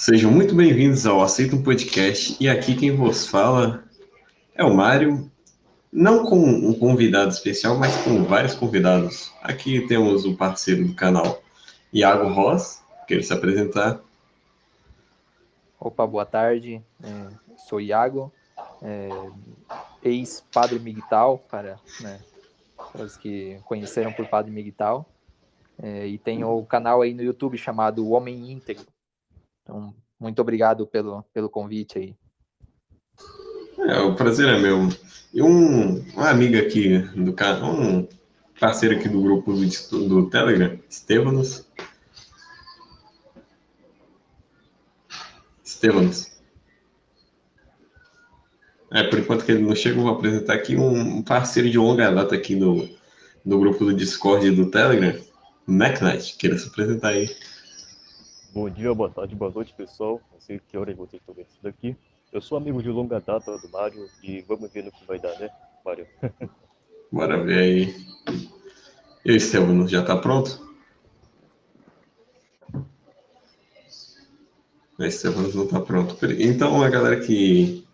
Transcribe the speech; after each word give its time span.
Sejam 0.00 0.32
muito 0.32 0.54
bem-vindos 0.54 1.04
ao 1.04 1.20
Aceita 1.20 1.54
um 1.54 1.62
Podcast 1.62 2.34
e 2.40 2.48
aqui 2.48 2.74
quem 2.74 2.90
vos 2.96 3.26
fala 3.26 3.84
é 4.54 4.64
o 4.64 4.74
Mário, 4.74 5.30
não 5.92 6.24
com 6.24 6.38
um 6.38 6.72
convidado 6.72 7.28
especial, 7.28 7.76
mas 7.76 7.94
com 7.98 8.24
vários 8.24 8.54
convidados. 8.54 9.30
Aqui 9.42 9.86
temos 9.86 10.24
o 10.24 10.34
parceiro 10.34 10.88
do 10.88 10.94
canal, 10.94 11.42
Iago 11.92 12.32
Ross, 12.32 12.82
quer 13.06 13.22
se 13.22 13.34
apresentar. 13.34 14.00
Opa, 15.78 16.06
boa 16.06 16.24
tarde, 16.24 16.82
é, 17.04 17.28
sou 17.68 17.78
Iago, 17.78 18.32
é, 18.80 19.10
ex-padre 20.02 20.78
Miguel, 20.78 21.44
para, 21.50 21.78
né, 22.00 22.20
para 22.90 23.02
os 23.02 23.18
que 23.18 23.60
conheceram 23.66 24.14
por 24.14 24.26
padre 24.28 24.50
Miguel, 24.50 25.04
é, 25.78 26.06
e 26.06 26.16
tenho 26.16 26.48
o 26.48 26.64
canal 26.64 27.02
aí 27.02 27.12
no 27.12 27.22
YouTube 27.22 27.58
chamado 27.58 28.08
Homem 28.08 28.50
Íntegro. 28.50 28.86
Então, 29.70 29.94
muito 30.18 30.42
obrigado 30.42 30.84
pelo, 30.84 31.22
pelo 31.32 31.48
convite 31.48 31.96
aí. 31.96 32.16
É, 33.78 34.00
o 34.00 34.16
prazer 34.16 34.48
é 34.48 34.58
meu. 34.58 34.88
E 35.32 35.40
um, 35.40 36.00
uma 36.12 36.28
amiga 36.28 36.60
aqui 36.60 36.98
do 37.14 37.32
canal, 37.32 37.72
um 37.72 38.08
parceiro 38.58 38.96
aqui 38.96 39.08
do 39.08 39.22
grupo 39.22 39.52
do, 39.52 40.08
do 40.08 40.28
Telegram, 40.28 40.76
Estevanos. 40.88 41.64
Estevanos. 45.64 46.32
É, 48.92 49.04
por 49.04 49.20
enquanto 49.20 49.44
que 49.44 49.52
ele 49.52 49.62
não 49.62 49.76
chega, 49.76 49.96
eu 49.96 50.02
vou 50.02 50.12
apresentar 50.12 50.54
aqui 50.54 50.76
um 50.76 51.22
parceiro 51.22 51.70
de 51.70 51.78
longa 51.78 52.10
data 52.10 52.34
aqui 52.34 52.56
no, 52.56 52.88
no 53.44 53.60
grupo 53.60 53.84
do 53.84 53.94
Discord 53.94 54.48
e 54.48 54.50
do 54.50 54.68
Telegram, 54.68 55.16
MacKnight. 55.64 56.36
Queira 56.36 56.58
se 56.58 56.66
apresentar 56.66 57.10
aí. 57.10 57.30
Bom 58.52 58.68
dia, 58.68 58.92
boa 58.92 59.08
tarde, 59.08 59.36
boa 59.36 59.52
noite, 59.52 59.72
pessoal. 59.72 60.20
Não 60.32 60.40
sei 60.40 60.58
que 60.58 60.76
hora 60.76 60.92
vocês 60.92 61.22
estão 61.22 61.32
vendo 61.32 61.46
isso 61.46 61.62
daqui. 61.62 61.96
Eu 62.32 62.40
sou 62.40 62.58
amigo 62.58 62.82
de 62.82 62.88
longa 62.88 63.20
data 63.20 63.56
do 63.56 63.68
Mário 63.68 64.08
e 64.24 64.42
vamos 64.42 64.72
ver 64.72 64.82
no 64.82 64.90
que 64.90 65.06
vai 65.06 65.20
dar, 65.20 65.38
né, 65.38 65.48
Mário? 65.84 66.04
Bora 67.12 67.40
ver 67.44 67.58
aí. 67.58 68.06
E 69.24 69.30
aí, 69.30 69.36
Estevam, 69.36 69.86
já 69.86 70.04
tá 70.04 70.16
pronto? 70.16 70.68
O 74.98 75.04
Estevam 75.04 75.42
não 75.42 75.68
tá 75.68 75.80
pronto. 75.80 76.16
Então, 76.40 76.82
a 76.82 76.90
galera 76.90 77.20
que 77.20 77.86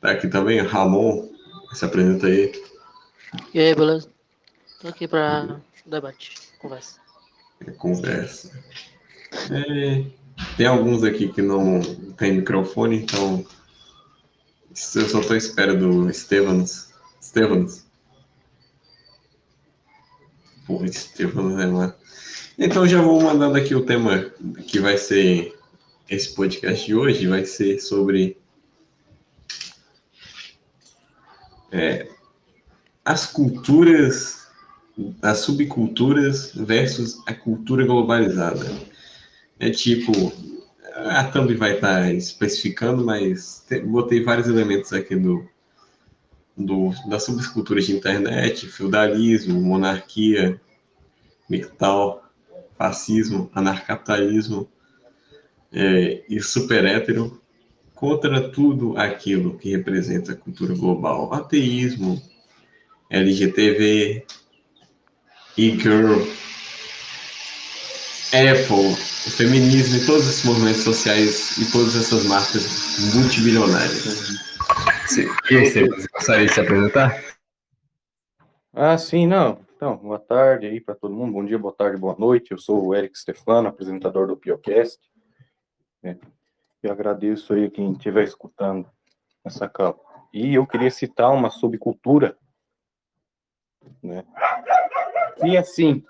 tá 0.00 0.10
aqui 0.10 0.26
também, 0.26 0.58
Ramon, 0.62 1.28
se 1.72 1.84
apresenta 1.84 2.26
aí. 2.26 2.50
E 3.54 3.60
aí, 3.60 3.72
beleza? 3.72 4.10
Tô 4.80 4.88
aqui 4.88 5.06
pra 5.06 5.60
debate, 5.86 6.34
conversa. 6.58 7.00
É 7.64 7.70
conversa. 7.70 8.50
É, 9.50 10.04
tem 10.56 10.66
alguns 10.66 11.02
aqui 11.02 11.28
que 11.28 11.42
não 11.42 11.80
tem 12.16 12.34
microfone, 12.34 12.96
então 12.96 13.44
eu 14.70 15.08
só 15.08 15.20
estou 15.20 15.34
à 15.34 15.36
espera 15.36 15.74
do 15.74 16.08
Estevanos. 16.10 16.88
Estevanos. 17.20 17.84
Porra, 20.66 20.86
Estevanos 20.86 21.60
é 21.60 21.66
lá. 21.66 21.96
Então 22.58 22.86
já 22.86 23.00
vou 23.00 23.22
mandando 23.22 23.56
aqui 23.56 23.74
o 23.74 23.84
tema 23.84 24.30
que 24.66 24.80
vai 24.80 24.96
ser 24.96 25.56
esse 26.08 26.34
podcast 26.34 26.86
de 26.86 26.94
hoje, 26.94 27.26
vai 27.26 27.44
ser 27.44 27.80
sobre 27.80 28.38
é, 31.72 32.08
as 33.04 33.26
culturas, 33.26 34.46
as 35.20 35.38
subculturas 35.38 36.52
versus 36.54 37.22
a 37.26 37.34
cultura 37.34 37.84
globalizada. 37.84 38.66
É 39.58 39.70
tipo, 39.70 40.12
a 40.94 41.24
thumb 41.24 41.54
vai 41.54 41.74
estar 41.74 42.02
tá 42.02 42.12
especificando, 42.12 43.04
mas 43.04 43.64
te, 43.68 43.80
botei 43.80 44.22
vários 44.22 44.48
elementos 44.48 44.92
aqui 44.92 45.16
do, 45.16 45.48
do, 46.56 46.90
das 47.08 47.24
subculturas 47.24 47.86
de 47.86 47.92
internet, 47.94 48.66
feudalismo, 48.66 49.60
monarquia, 49.60 50.60
mictal, 51.48 52.24
fascismo, 52.76 53.50
anarcapitalismo 53.54 54.68
é, 55.72 56.22
e 56.28 56.40
super 56.40 56.84
hétero 56.84 57.40
contra 57.94 58.50
tudo 58.50 58.96
aquilo 58.96 59.56
que 59.58 59.74
representa 59.74 60.32
a 60.32 60.36
cultura 60.36 60.74
global. 60.74 61.32
Ateísmo, 61.32 62.22
LGTV, 63.10 64.24
e-girl, 65.56 66.20
Apple, 68.32 68.92
o 68.92 69.30
feminismo 69.30 69.96
e 69.96 70.06
todos 70.06 70.26
esses 70.28 70.44
movimentos 70.44 70.82
sociais 70.82 71.56
e 71.58 71.70
todas 71.70 71.94
essas 71.94 72.24
marcas 72.26 73.14
multibilionárias. 73.14 74.30
E 75.50 75.56
aí, 75.56 75.66
você 75.66 75.86
gostaria 76.12 76.46
de 76.46 76.52
se 76.52 76.60
apresentar? 76.60 77.22
Ah, 78.72 78.98
sim, 78.98 79.26
não. 79.26 79.64
Então, 79.76 79.96
boa 79.96 80.18
tarde 80.18 80.66
aí 80.66 80.80
para 80.80 80.94
todo 80.94 81.14
mundo. 81.14 81.32
Bom 81.32 81.44
dia, 81.44 81.58
boa 81.58 81.72
tarde, 81.72 81.98
boa 81.98 82.16
noite. 82.18 82.50
Eu 82.50 82.58
sou 82.58 82.86
o 82.86 82.94
Eric 82.94 83.16
Stefano, 83.18 83.68
apresentador 83.68 84.26
do 84.26 84.36
Piocast. 84.36 84.98
É, 86.02 86.16
eu 86.82 86.90
agradeço 86.90 87.54
aí 87.54 87.70
quem 87.70 87.92
estiver 87.92 88.24
escutando 88.24 88.88
essa 89.44 89.68
capa. 89.68 90.00
E 90.32 90.54
eu 90.54 90.66
queria 90.66 90.90
citar 90.90 91.32
uma 91.32 91.48
subcultura, 91.48 92.36
né? 94.02 94.24
E 95.44 95.56
assim, 95.56 96.04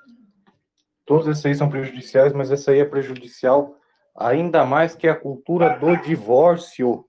todas 1.07 1.29
essas 1.29 1.47
aí 1.47 1.55
são 1.55 1.71
prejudiciais, 1.71 2.33
mas 2.33 2.51
essa 2.51 2.73
aí 2.73 2.81
é 2.81 2.85
prejudicial 2.85 3.77
ainda 4.15 4.65
mais 4.65 4.95
que 4.95 5.07
a 5.07 5.15
cultura 5.15 5.79
do 5.79 5.97
divórcio. 5.97 7.07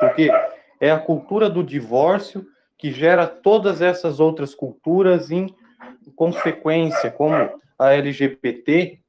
Porque 0.00 0.30
é 0.80 0.90
a 0.90 0.98
cultura 0.98 1.50
do 1.50 1.62
divórcio 1.62 2.46
que 2.78 2.90
gera 2.90 3.26
todas 3.26 3.80
essas 3.82 4.18
outras 4.18 4.54
culturas 4.54 5.30
em 5.30 5.54
consequência, 6.16 7.10
como 7.10 7.34
a 7.78 7.92
LGBT, 7.92 9.00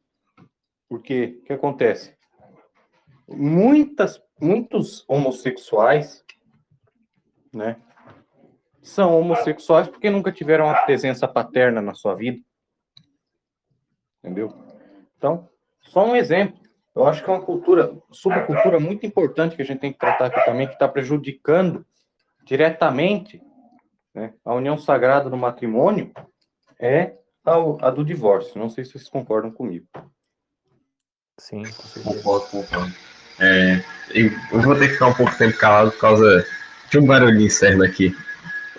porque 0.89 1.39
o 1.41 1.45
que 1.45 1.53
acontece? 1.53 2.15
Muitas, 3.27 4.21
muitos 4.39 5.03
homossexuais, 5.07 6.23
né, 7.53 7.77
são 8.81 9.19
homossexuais 9.19 9.87
porque 9.87 10.09
nunca 10.09 10.31
tiveram 10.31 10.65
uma 10.65 10.85
presença 10.85 11.27
paterna 11.27 11.81
na 11.81 11.93
sua 11.93 12.13
vida 12.13 12.44
entendeu? 14.25 14.51
Então, 15.17 15.47
só 15.79 16.03
um 16.05 16.15
exemplo. 16.15 16.59
Eu 16.95 17.05
acho 17.05 17.23
que 17.23 17.29
é 17.29 17.33
uma 17.33 17.41
cultura, 17.41 17.93
subcultura 18.11 18.79
muito 18.79 19.05
importante 19.05 19.55
que 19.55 19.61
a 19.61 19.65
gente 19.65 19.79
tem 19.79 19.91
que 19.91 19.99
tratar 19.99 20.27
aqui 20.27 20.43
também, 20.45 20.65
que 20.65 20.73
está 20.73 20.87
prejudicando 20.87 21.85
diretamente 22.45 23.41
né, 24.13 24.33
a 24.43 24.53
união 24.53 24.77
sagrada 24.77 25.29
do 25.29 25.35
matrimônio, 25.35 26.11
é 26.79 27.15
a, 27.45 27.87
a, 27.87 27.89
do 27.91 28.03
divórcio. 28.03 28.57
Não 28.57 28.69
sei 28.69 28.85
se 28.85 28.91
vocês 28.91 29.09
concordam 29.09 29.51
comigo. 29.51 29.85
Sim, 31.37 31.63
concordo, 32.01 32.47
concordo. 32.47 32.95
É, 33.41 33.83
eu 34.13 34.61
vou 34.61 34.75
ter 34.75 34.87
que 34.87 34.93
ficar 34.93 35.07
um 35.07 35.13
pouco 35.13 35.37
tempo 35.37 35.57
calado 35.57 35.91
por 35.91 35.99
causa 35.99 36.45
de 36.89 36.97
um 36.97 37.05
barulhinho 37.05 37.47
externo 37.47 37.83
aqui. 37.83 38.15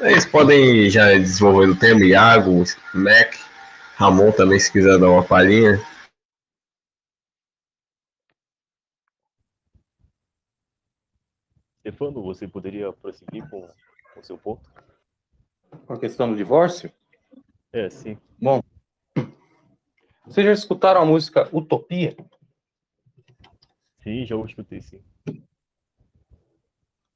Eles 0.01 0.25
podem 0.25 0.89
já 0.89 1.13
desenvolver 1.13 1.69
o 1.69 1.77
tema, 1.77 2.05
Iago, 2.05 2.65
Mac, 2.95 3.35
Ramon 3.99 4.31
também, 4.31 4.61
se 4.61 4.71
quiser 4.71 4.99
dar 4.99 5.09
uma 5.09 5.27
palhinha. 5.27 5.79
Stefano, 11.81 12.23
você 12.23 12.47
poderia 12.47 12.93
prosseguir 12.93 13.49
com 13.49 13.67
o 14.15 14.23
seu 14.23 14.37
ponto? 14.37 14.71
Com 15.87 15.95
a 15.95 15.99
questão 15.99 16.29
do 16.31 16.37
divórcio? 16.37 16.93
É, 17.73 17.89
sim. 17.89 18.19
Bom, 18.39 18.61
vocês 20.27 20.45
já 20.45 20.53
escutaram 20.53 21.01
a 21.01 21.07
música 21.07 21.49
Utopia? 21.51 22.15
Sim, 24.03 24.27
já 24.27 24.37
escutei, 24.37 24.83
sim. 24.83 25.03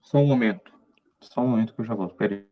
Só 0.01 0.17
um 0.17 0.27
momento. 0.27 0.73
Só 1.21 1.43
um 1.43 1.49
momento 1.49 1.75
que 1.75 1.83
eu 1.83 1.85
já 1.85 1.95
volto. 1.95 2.15
Peraí. 2.15 2.50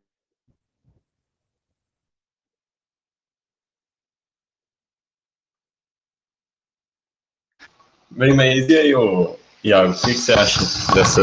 Bem, 8.19 8.35
mas 8.35 8.69
e 8.69 8.77
aí, 8.77 8.93
ô, 8.97 9.37
Iago, 9.63 9.93
o 9.93 9.95
que, 9.95 10.13
que 10.13 10.19
você 10.19 10.33
acha 10.33 10.59
dessa 10.93 11.23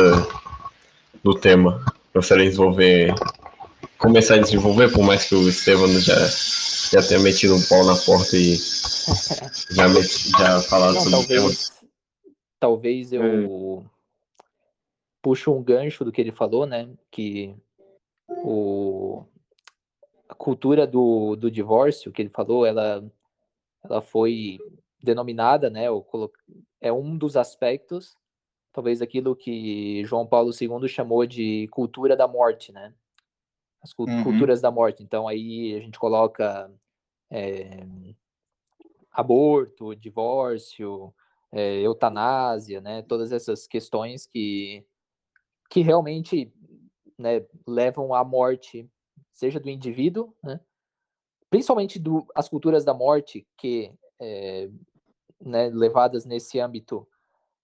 do 1.22 1.38
tema? 1.38 1.84
Gostaria 2.14 2.46
de 2.46 2.52
desenvolver, 2.52 3.14
começar 3.98 4.36
a 4.36 4.42
desenvolver, 4.42 4.90
por 4.94 5.04
mais 5.04 5.28
que 5.28 5.36
o 5.36 5.50
Estevam 5.50 5.90
já, 6.00 6.16
já 6.94 7.06
tenha 7.06 7.20
metido 7.20 7.54
um 7.54 7.62
pau 7.68 7.84
na 7.84 7.98
porta 7.98 8.38
e 8.38 8.56
já, 9.76 9.90
meti, 9.90 10.30
já 10.30 10.62
falado 10.62 10.94
Não, 10.94 11.02
sobre 11.02 11.18
talvez, 11.18 11.44
o 11.44 11.74
tema. 11.74 11.92
Talvez 12.62 13.12
eu 13.12 13.22
hum. 13.22 13.86
puxo 15.22 15.52
um 15.52 15.62
gancho 15.62 16.06
do 16.06 16.14
que 16.14 16.22
ele 16.22 16.32
falou, 16.32 16.66
né? 16.66 16.88
Que 17.12 17.54
o, 18.30 19.26
a 20.30 20.34
cultura 20.34 20.88
do, 20.88 21.36
do 21.36 21.52
divórcio 21.52 22.14
que 22.14 22.22
ele 22.22 22.30
falou, 22.30 22.66
ela, 22.66 23.04
ela 23.84 24.02
foi 24.02 24.60
denominada, 25.04 25.70
né? 25.70 25.88
Colo 26.10 26.32
é 26.88 26.94
um 26.94 27.18
dos 27.18 27.36
aspectos 27.36 28.16
talvez 28.76 29.02
aquilo 29.02 29.34
que 29.38 30.04
João 30.04 30.28
Paulo 30.28 30.52
II 30.52 30.86
chamou 30.90 31.26
de 31.26 31.66
cultura 31.70 32.14
da 32.18 32.28
morte, 32.28 32.74
né? 32.74 32.94
As 33.82 33.94
cu 33.94 34.04
Uhum. 34.04 34.22
culturas 34.22 34.60
da 34.60 34.70
morte. 34.70 35.02
Então 35.02 35.30
aí 35.30 35.74
a 35.76 35.80
gente 35.80 35.98
coloca 35.98 36.70
é, 37.32 37.86
aborto, 39.10 39.96
divórcio, 39.96 41.14
é, 41.54 41.80
eutanásia, 41.80 42.82
né? 42.82 43.02
Todas 43.04 43.32
essas 43.32 43.66
questões 43.66 44.28
que 44.28 44.86
que 45.70 45.80
realmente 45.80 46.54
né, 47.18 47.46
levam 47.66 48.14
à 48.14 48.24
morte, 48.26 48.88
seja 49.32 49.58
do 49.60 49.70
indivíduo, 49.70 50.36
né? 50.44 50.60
Principalmente 51.50 51.98
do, 51.98 52.28
as 52.36 52.50
culturas 52.50 52.84
da 52.84 52.94
morte 52.94 53.48
que 53.58 53.94
é, 54.20 54.70
né, 55.42 55.70
levadas 55.70 56.26
nesse 56.26 56.60
âmbito 56.60 57.08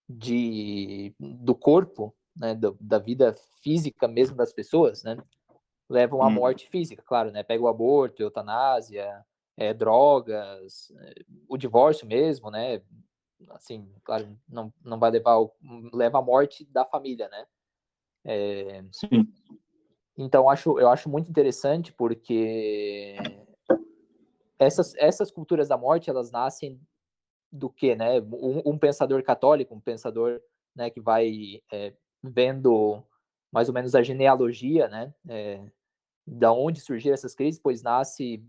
de, 0.08 1.14
do 1.20 1.56
corpo, 1.56 2.16
né, 2.36 2.56
do, 2.56 2.78
da 2.80 2.98
vida 2.98 3.34
física 3.62 4.08
mesmo 4.08 4.36
das 4.36 4.54
pessoas, 4.54 5.04
né, 5.04 5.18
levam 5.90 6.22
à 6.22 6.28
Hum. 6.28 6.34
morte 6.34 6.70
física, 6.70 7.04
claro, 7.06 7.32
né, 7.32 7.44
pega 7.44 7.64
o 7.64 7.68
aborto, 7.68 8.22
eutanásia, 8.22 9.26
é, 9.58 9.74
drogas, 9.74 10.92
é, 11.00 11.14
o 11.48 11.58
divórcio 11.58 12.08
mesmo, 12.08 12.50
né, 12.50 12.82
assim, 13.52 13.92
claro, 14.04 14.38
não, 14.48 14.74
não 14.84 15.00
vai 15.00 15.12
levar, 15.12 15.32
ao, 15.32 15.56
leva 15.94 16.20
à 16.20 16.22
morte 16.22 16.66
da 16.66 16.86
família, 16.86 17.28
né, 17.30 17.46
é, 18.24 18.84
Sim. 18.92 19.28
então 20.18 20.50
acho, 20.50 20.80
eu 20.80 20.90
acho 20.90 21.10
muito 21.10 21.30
interessante 21.30 21.92
porque 21.92 23.16
essas, 24.60 24.94
essas 24.96 25.32
culturas 25.32 25.68
da 25.68 25.76
morte, 25.76 26.10
elas 26.10 26.32
nascem 26.32 26.80
do 27.52 27.70
que, 27.70 27.96
né? 27.96 28.20
Um, 28.22 28.62
um, 28.72 28.78
pensador 28.78 29.22
católico, 29.24 29.76
um 29.76 29.80
pensador 29.80 30.42
né, 30.76 30.90
que 30.90 31.02
vai 31.02 31.62
é, 31.72 31.94
vendo 32.24 33.04
mais 33.52 33.68
ou 33.68 33.74
menos 33.74 33.94
a 33.94 34.02
genealogia, 34.02 34.88
né? 34.88 35.14
É, 35.28 35.62
da 36.26 36.54
onde 36.54 36.80
surgiram 36.80 37.14
essas 37.14 37.36
crises, 37.36 37.60
pois 37.60 37.82
nasce 37.82 38.44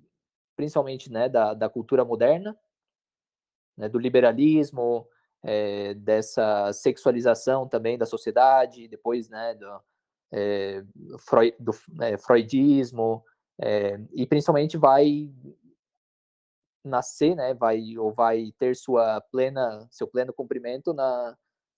principalmente 0.54 1.10
né, 1.10 1.28
da, 1.28 1.54
da 1.54 1.68
cultura 1.68 2.04
moderna, 2.04 2.56
né, 3.76 3.88
do 3.88 3.98
liberalismo, 3.98 5.08
é, 5.42 5.94
dessa 5.94 6.72
sexualização 6.72 7.66
também 7.66 7.98
da 7.98 8.06
sociedade, 8.06 8.86
depois 8.86 9.28
né, 9.28 9.54
do, 9.54 9.80
é, 10.30 10.84
Freud, 11.18 11.56
do 11.58 11.72
é, 12.00 12.16
freudismo, 12.18 13.24
e 14.12 14.26
principalmente 14.26 14.76
vai 14.76 15.30
nascer, 16.84 17.34
né, 17.36 17.54
vai 17.54 17.96
ou 17.96 18.12
vai 18.12 18.52
ter 18.58 18.74
sua 18.76 19.20
plena 19.20 19.86
seu 19.90 20.06
pleno 20.06 20.32
cumprimento 20.32 20.92
na 20.92 21.36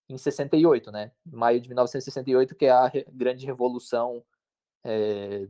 em 0.09 0.19
68, 0.19 0.93
né, 0.93 1.13
maio 1.25 1.61
de 1.61 1.69
1968, 1.69 2.55
que 2.55 2.67
é 2.67 2.71
a 2.71 2.91
grande 3.11 3.47
revolução 3.47 4.23
é, 4.85 5.49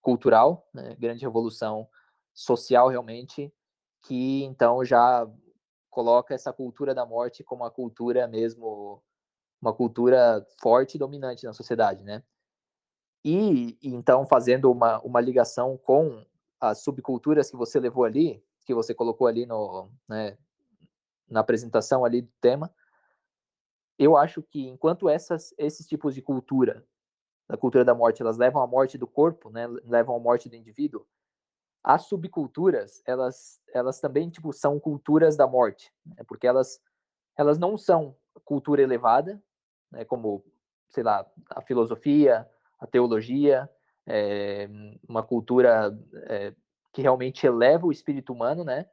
cultural, 0.00 0.68
né, 0.72 0.94
grande 0.96 1.22
revolução 1.22 1.88
social 2.32 2.88
realmente, 2.88 3.52
que 4.02 4.44
então 4.44 4.84
já 4.84 5.28
coloca 5.90 6.34
essa 6.34 6.52
cultura 6.52 6.94
da 6.94 7.04
morte 7.04 7.42
como 7.42 7.64
uma 7.64 7.70
cultura 7.70 8.28
mesmo, 8.28 9.02
uma 9.60 9.72
cultura 9.72 10.46
forte 10.60 10.94
e 10.94 10.98
dominante 10.98 11.44
na 11.44 11.52
sociedade, 11.52 12.04
né? 12.04 12.22
E 13.24 13.76
então 13.82 14.24
fazendo 14.26 14.70
uma, 14.70 15.00
uma 15.00 15.20
ligação 15.20 15.76
com 15.76 16.24
as 16.60 16.82
subculturas 16.82 17.50
que 17.50 17.56
você 17.56 17.80
levou 17.80 18.04
ali, 18.04 18.44
que 18.66 18.74
você 18.74 18.92
colocou 18.92 19.28
ali 19.28 19.46
no, 19.46 19.88
né, 20.08 20.36
na 21.30 21.40
apresentação 21.40 22.04
ali 22.04 22.20
do 22.20 22.32
tema, 22.40 22.74
eu 23.98 24.16
acho 24.16 24.42
que 24.42 24.66
enquanto 24.66 25.08
essas, 25.08 25.54
esses 25.56 25.86
tipos 25.86 26.14
de 26.14 26.20
cultura, 26.20 26.84
da 27.48 27.56
cultura 27.56 27.84
da 27.84 27.94
morte, 27.94 28.20
elas 28.20 28.36
levam 28.36 28.60
à 28.60 28.66
morte 28.66 28.98
do 28.98 29.06
corpo, 29.06 29.48
né, 29.48 29.66
levam 29.84 30.16
à 30.16 30.18
morte 30.18 30.48
do 30.48 30.56
indivíduo, 30.56 31.06
as 31.82 32.02
subculturas, 32.02 33.00
elas, 33.06 33.62
elas 33.72 34.00
também 34.00 34.28
tipo 34.28 34.52
são 34.52 34.80
culturas 34.80 35.36
da 35.36 35.46
morte, 35.46 35.94
né, 36.04 36.24
porque 36.26 36.46
elas, 36.46 36.80
elas 37.36 37.58
não 37.58 37.78
são 37.78 38.16
cultura 38.44 38.82
elevada, 38.82 39.40
né, 39.92 40.04
como 40.04 40.44
sei 40.88 41.04
lá 41.04 41.24
a 41.50 41.62
filosofia, 41.62 42.48
a 42.78 42.86
teologia, 42.86 43.70
é, 44.06 44.68
uma 45.08 45.22
cultura 45.22 45.96
é, 46.28 46.52
que 46.96 47.02
realmente 47.02 47.46
eleva 47.46 47.86
o 47.86 47.92
espírito 47.92 48.32
humano, 48.32 48.64
né? 48.64 48.86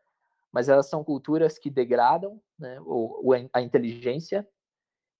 Mas 0.51 0.67
elas 0.67 0.89
são 0.89 1.05
culturas 1.05 1.57
que 1.57 1.69
degradam, 1.69 2.38
né? 2.59 2.77
O, 2.81 3.31
a 3.53 3.61
inteligência 3.61 4.45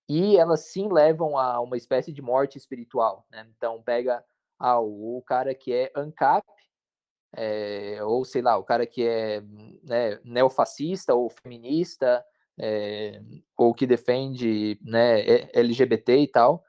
e 0.10 0.36
elas 0.36 0.66
sim 0.66 0.92
levam 0.92 1.38
a 1.38 1.62
uma 1.62 1.78
espécie 1.78 2.12
de 2.12 2.22
morte 2.22 2.58
espiritual, 2.58 3.26
né? 3.32 3.48
Então 3.56 3.82
pega 3.82 4.22
ah, 4.60 4.82
o, 4.82 5.20
o 5.20 5.22
cara 5.22 5.56
que 5.56 5.72
é 5.72 5.94
ANCAP, 5.96 6.46
é, 7.38 8.04
ou 8.04 8.26
sei 8.26 8.42
lá, 8.42 8.58
o 8.58 8.66
cara 8.66 8.86
que 8.86 9.08
é 9.08 9.40
né, 9.82 10.20
neofascista 10.26 11.16
ou 11.16 11.30
feminista, 11.30 12.22
é, 12.60 13.22
ou 13.58 13.74
que 13.74 13.88
defende 13.88 14.78
né, 14.84 15.22
LGBT 15.54 16.18
e 16.18 16.28
tal, 16.28 16.66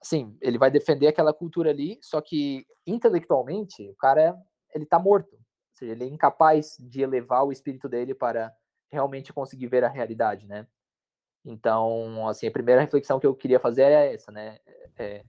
assim, 0.00 0.34
ele 0.40 0.56
vai 0.56 0.70
defender 0.70 1.06
aquela 1.08 1.34
cultura 1.34 1.68
ali, 1.68 1.98
só 2.00 2.22
que 2.22 2.66
intelectualmente 2.86 3.86
o 3.90 3.94
cara 3.96 4.34
ele 4.74 4.84
tá 4.84 4.98
morto, 4.98 5.34
ou 5.34 5.40
seja, 5.72 5.92
ele 5.92 6.04
é 6.04 6.08
incapaz 6.08 6.76
de 6.78 7.02
elevar 7.02 7.44
o 7.44 7.52
espírito 7.52 7.88
dele 7.88 8.14
para 8.14 8.54
realmente 8.90 9.32
conseguir 9.32 9.68
ver 9.68 9.84
a 9.84 9.88
realidade, 9.88 10.46
né? 10.46 10.66
Então, 11.44 12.26
assim, 12.28 12.46
a 12.46 12.50
primeira 12.50 12.80
reflexão 12.80 13.20
que 13.20 13.26
eu 13.26 13.34
queria 13.34 13.60
fazer 13.60 13.82
é 13.82 14.14
essa, 14.14 14.32
né? 14.32 14.58
É, 14.96 15.24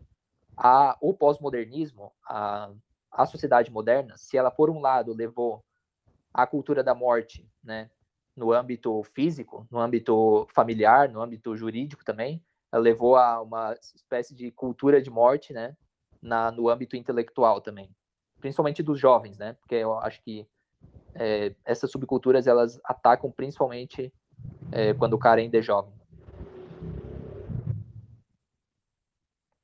a, 0.55 0.97
o 1.01 1.13
pós-modernismo, 1.13 2.11
a, 2.25 2.71
a 3.11 3.25
sociedade 3.25 3.71
moderna, 3.71 4.17
se 4.17 4.37
ela, 4.37 4.49
por 4.49 4.69
um 4.69 4.79
lado, 4.79 5.13
levou 5.13 5.63
a 6.33 6.45
cultura 6.45 6.83
da 6.83 6.93
morte, 6.93 7.49
né, 7.63 7.89
no 8.35 8.51
âmbito 8.51 9.01
físico, 9.03 9.65
no 9.71 9.79
âmbito 9.79 10.47
familiar, 10.53 11.09
no 11.09 11.21
âmbito 11.21 11.55
jurídico 11.55 12.03
também, 12.03 12.43
ela 12.71 12.81
levou 12.81 13.15
a 13.15 13.41
uma 13.41 13.73
espécie 13.73 14.35
de 14.35 14.51
cultura 14.51 15.01
de 15.01 15.09
morte, 15.09 15.53
né, 15.53 15.75
na, 16.21 16.51
no 16.51 16.69
âmbito 16.69 16.95
intelectual 16.95 17.61
também, 17.61 17.89
principalmente 18.45 18.83
dos 18.83 18.99
jovens, 18.99 19.39
né, 19.39 19.53
porque 19.53 19.73
eu 19.73 19.97
acho 20.01 20.21
que 20.21 20.47
é, 21.15 21.55
essas 21.65 21.89
subculturas, 21.89 22.45
elas 22.45 22.79
atacam 22.83 23.31
principalmente 23.31 24.13
é, 24.71 24.93
quando 24.93 25.13
o 25.13 25.17
cara 25.17 25.41
ainda 25.41 25.57
é 25.57 25.63
jovem. 25.63 25.91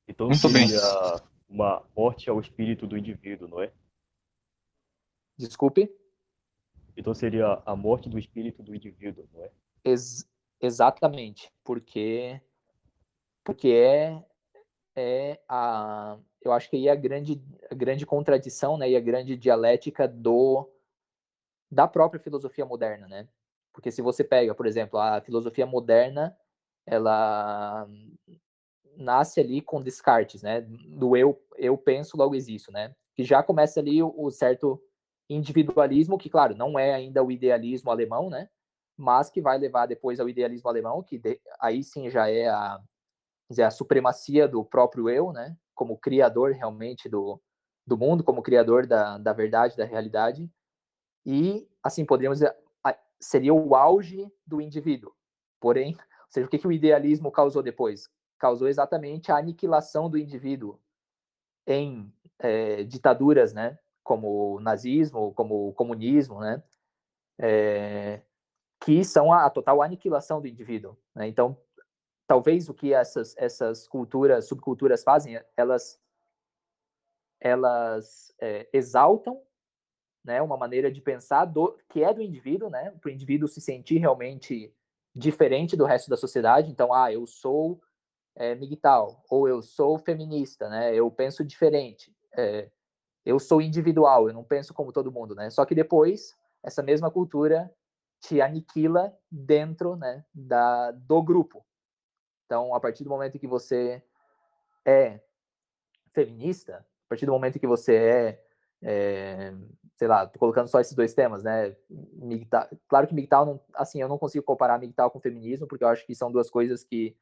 Então 0.08 0.26
Muito 0.26 0.50
seria 0.50 0.82
bem. 0.82 1.28
uma 1.48 1.86
morte 1.96 2.28
ao 2.28 2.40
espírito 2.40 2.88
do 2.88 2.98
indivíduo, 2.98 3.48
não 3.48 3.62
é? 3.62 3.72
Desculpe? 5.38 5.88
Então 6.98 7.14
seria 7.14 7.62
a 7.64 7.76
morte 7.76 8.10
do 8.10 8.18
espírito 8.18 8.64
do 8.64 8.74
indivíduo, 8.74 9.30
não 9.32 9.44
é? 9.44 9.52
Ex 9.86 10.28
exatamente, 10.60 11.52
porque 11.64 12.42
porque 13.44 13.68
é 13.70 14.26
é 14.96 15.40
a 15.48 16.18
eu 16.42 16.52
acho 16.52 16.70
que 16.70 16.76
aí 16.76 16.88
é 16.88 16.92
a 16.92 16.96
grande 16.96 17.42
a 17.70 17.76
grande 17.76 18.06
contradição, 18.06 18.78
né, 18.78 18.90
e 18.90 18.96
a 18.96 19.02
grande 19.02 19.36
dialética 19.38 20.08
do 20.08 20.70
da 21.70 21.88
própria 21.88 22.20
filosofia 22.20 22.66
moderna, 22.66 23.08
né? 23.08 23.28
Porque 23.74 23.92
se 23.92 24.02
você 24.02 24.24
pega, 24.24 24.54
por 24.54 24.66
exemplo, 24.66 25.00
a 25.00 25.22
filosofia 25.22 25.66
moderna, 25.66 26.36
ela 26.86 27.88
nasce 28.98 29.40
ali 29.40 29.62
com 29.62 29.82
Descartes, 29.82 30.42
né? 30.42 30.62
Do 30.62 31.16
eu, 31.16 31.42
eu 31.58 31.78
penso, 31.78 32.18
logo 32.18 32.36
existo, 32.36 32.72
né? 32.72 32.94
Que 33.16 33.24
já 33.24 33.42
começa 33.42 33.80
ali 33.80 34.04
o, 34.04 34.14
o, 34.18 34.30
certo 34.30 34.82
individualismo, 35.30 36.18
que, 36.18 36.30
claro, 36.30 36.56
não 36.56 36.78
é 36.78 36.94
ainda 36.94 37.24
o 37.24 37.32
idealismo 37.32 37.90
alemão, 37.90 38.30
né? 38.30 38.50
Mas 38.98 39.30
que 39.30 39.42
vai 39.42 39.58
levar 39.58 39.86
depois 39.86 40.20
ao 40.20 40.28
idealismo 40.28 40.70
alemão, 40.70 41.02
que 41.02 41.18
de, 41.18 41.40
aí 41.60 41.84
sim 41.84 42.10
já 42.10 42.30
é 42.30 42.50
a, 42.50 42.80
dizer, 43.50 43.64
a 43.64 43.72
supremacia 43.72 44.48
do 44.48 44.64
próprio 44.64 45.10
eu, 45.10 45.32
né? 45.32 45.56
Como 45.82 45.98
criador 45.98 46.52
realmente 46.52 47.10
do, 47.10 47.42
do 47.88 47.98
mundo, 47.98 48.24
como 48.24 48.44
criador 48.44 48.86
da, 48.86 49.18
da 49.18 49.34
verdade, 49.34 49.76
da 49.76 49.86
realidade. 49.86 50.48
E, 51.26 51.68
assim, 51.84 52.06
poderíamos 52.06 52.40
dizer, 52.40 52.56
seria 53.20 53.54
o 53.54 53.76
auge 53.76 54.32
do 54.46 54.62
indivíduo. 54.62 55.12
Porém, 55.60 55.96
ou 56.26 56.30
seja, 56.30 56.46
o 56.46 56.50
que, 56.50 56.60
que 56.60 56.68
o 56.68 56.72
idealismo 56.72 57.32
causou 57.32 57.64
depois? 57.64 58.10
causou 58.42 58.68
exatamente 58.68 59.32
a 59.32 59.38
aniquilação 59.38 60.10
do 60.10 60.18
indivíduo 60.18 60.80
em 61.68 62.12
é, 62.40 62.84
ditaduras, 62.84 63.54
né, 63.54 63.78
como 64.04 64.56
o 64.56 64.60
nazismo, 64.60 65.32
como 65.36 65.70
o 65.70 65.74
comunismo, 65.74 66.40
né, 66.40 66.64
é, 67.40 68.22
que 68.84 69.04
são 69.04 69.32
a, 69.32 69.46
a, 69.46 69.50
total 69.52 69.84
aniquilação 69.84 70.42
do 70.42 70.48
indivíduo. 70.48 70.98
Né? 71.14 71.28
Então, 71.28 71.56
talvez 72.32 72.70
o 72.70 72.74
que 72.74 72.94
essas 72.94 73.36
essas 73.38 73.90
culturas, 73.90 74.48
subculturas 74.48 75.04
fazem, 75.04 75.38
elas 75.58 76.00
elas 77.42 78.34
é, 78.40 78.70
exaltam, 78.72 79.42
né, 80.24 80.42
uma 80.42 80.56
maneira 80.56 80.90
de 80.90 81.02
pensar 81.02 81.44
do 81.44 81.78
que 81.90 82.02
é 82.02 82.14
do 82.14 82.22
indivíduo, 82.22 82.70
né, 82.70 82.90
para 83.02 83.10
o 83.10 83.12
indivíduo 83.12 83.50
se 83.50 83.60
sentir 83.60 83.98
realmente 83.98 84.74
diferente 85.14 85.76
do 85.76 85.84
resto 85.84 86.10
da 86.10 86.16
sociedade. 86.16 86.72
Então, 86.72 86.94
ah, 86.94 87.12
eu 87.12 87.28
sou 87.28 87.82
é, 88.38 88.56
migtal, 88.56 89.22
ou 89.30 89.50
eu 89.50 89.62
sou 89.62 89.98
feminista, 89.98 90.70
né? 90.70 90.96
Eu 90.96 91.12
penso 91.12 91.44
diferente. 91.44 92.16
É, 92.38 92.72
eu 93.26 93.40
sou 93.40 93.62
individual, 93.62 94.30
eu 94.30 94.34
não 94.34 94.46
penso 94.46 94.74
como 94.74 94.94
todo 94.94 95.12
mundo, 95.12 95.36
né? 95.36 95.50
Só 95.50 95.66
que 95.66 95.76
depois, 95.76 96.34
essa 96.64 96.82
mesma 96.82 97.12
cultura 97.12 97.70
te 98.22 98.40
aniquila 98.40 99.14
dentro 99.30 99.98
né, 99.98 100.24
da, 100.34 100.92
do 100.92 101.22
grupo. 101.22 101.66
Então, 102.52 102.76
a 102.76 102.82
partir 102.82 103.06
do 103.06 103.10
momento 103.10 103.40
que 103.40 103.48
você 103.48 104.04
é 104.86 105.22
feminista, 106.12 106.86
a 107.06 107.08
partir 107.08 107.26
do 107.26 107.32
momento 107.32 107.58
que 107.58 107.66
você 107.66 107.96
é, 107.96 108.44
é 108.82 109.54
sei 109.96 110.06
lá, 110.06 110.28
tô 110.28 110.38
colocando 110.38 110.68
só 110.68 110.82
esses 110.82 110.94
dois 110.94 111.14
temas, 111.14 111.44
né? 111.46 111.78
MGTOW, 111.90 112.68
claro 112.90 113.08
que 113.08 113.14
MGTOW, 113.14 113.46
não, 113.46 113.62
assim, 113.74 114.02
eu 114.02 114.10
não 114.10 114.18
consigo 114.18 114.44
comparar 114.44 114.78
MGTOW 114.78 115.12
com 115.12 115.22
feminismo, 115.22 115.66
porque 115.66 115.86
eu 115.86 115.88
acho 115.88 116.06
que 116.06 116.14
são 116.14 116.30
duas 116.30 116.50
coisas 116.50 116.84
que 116.84 117.16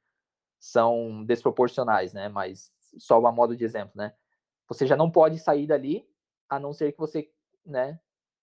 são 0.60 1.24
desproporcionais, 1.24 2.12
né? 2.12 2.28
Mas 2.28 2.74
só 2.98 3.20
uma 3.20 3.32
modo 3.32 3.56
de 3.56 3.64
exemplo, 3.64 3.92
né? 3.94 4.16
Você 4.68 4.88
já 4.88 4.98
não 4.98 5.12
pode 5.12 5.38
sair 5.38 5.68
dali, 5.68 6.10
a 6.50 6.60
não 6.60 6.74
ser 6.74 6.92
que 6.92 6.98
você, 6.98 7.30
né, 7.64 8.00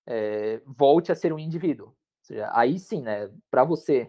é, 0.07 0.63
volte 0.65 1.11
a 1.11 1.17
ser 1.17 1.33
um 1.33 1.39
indivíduo. 1.41 1.89
Ou 1.89 1.95
seja, 2.23 2.49
aí 2.53 2.79
sim, 2.79 3.03
né, 3.03 3.29
para 3.51 3.65
você 3.65 4.09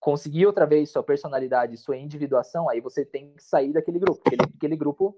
conseguir 0.00 0.46
outra 0.46 0.66
vez 0.66 0.90
sua 0.90 1.02
personalidade, 1.02 1.76
sua 1.76 1.96
individuação, 1.96 2.68
aí 2.68 2.80
você 2.80 3.04
tem 3.04 3.34
que 3.34 3.42
sair 3.42 3.72
daquele 3.72 3.98
grupo. 3.98 4.20
Aquele, 4.26 4.42
aquele 4.56 4.76
grupo 4.76 5.16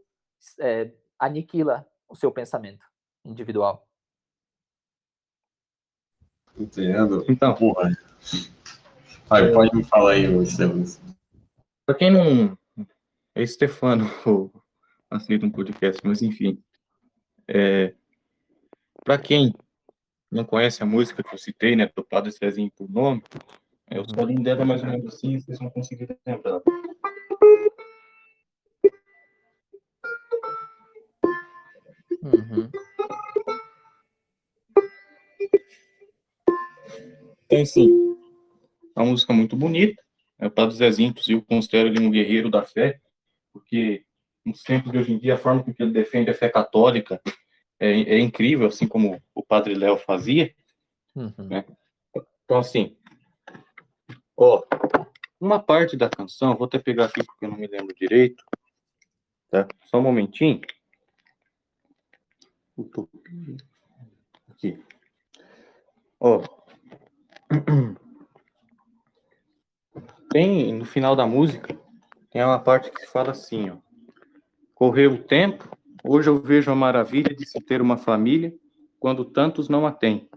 é, 0.59 0.91
aniquila 1.19 1.87
o 2.09 2.17
seu 2.17 2.33
pensamento 2.33 2.85
individual. 3.25 3.89
Entendo. 6.59 7.25
Então, 7.29 7.55
Porra. 7.55 7.97
Vai, 9.29 9.51
pode 9.53 9.75
me 9.75 9.85
falar 9.85 10.13
aí, 10.13 10.25
Estevam. 10.43 10.85
Para 11.87 11.95
quem 11.95 12.11
não 12.11 12.59
é 13.35 13.47
Stefano, 13.47 14.05
aceita 15.09 15.47
um 15.47 15.51
podcast, 15.51 16.01
mas 16.05 16.21
enfim. 16.21 16.63
É, 17.49 17.95
para 19.05 19.17
quem 19.17 19.55
não 20.31 20.45
conhece 20.45 20.83
a 20.83 20.87
música 20.87 21.23
que 21.23 21.35
eu 21.35 21.39
citei, 21.39 21.77
né, 21.77 21.91
do 21.95 22.05
Padre 22.05 22.33
Cezinho 22.33 22.71
por 22.77 22.91
nome, 22.91 23.23
é, 23.93 24.01
o 24.01 24.09
solinho 24.09 24.43
dela 24.43 24.63
é 24.63 24.65
mais 24.65 24.83
ou 24.83 24.89
menos 24.89 25.15
assim, 25.15 25.39
vocês 25.39 25.59
vão 25.59 25.69
conseguir 25.69 26.17
lembrar. 26.27 26.63
Uhum. 32.23 32.71
Então, 37.45 37.61
assim, 37.61 38.17
é 38.97 39.01
uma 39.01 39.11
música 39.11 39.35
muito 39.35 39.55
bonita. 39.55 40.03
É, 40.39 40.47
o 40.47 40.51
Padre 40.51 40.75
Zezinho, 40.77 41.11
inclusive, 41.11 41.39
eu 41.39 41.45
considero 41.45 41.89
ele 41.89 42.01
um 42.01 42.11
guerreiro 42.11 42.49
da 42.49 42.63
fé, 42.63 42.99
porque 43.53 44.07
nos 44.43 44.63
tempos 44.63 44.91
de 44.91 44.99
hoje 44.99 45.13
em 45.13 45.19
dia, 45.19 45.35
a 45.35 45.39
forma 45.39 45.63
com 45.63 45.75
que 45.75 45.83
ele 45.83 45.93
defende 45.93 46.31
a 46.31 46.35
fé 46.35 46.49
católica 46.49 47.21
é, 47.79 47.91
é 47.91 48.19
incrível, 48.21 48.69
assim 48.69 48.89
como 48.89 49.23
o 49.35 49.43
Padre 49.45 49.75
Léo 49.75 49.99
fazia. 49.99 50.55
Uhum. 51.15 51.35
Né? 51.39 51.67
Então, 52.45 52.59
assim, 52.59 52.97
ó, 54.37 54.63
uma 55.41 55.61
parte 55.61 55.97
da 55.97 56.09
canção, 56.09 56.57
vou 56.57 56.67
até 56.67 56.79
pegar 56.79 57.07
aqui 57.07 57.25
porque 57.25 57.45
eu 57.45 57.51
não 57.51 57.59
me 57.59 57.67
lembro 57.67 57.95
direito, 57.95 58.45
tá? 59.51 59.67
Só 59.85 59.99
um 59.99 60.03
momentinho. 60.03 60.61
Aqui. 64.49 64.83
Ó. 66.21 66.43
Tem, 70.31 70.73
no 70.73 70.85
final 70.85 71.15
da 71.15 71.27
música, 71.27 71.79
tem 72.31 72.43
uma 72.43 72.59
parte 72.59 72.91
que 72.91 73.07
fala 73.07 73.33
assim, 73.33 73.71
ó. 73.71 73.77
Correu 74.75 75.13
o 75.13 75.23
tempo, 75.23 75.69
hoje 76.03 76.31
eu 76.31 76.41
vejo 76.41 76.71
a 76.71 76.75
maravilha 76.75 77.35
de 77.35 77.45
se 77.45 77.61
ter 77.61 77.83
uma 77.83 77.97
família, 77.97 78.55
quando 78.99 79.25
tantos 79.25 79.69
não 79.69 79.87
a 79.87 79.93
têm. 79.93 80.29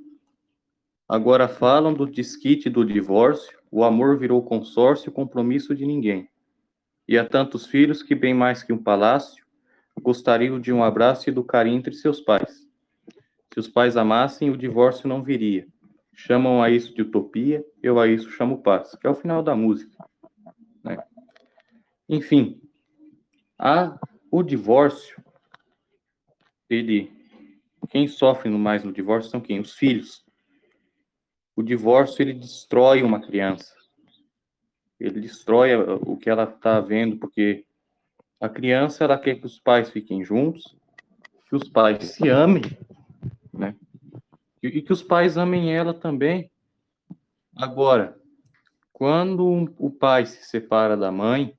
Agora 1.08 1.48
falam 1.48 1.94
do 1.94 2.06
desquite 2.06 2.70
do 2.70 2.84
divórcio, 2.84 3.58
o 3.72 3.84
amor 3.84 4.18
virou 4.18 4.42
consórcio, 4.44 5.12
compromisso 5.12 5.76
de 5.76 5.86
ninguém. 5.86 6.30
E 7.08 7.18
há 7.18 7.28
tantos 7.28 7.68
filhos 7.68 8.02
que, 8.02 8.16
bem 8.16 8.34
mais 8.34 8.64
que 8.64 8.74
um 8.74 8.82
palácio, 8.82 9.46
gostariam 10.02 10.60
de 10.60 10.74
um 10.74 10.84
abraço 10.84 11.30
e 11.30 11.34
do 11.34 11.44
carinho 11.44 11.78
entre 11.78 11.94
seus 11.94 12.20
pais. 12.20 12.68
Se 13.54 13.60
os 13.60 13.68
pais 13.68 13.96
amassem, 13.96 14.50
o 14.50 14.58
divórcio 14.58 15.08
não 15.08 15.22
viria. 15.22 15.68
Chamam 16.14 16.64
a 16.64 16.70
isso 16.70 16.94
de 16.96 17.04
utopia, 17.04 17.64
eu 17.84 18.00
a 18.00 18.08
isso 18.08 18.30
chamo 18.32 18.64
paz, 18.64 18.96
que 18.96 19.06
é 19.06 19.10
o 19.10 19.16
final 19.16 19.44
da 19.44 19.56
música. 19.56 20.04
Né? 20.84 20.98
Enfim, 22.10 22.62
a, 23.58 23.98
o 24.32 24.42
divórcio, 24.42 25.24
ele, 26.70 27.12
quem 27.90 28.08
sofre 28.08 28.50
mais 28.50 28.84
no 28.84 28.92
divórcio 28.92 29.30
são 29.30 29.40
quem? 29.40 29.60
Os 29.60 29.74
filhos. 29.74 30.25
O 31.56 31.64
divórcio, 31.64 32.22
ele 32.22 32.34
destrói 32.34 33.02
uma 33.02 33.22
criança. 33.22 33.74
Ele 35.00 35.22
destrói 35.22 35.76
o 35.76 36.18
que 36.18 36.30
ela 36.30 36.44
está 36.44 36.80
vendo, 36.80 37.18
porque 37.18 37.66
a 38.40 38.50
criança, 38.50 39.04
ela 39.04 39.18
quer 39.18 39.36
que 39.36 39.46
os 39.46 39.60
pais 39.60 39.90
fiquem 39.90 40.24
juntos, 40.24 40.76
que 41.48 41.56
os 41.56 41.70
pais 41.70 42.04
se 42.12 42.28
amem, 42.28 42.64
né? 43.54 43.76
E, 44.62 44.82
que 44.82 44.92
os 44.92 45.04
pais 45.04 45.38
amem 45.38 45.74
ela 45.74 45.94
também. 45.94 46.50
Agora, 47.56 48.18
quando 48.92 49.74
o 49.78 49.90
pai 49.90 50.26
se 50.26 50.44
separa 50.44 50.98
da 50.98 51.12
mãe, 51.12 51.56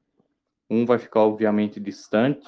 um 0.69 0.85
vai 0.85 0.99
ficar 0.99 1.21
obviamente 1.21 1.79
distante, 1.79 2.47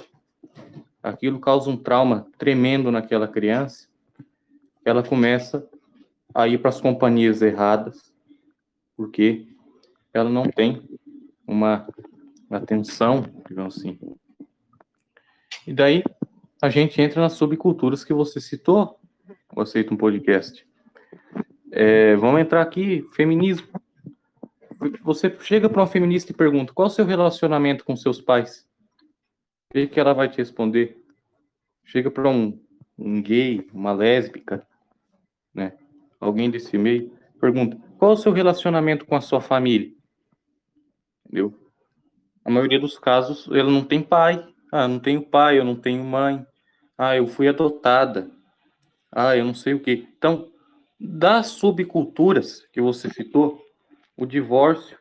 aquilo 1.03 1.41
causa 1.41 1.71
um 1.71 1.77
trauma 1.77 2.27
tremendo 2.37 2.91
naquela 2.91 3.29
criança. 3.29 3.89
Ela 4.85 5.03
começa 5.03 5.67
a 6.35 6.47
ir 6.47 6.59
para 6.59 6.69
as 6.69 6.81
companhias 6.81 7.43
erradas, 7.43 8.13
porque 8.97 9.47
ela 10.13 10.29
não 10.29 10.45
tem 10.45 10.83
uma 11.47 11.89
atenção, 12.51 13.25
digamos 13.49 13.77
assim. 13.77 13.99
E 15.67 15.73
daí 15.73 16.03
a 16.61 16.69
gente 16.69 17.01
entra 17.01 17.21
nas 17.21 17.35
subculturas 17.35 18.05
que 18.05 18.13
você 18.13 18.41
citou, 18.41 18.99
o 19.55 19.61
Aceita 19.61 19.93
um 19.93 19.97
Podcast. 19.97 20.67
É, 21.71 22.17
vamos 22.17 22.41
entrar 22.41 22.63
aqui, 22.63 23.03
feminismo. 23.13 23.69
Você 25.03 25.37
chega 25.41 25.69
para 25.69 25.81
uma 25.81 25.87
feminista 25.87 26.33
e 26.33 26.35
pergunta, 26.35 26.73
qual 26.73 26.89
o 26.89 26.91
seu 26.91 27.05
relacionamento 27.05 27.85
com 27.85 27.97
seus 27.97 28.21
pais? 28.21 28.67
O 29.75 29.89
que 29.89 30.01
ela 30.01 30.15
vai 30.15 30.29
te 30.29 30.39
responder? 30.39 30.97
Chega 31.85 32.11
para 32.11 32.29
um, 32.29 32.59
um 32.97 33.21
gay, 33.21 33.69
uma 33.73 33.93
lésbica, 33.93 34.67
né? 35.55 35.77
Alguém 36.21 36.51
desse 36.51 36.77
meio, 36.77 37.17
pergunta, 37.41 37.77
qual 37.99 38.13
é 38.13 38.15
o 38.15 38.17
seu 38.17 38.33
relacionamento 38.33 39.07
com 39.07 39.15
a 39.15 39.21
sua 39.21 39.41
família? 39.41 39.93
Entendeu? 41.25 41.55
A 42.45 42.51
maioria 42.51 42.81
dos 42.81 42.99
casos, 42.99 43.49
ela 43.53 43.71
não 43.71 43.85
tem 43.85 44.03
pai. 44.03 44.47
Ah, 44.73 44.89
não 44.89 44.99
tenho 44.99 45.23
pai, 45.23 45.59
eu 45.59 45.65
não 45.65 45.77
tenho 45.77 46.03
mãe. 46.05 46.45
Ah, 46.97 47.17
eu 47.17 47.27
fui 47.27 47.49
adotada. 47.49 48.31
Ah, 49.13 49.37
eu 49.37 49.45
não 49.45 49.55
sei 49.55 49.75
o 49.75 49.81
que. 49.81 50.09
Então, 50.17 50.51
das 50.99 51.49
subculturas 51.49 52.67
que 52.73 52.81
você 52.81 53.09
citou, 53.11 53.63
o 54.17 54.27
divórcio 54.27 54.99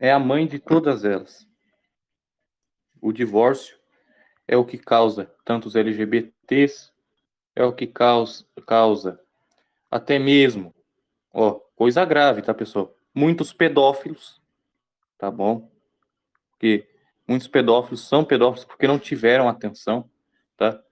é 0.00 0.10
a 0.12 0.18
mãe 0.18 0.46
de 0.46 0.58
todas 0.58 1.04
elas. 1.04 1.46
O 3.00 3.12
divórcio 3.12 3.76
é 4.46 4.56
o 4.56 4.64
que 4.64 4.78
causa 4.78 5.30
tantos 5.44 5.76
LGBTs, 5.76 6.90
é 7.54 7.64
o 7.64 7.72
que 7.72 7.86
causa, 7.86 8.44
causa 8.66 9.20
até 9.90 10.18
mesmo, 10.18 10.74
ó, 11.32 11.60
coisa 11.76 12.04
grave, 12.04 12.42
tá, 12.42 12.52
pessoal? 12.52 12.94
Muitos 13.14 13.52
pedófilos, 13.52 14.40
tá 15.16 15.30
bom? 15.30 15.70
Porque 16.50 16.88
muitos 17.26 17.48
pedófilos 17.48 18.06
são 18.06 18.24
pedófilos 18.24 18.64
porque 18.64 18.86
não 18.86 18.98
tiveram 18.98 19.48
atenção, 19.48 20.08
tá? 20.56 20.82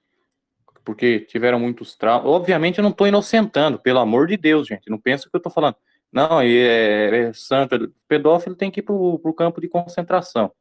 porque 0.87 1.19
tiveram 1.19 1.59
muitos 1.59 1.97
traumas. 1.97 2.31
Obviamente, 2.31 2.79
eu 2.79 2.83
não 2.85 2.93
estou 2.93 3.09
inocentando, 3.09 3.77
pelo 3.77 3.99
amor 3.99 4.29
de 4.29 4.37
Deus, 4.37 4.69
gente. 4.69 4.89
Não 4.89 5.01
pensa 5.01 5.29
que 5.29 5.35
eu 5.35 5.39
estou 5.39 5.53
falando. 5.53 5.75
Não, 6.13 6.41
é, 6.41 7.29
é 7.29 7.33
santo. 7.33 7.93
Pedófilo 8.07 8.55
tem 8.55 8.71
que 8.71 8.79
ir 8.79 8.85
para 8.85 8.95
o 8.95 9.35
campo 9.35 9.61
de 9.61 9.69
concentração. 9.69 10.53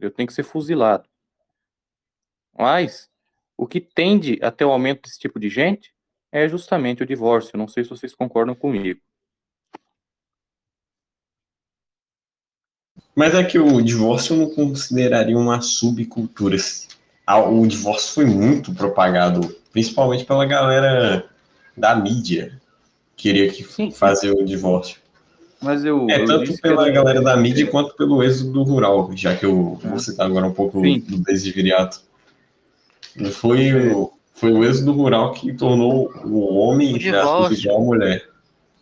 Eu 0.00 0.10
tenho 0.10 0.26
que 0.26 0.32
ser 0.32 0.42
fuzilado. 0.42 1.08
Mas 2.58 3.08
o 3.56 3.68
que 3.68 3.80
tende 3.80 4.36
até 4.42 4.66
o 4.66 4.72
aumento 4.72 5.02
desse 5.02 5.20
tipo 5.20 5.38
de 5.38 5.48
gente 5.48 5.94
é 6.30 6.48
justamente 6.48 7.02
o 7.02 7.06
divórcio. 7.06 7.58
Não 7.58 7.68
sei 7.68 7.84
se 7.84 7.90
vocês 7.90 8.14
concordam 8.14 8.54
comigo. 8.54 9.00
Mas 13.14 13.34
é 13.34 13.42
que 13.42 13.58
o 13.58 13.80
divórcio 13.80 14.34
eu 14.34 14.40
não 14.40 14.54
consideraria 14.54 15.36
uma 15.36 15.60
subcultura 15.60 16.56
o 17.34 17.66
divórcio 17.66 18.14
foi 18.14 18.24
muito 18.24 18.72
propagado, 18.72 19.40
principalmente 19.72 20.24
pela 20.24 20.46
galera 20.46 21.28
da 21.76 21.96
mídia, 21.96 22.60
que 23.16 23.32
queria 23.32 23.50
que 23.50 23.64
fazer 23.90 24.30
o 24.30 24.44
divórcio. 24.44 24.98
Mas 25.60 25.84
eu. 25.84 26.06
É, 26.08 26.20
eu 26.20 26.26
tanto 26.26 26.60
pela 26.60 26.86
eu- 26.88 26.94
galera 26.94 27.20
da 27.20 27.36
mídia 27.36 27.66
quanto 27.66 27.96
pelo 27.96 28.22
êxodo 28.22 28.62
rural, 28.62 29.10
já 29.16 29.34
que 29.34 29.44
eu 29.44 29.74
vou 29.74 29.98
citar 29.98 30.26
agora 30.26 30.46
um 30.46 30.52
pouco 30.52 30.80
Sim. 30.80 31.00
do 31.00 31.18
Desviriato. 31.18 32.00
Não 33.16 33.30
foi 33.30 33.74
o, 33.74 34.12
foi 34.36 34.52
o 34.52 34.64
êxodo 34.64 34.92
rural 34.92 35.32
que 35.32 35.52
tornou 35.54 36.10
o 36.24 36.56
homem, 36.58 36.94
O 36.94 36.98
divórcio. 36.98 37.58
igual 37.58 37.78
a 37.78 37.84
mulher. 37.84 38.28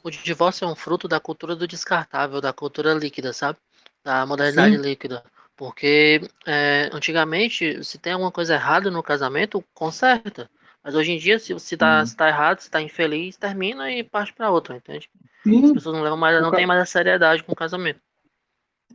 O 0.03 0.11
divórcio 0.11 0.65
é 0.65 0.69
um 0.69 0.75
fruto 0.75 1.09
da 1.09 1.19
cultura 1.19 1.57
do 1.57 1.67
descartável, 1.67 2.41
da 2.41 2.53
cultura 2.53 2.93
líquida, 2.93 3.33
sabe? 3.33 3.59
Da 4.05 4.27
modernidade 4.27 4.77
Sim. 4.77 4.83
líquida. 4.83 5.25
Porque 5.57 6.21
é, 6.47 6.91
antigamente, 6.93 7.83
se 7.85 7.97
tem 7.97 8.13
alguma 8.13 8.31
coisa 8.33 8.55
errada 8.55 8.91
no 8.91 9.03
casamento, 9.03 9.65
conserta. 9.73 10.51
Mas 10.83 10.95
hoje 10.95 11.13
em 11.13 11.19
dia, 11.19 11.39
se, 11.39 11.59
se, 11.59 11.77
tá, 11.77 12.01
Uhum. 12.01 12.07
se 12.07 12.17
tá 12.17 12.29
errado, 12.29 12.61
se 12.61 12.71
tá 12.71 12.83
infeliz, 12.83 13.37
termina 13.37 13.91
e 13.91 14.03
parte 14.03 14.33
pra 14.35 14.51
outra, 14.51 14.77
entende? 14.77 15.09
As 15.15 15.43
Sim, 15.43 15.73
pessoas 15.73 15.95
não 15.97 16.03
levam 16.03 16.19
mais, 16.19 16.37
O 16.39 16.43
não 16.43 16.51
ca- 16.51 16.57
tem 16.57 16.67
mais 16.67 16.83
a 16.83 16.87
seriedade 16.87 17.43
com 17.43 17.53
o 17.53 17.57
casamento. 17.57 18.01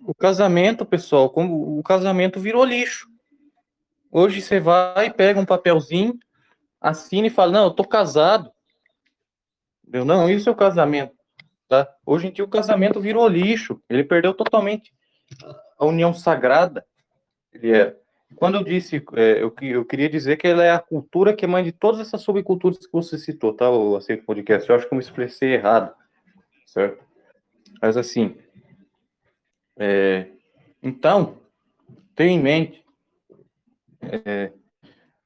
o 0.05 0.13
casamento, 0.13 0.85
pessoal, 0.85 1.29
como 1.29 1.79
o 1.79 1.83
casamento 1.83 2.39
virou 2.39 2.63
lixo. 2.65 3.07
Hoje 4.11 4.41
você 4.41 4.59
vai 4.59 5.07
e 5.07 5.13
pega 5.13 5.39
um 5.39 5.45
papelzinho, 5.45 6.17
assina 6.79 7.27
e 7.27 7.31
fala: 7.31 7.51
Não, 7.51 7.63
eu 7.65 7.71
tô 7.71 7.83
casado. 7.83 8.51
Eu, 9.91 10.05
não, 10.05 10.29
isso 10.29 10.49
é 10.49 10.51
o 10.51 10.55
casamento. 10.55 11.13
Tá? 11.67 11.87
Hoje 12.05 12.27
em 12.27 12.31
dia 12.31 12.43
o 12.43 12.49
casamento 12.49 12.99
virou 12.99 13.27
lixo. 13.27 13.81
Ele 13.89 14.03
perdeu 14.03 14.33
totalmente 14.33 14.93
a 15.77 15.85
união 15.85 16.13
sagrada. 16.13 16.85
Ele 17.53 17.71
é. 17.71 17.95
Quando 18.35 18.55
eu 18.55 18.63
disse, 18.63 19.03
é, 19.15 19.41
eu, 19.41 19.53
eu 19.61 19.83
queria 19.83 20.07
dizer 20.07 20.37
que 20.37 20.47
ela 20.47 20.63
é 20.63 20.71
a 20.71 20.79
cultura 20.79 21.35
que 21.35 21.47
mãe 21.47 21.63
de 21.63 21.71
todas 21.71 21.99
essas 21.99 22.21
subculturas 22.21 22.77
que 22.77 22.91
você 22.91 23.17
citou, 23.17 23.53
tá? 23.53 23.69
O 23.69 23.95
Aceito 23.95 24.23
Podcast. 24.23 24.69
Eu 24.69 24.75
acho 24.75 24.87
que 24.87 24.93
eu 24.93 24.97
me 24.97 25.03
expressei 25.03 25.53
errado, 25.53 25.93
certo? 26.67 27.03
Mas 27.81 27.97
assim, 27.97 28.37
é, 29.77 30.27
então, 30.83 31.37
tenha 32.15 32.31
em 32.31 32.39
mente, 32.39 32.85
é, 34.25 34.51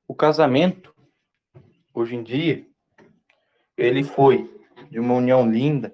o 0.08 0.16
casamento, 0.16 0.93
hoje 1.94 2.16
em 2.16 2.24
dia, 2.24 2.66
ele 3.78 4.04
foi 4.04 4.50
de 4.90 5.00
uma 5.00 5.14
união 5.14 5.50
linda, 5.50 5.94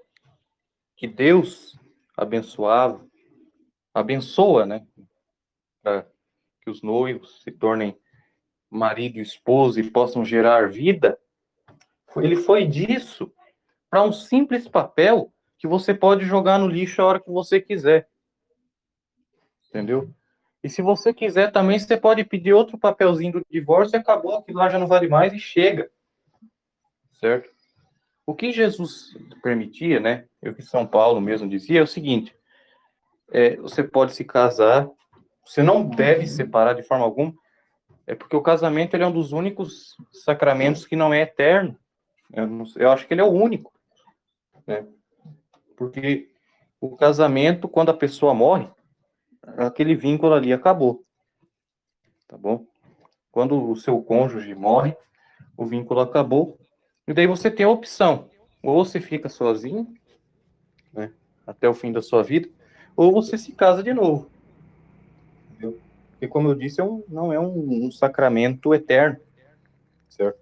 que 0.96 1.08
Deus 1.08 1.78
abençoava, 2.16 3.06
abençoa, 3.94 4.66
né? 4.66 4.86
Para 5.82 6.08
que 6.62 6.70
os 6.70 6.82
noivos 6.82 7.42
se 7.42 7.52
tornem 7.52 7.98
marido 8.70 9.18
e 9.18 9.22
esposa 9.22 9.80
e 9.80 9.90
possam 9.90 10.24
gerar 10.24 10.70
vida. 10.70 11.20
Ele 12.18 12.36
foi 12.36 12.66
disso 12.66 13.32
para 13.90 14.04
um 14.04 14.12
simples 14.12 14.68
papel 14.68 15.34
que 15.58 15.68
você 15.68 15.94
pode 15.94 16.26
jogar 16.26 16.60
no 16.60 16.68
lixo 16.68 17.02
a 17.02 17.06
hora 17.06 17.20
que 17.20 17.32
você 17.32 17.60
quiser. 17.60 18.10
Entendeu? 19.68 20.14
E 20.64 20.70
se 20.70 20.82
você 20.82 21.14
quiser 21.14 21.52
também, 21.52 21.80
você 21.80 21.96
pode 21.96 22.24
pedir 22.24 22.54
outro 22.54 22.78
papelzinho 22.78 23.34
do 23.34 23.46
divórcio 23.50 23.96
e 23.96 24.00
acabou, 24.00 24.42
que 24.44 24.52
lá 24.52 24.70
já 24.70 24.78
não 24.78 24.88
vale 24.88 25.08
mais 25.08 25.34
e 25.34 25.40
chega. 25.40 25.90
Certo? 27.14 27.50
O 28.26 28.36
que 28.36 28.52
Jesus 28.52 29.16
permitia, 29.42 30.00
né? 30.00 30.26
Eu 30.42 30.54
que 30.54 30.62
São 30.62 30.86
Paulo 30.86 31.20
mesmo 31.20 31.50
dizia, 31.50 31.80
é 31.80 31.84
o 31.84 31.88
seguinte: 31.88 32.36
é, 33.32 33.56
você 33.56 33.84
pode 33.84 34.14
se 34.14 34.24
casar, 34.24 34.90
você 35.46 35.64
não 35.64 35.84
deve 35.84 36.28
separar 36.28 36.74
de 36.74 36.84
forma 36.84 37.06
alguma, 37.06 37.34
é 38.06 38.14
porque 38.14 38.36
o 38.36 38.42
casamento 38.42 38.96
ele 38.96 39.04
é 39.04 39.08
um 39.08 39.12
dos 39.12 39.32
únicos 39.32 39.96
sacramentos 40.12 40.86
que 40.86 40.96
não 40.96 41.14
é 41.14 41.22
eterno. 41.22 41.78
Eu, 42.32 42.48
não 42.48 42.66
eu 42.76 42.92
acho 42.92 43.08
que 43.08 43.14
ele 43.14 43.22
é 43.22 43.24
o 43.24 43.32
único, 43.32 43.72
né? 44.68 44.86
Porque 45.78 46.30
o 46.80 46.96
casamento, 46.96 47.68
quando 47.68 47.90
a 47.90 47.98
pessoa 47.98 48.34
morre, 48.34 48.70
aquele 49.58 49.96
vínculo 49.96 50.34
ali 50.34 50.54
acabou. 50.54 51.04
Tá 52.28 52.38
bom? 52.38 52.66
Quando 53.32 53.70
o 53.70 53.76
seu 53.76 54.02
cônjuge 54.02 54.54
morre, 54.56 54.96
o 55.58 55.66
vínculo 55.66 56.00
acabou. 56.00 56.60
E 57.08 57.14
daí 57.14 57.28
você 57.28 57.50
tem 57.50 57.66
a 57.66 57.70
opção. 57.70 58.30
Ou 58.62 58.84
você 58.84 59.00
fica 59.00 59.30
sozinho, 59.30 59.94
né, 60.94 61.14
até 61.46 61.68
o 61.68 61.74
fim 61.74 61.92
da 61.92 62.02
sua 62.02 62.24
vida, 62.24 62.50
ou 62.96 63.12
você 63.12 63.38
se 63.38 63.54
casa 63.54 63.82
de 63.82 63.94
novo. 63.94 64.30
Entendeu? 65.52 65.80
Porque, 66.12 66.28
como 66.28 66.50
eu 66.50 66.56
disse, 66.56 66.82
é 66.82 66.84
um- 66.84 67.04
não 67.08 67.32
é 67.32 67.40
um, 67.40 67.86
um 67.86 67.92
sacramento 67.92 68.74
eterno. 68.74 69.18
Certo? 70.10 70.40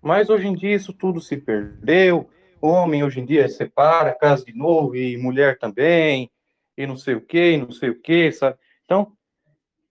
Mas 0.00 0.30
hoje 0.30 0.46
em 0.46 0.54
dia 0.54 0.74
isso 0.74 0.92
tudo 0.92 1.20
se 1.20 1.36
perdeu. 1.36 2.28
Homem 2.60 3.04
hoje 3.04 3.20
em 3.20 3.26
dia 3.26 3.48
separa, 3.48 4.14
casa 4.14 4.44
de 4.44 4.54
novo, 4.54 4.96
e 4.96 5.16
mulher 5.18 5.58
também, 5.58 6.30
e 6.76 6.86
não 6.86 6.96
sei 6.96 7.14
o 7.14 7.20
que, 7.20 7.52
e 7.52 7.56
não 7.58 7.70
sei 7.70 7.90
o 7.90 8.00
que, 8.00 8.30
sabe? 8.32 8.58
Então, 8.84 9.12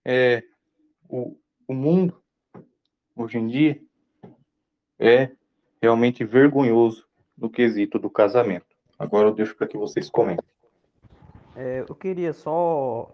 é, 0.04 0.42
o, 1.08 1.36
o 1.66 1.74
mundo, 1.74 2.20
hoje 3.16 3.38
em 3.38 3.46
dia, 3.46 3.80
é 4.98 5.30
realmente 5.80 6.24
vergonhoso 6.24 7.06
no 7.36 7.50
quesito 7.50 7.98
do 7.98 8.10
casamento. 8.10 8.66
Agora 8.98 9.28
eu 9.28 9.34
deixo 9.34 9.56
para 9.56 9.66
que 9.66 9.76
vocês 9.76 10.08
comentem. 10.08 10.44
É, 11.56 11.84
eu 11.88 11.94
queria 11.94 12.32
só. 12.32 13.10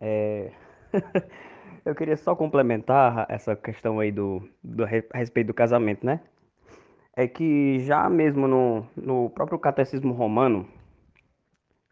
é, 0.00 0.52
eu 1.84 1.94
queria 1.94 2.16
só 2.16 2.36
complementar 2.36 3.26
essa 3.28 3.56
questão 3.56 3.98
aí 3.98 4.12
do, 4.12 4.46
do 4.62 4.84
a 4.84 5.16
respeito 5.16 5.48
do 5.48 5.54
casamento, 5.54 6.04
né? 6.04 6.20
É 7.14 7.26
que 7.26 7.80
já 7.80 8.10
mesmo 8.10 8.46
no, 8.46 8.86
no 8.94 9.30
próprio 9.30 9.58
Catecismo 9.58 10.12
Romano 10.12 10.68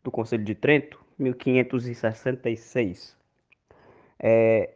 do 0.05 0.11
Conselho 0.11 0.45
de 0.45 0.55
Trento, 0.55 1.03
1566, 1.19 3.17
é, 4.21 4.75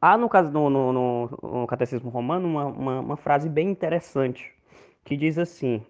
há 0.00 0.16
no, 0.16 0.28
caso, 0.28 0.50
no, 0.50 0.70
no, 0.70 0.92
no- 0.92 1.38
no 1.42 1.66
Catecismo 1.66 2.08
Romano 2.10 2.46
uma, 2.48 2.66
uma, 2.66 3.00
uma 3.00 3.16
frase 3.16 3.48
bem 3.48 3.68
interessante 3.68 4.52
que 5.04 5.16
diz 5.16 5.36
assim: 5.38 5.84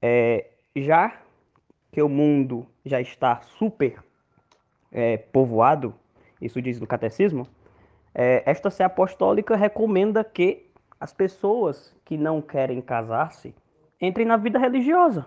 é, 0.00 0.46
já 0.74 1.20
que 1.92 2.00
o 2.02 2.08
mundo 2.08 2.66
já 2.84 3.00
está 3.00 3.40
super 3.42 4.02
é, 4.92 5.16
povoado, 5.16 5.94
isso 6.40 6.60
diz 6.62 6.78
no 6.80 6.86
catecismo, 6.86 7.46
é, 8.14 8.42
esta 8.46 8.70
sé 8.70 8.84
apostólica 8.84 9.56
recomenda 9.56 10.22
que 10.22 10.70
as 11.00 11.12
pessoas 11.12 11.94
que 12.04 12.16
não 12.16 12.40
querem 12.40 12.80
casar-se 12.80 13.54
entrem 14.00 14.26
na 14.26 14.36
vida 14.36 14.58
religiosa, 14.58 15.26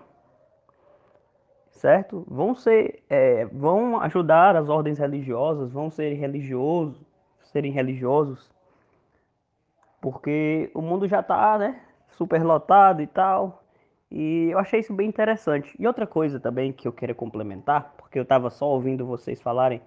certo? 1.80 2.26
Vão 2.28 2.54
ser, 2.54 3.02
é, 3.08 3.46
vão 3.46 3.98
ajudar 4.00 4.54
as 4.54 4.68
ordens 4.68 4.98
religiosas, 4.98 5.72
vão 5.72 5.88
ser 5.88 6.12
religiosos, 6.12 7.00
serem 7.44 7.72
religiosos, 7.72 8.52
porque 9.98 10.70
o 10.74 10.82
mundo 10.82 11.08
já 11.08 11.20
está, 11.20 11.56
né, 11.58 11.80
superlotado 12.10 13.00
e 13.00 13.06
tal. 13.06 13.64
E 14.10 14.48
eu 14.50 14.58
achei 14.58 14.80
isso 14.80 14.92
bem 14.92 15.08
interessante. 15.08 15.74
E 15.78 15.86
outra 15.86 16.06
coisa 16.06 16.38
também 16.38 16.70
que 16.70 16.86
eu 16.86 16.92
queria 16.92 17.14
complementar, 17.14 17.94
porque 17.96 18.18
eu 18.18 18.24
estava 18.24 18.50
só 18.50 18.66
ouvindo 18.66 19.06
vocês 19.06 19.40
falarem, 19.40 19.80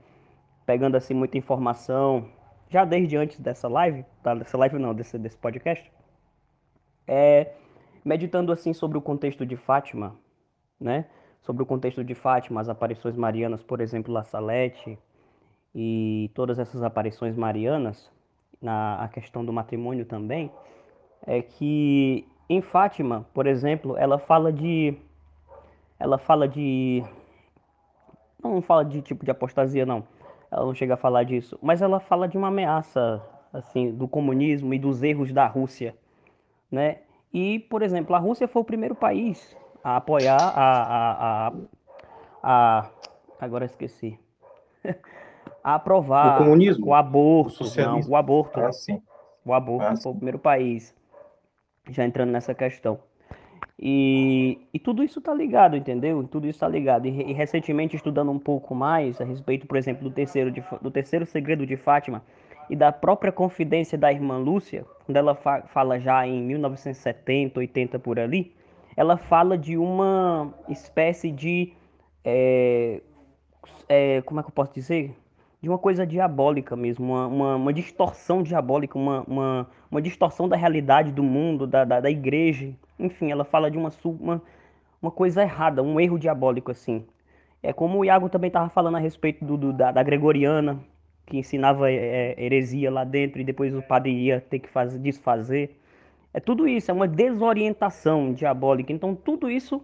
pegando 0.66 0.98
assim 0.98 1.14
muita 1.14 1.38
informação, 1.38 2.28
já 2.70 2.86
desde 2.86 3.16
antes 3.18 3.40
dessa 3.40 3.68
live, 3.68 4.04
tá? 4.24 4.34
Dessa 4.34 4.58
live 4.58 4.80
não, 4.80 4.96
desse, 4.96 5.20
desse 5.20 5.38
podcast, 5.38 5.92
é, 7.06 7.54
meditando 8.04 8.52
assim 8.52 8.74
sobre 8.74 8.98
o 8.98 9.02
contexto 9.02 9.46
de 9.46 9.56
Fátima, 9.56 10.16
né? 10.80 11.06
Sobre 11.44 11.62
o 11.62 11.66
contexto 11.66 12.06
de 12.06 12.16
Fátima, 12.16 12.62
as 12.62 12.70
aparições 12.70 13.18
marianas, 13.18 13.62
por 13.62 13.82
exemplo, 13.82 14.14
La 14.14 14.24
Salete 14.24 14.98
e 15.76 16.32
todas 16.34 16.58
essas 16.58 16.82
aparições 16.82 17.36
marianas, 17.36 18.10
na 18.62 19.04
a 19.04 19.10
questão 19.10 19.44
do 19.44 19.52
matrimônio 19.52 20.06
também, 20.06 20.50
é 21.28 21.42
que 21.42 22.26
em 22.50 22.62
Fátima, 22.62 23.26
por 23.34 23.46
exemplo, 23.46 23.98
ela 23.98 24.18
fala 24.18 24.54
de 24.54 24.96
ela 26.00 26.18
fala 26.18 26.48
de 26.48 27.04
não 28.42 28.62
fala 28.62 28.86
de 28.86 29.02
tipo 29.02 29.26
de 29.26 29.32
apostasia 29.32 29.86
não. 29.86 30.08
Ela 30.50 30.66
não 30.66 30.74
chega 30.74 30.94
a 30.94 30.98
falar 30.98 31.24
disso, 31.24 31.60
mas 31.62 31.82
ela 31.82 32.00
fala 32.00 32.26
de 32.26 32.38
uma 32.38 32.48
ameaça 32.48 33.22
assim 33.52 33.92
do 33.92 34.08
comunismo 34.08 34.74
e 34.74 34.80
dos 34.80 35.04
erros 35.04 35.34
da 35.34 35.46
Rússia, 35.46 35.94
né? 36.72 37.00
E, 37.34 37.60
por 37.60 37.82
exemplo, 37.82 38.16
a 38.16 38.20
Rússia 38.20 38.48
foi 38.48 38.62
o 38.62 38.66
primeiro 38.66 38.96
país 38.96 39.58
a 39.84 39.98
apoiar 39.98 40.38
a, 40.38 40.84
a, 40.84 41.48
a, 41.48 41.54
a 42.44 42.90
agora 43.40 43.66
esqueci. 43.66 44.18
a 45.64 45.76
aprovar 45.76 46.36
O 46.36 46.38
comunismo? 46.46 46.88
o 46.88 46.94
aborto, 46.94 47.64
O 47.64 47.82
não, 47.82 48.02
o 48.08 48.16
aborto. 48.16 48.60
Ah, 48.60 48.72
sim. 48.72 49.02
O 49.46 49.54
aborto 49.54 49.86
Ah, 49.90 49.96
foi 49.96 50.12
o 50.12 50.16
primeiro 50.16 50.40
país, 50.40 50.96
já 51.90 52.06
entrando 52.06 52.32
nessa 52.32 52.54
questão. 52.54 53.00
E, 53.78 54.60
e 54.74 54.80
tudo 54.80 55.04
isso 55.04 55.20
tá 55.20 55.34
ligado, 55.34 55.76
entendeu? 55.76 56.24
Tudo 56.28 56.48
isso 56.48 56.60
tá 56.60 56.68
ligado. 56.68 57.06
E, 57.08 57.10
e 57.10 57.34
recentemente, 57.34 57.96
estudando 57.96 58.32
um 58.32 58.40
pouco 58.40 58.74
mais 58.74 59.20
a 59.20 59.26
respeito, 59.26 59.68
por 59.68 59.78
exemplo, 59.78 60.04
do 60.08 60.12
terceiro, 60.14 60.52
de, 60.52 60.64
do 60.82 60.90
terceiro 60.92 61.26
segredo 61.26 61.66
de 61.66 61.76
Fátima 61.76 62.24
e 62.70 62.76
da 62.76 62.92
própria 62.92 63.32
confidência 63.32 63.98
da 63.98 64.12
irmã 64.12 64.38
Lúcia, 64.38 64.86
quando 65.06 65.18
ela 65.18 65.36
fa- 65.36 65.64
fala 65.64 66.00
já 66.00 66.26
em 66.26 66.42
1970, 66.42 67.60
80 67.60 68.00
por 68.00 68.18
ali, 68.20 68.54
ela 68.96 69.18
fala 69.18 69.58
de 69.58 69.78
uma 69.78 70.54
espécie 70.70 71.32
de 71.32 71.74
é, 72.24 73.02
é, 73.88 74.22
como 74.22 74.40
é 74.40 74.44
que 74.44 74.50
eu 74.50 74.54
posso 74.54 74.74
dizer? 74.74 75.16
De 75.62 75.70
uma 75.70 75.78
coisa 75.78 76.06
diabólica 76.06 76.76
mesmo, 76.76 77.06
uma, 77.06 77.28
uma, 77.28 77.56
uma 77.56 77.74
distorção 77.74 78.44
diabólica, 78.44 78.98
uma, 78.98 79.22
uma, 79.22 79.68
uma, 79.90 80.02
distorção 80.02 80.48
da 80.48 80.58
realidade 80.58 81.12
do 81.12 81.24
mundo, 81.24 81.66
da, 81.66 81.86
da, 81.86 82.02
da 82.02 82.10
igreja. 82.10 82.74
Enfim, 83.00 83.32
ela 83.32 83.46
fala 83.46 83.72
de 83.72 83.78
uma, 83.78 83.90
uma, 84.04 84.42
uma 85.02 85.12
coisa 85.12 85.42
errada, 85.42 85.82
um 85.82 86.00
erro 86.00 86.20
diabólico, 86.20 86.72
assim. 86.72 87.06
É 87.62 87.72
como 87.72 88.00
o 88.00 88.06
Iago 88.06 88.28
também 88.28 88.50
estava 88.50 88.70
falando 88.70 88.98
a 88.98 89.00
respeito 89.00 89.46
do, 89.46 89.56
do 89.56 89.72
da, 89.72 89.92
da, 89.92 90.04
Gregoriana, 90.04 90.80
que 91.26 91.38
ensinava 91.38 91.90
é, 91.90 92.36
é, 92.38 92.44
heresia 92.44 92.92
lá 92.92 93.06
dentro 93.06 93.40
e 93.40 93.46
depois 93.46 93.74
o 93.74 93.82
padre 93.82 94.12
ia 94.12 94.42
ter 94.42 94.60
que 94.60 94.70
fazer, 94.70 95.00
desfazer. 95.00 95.80
É 96.34 96.40
tudo 96.40 96.68
isso, 96.68 96.90
é 96.90 96.94
uma 96.94 97.08
desorientação 97.08 98.34
diabólica. 98.34 98.92
Então, 98.92 99.14
tudo 99.14 99.50
isso 99.50 99.84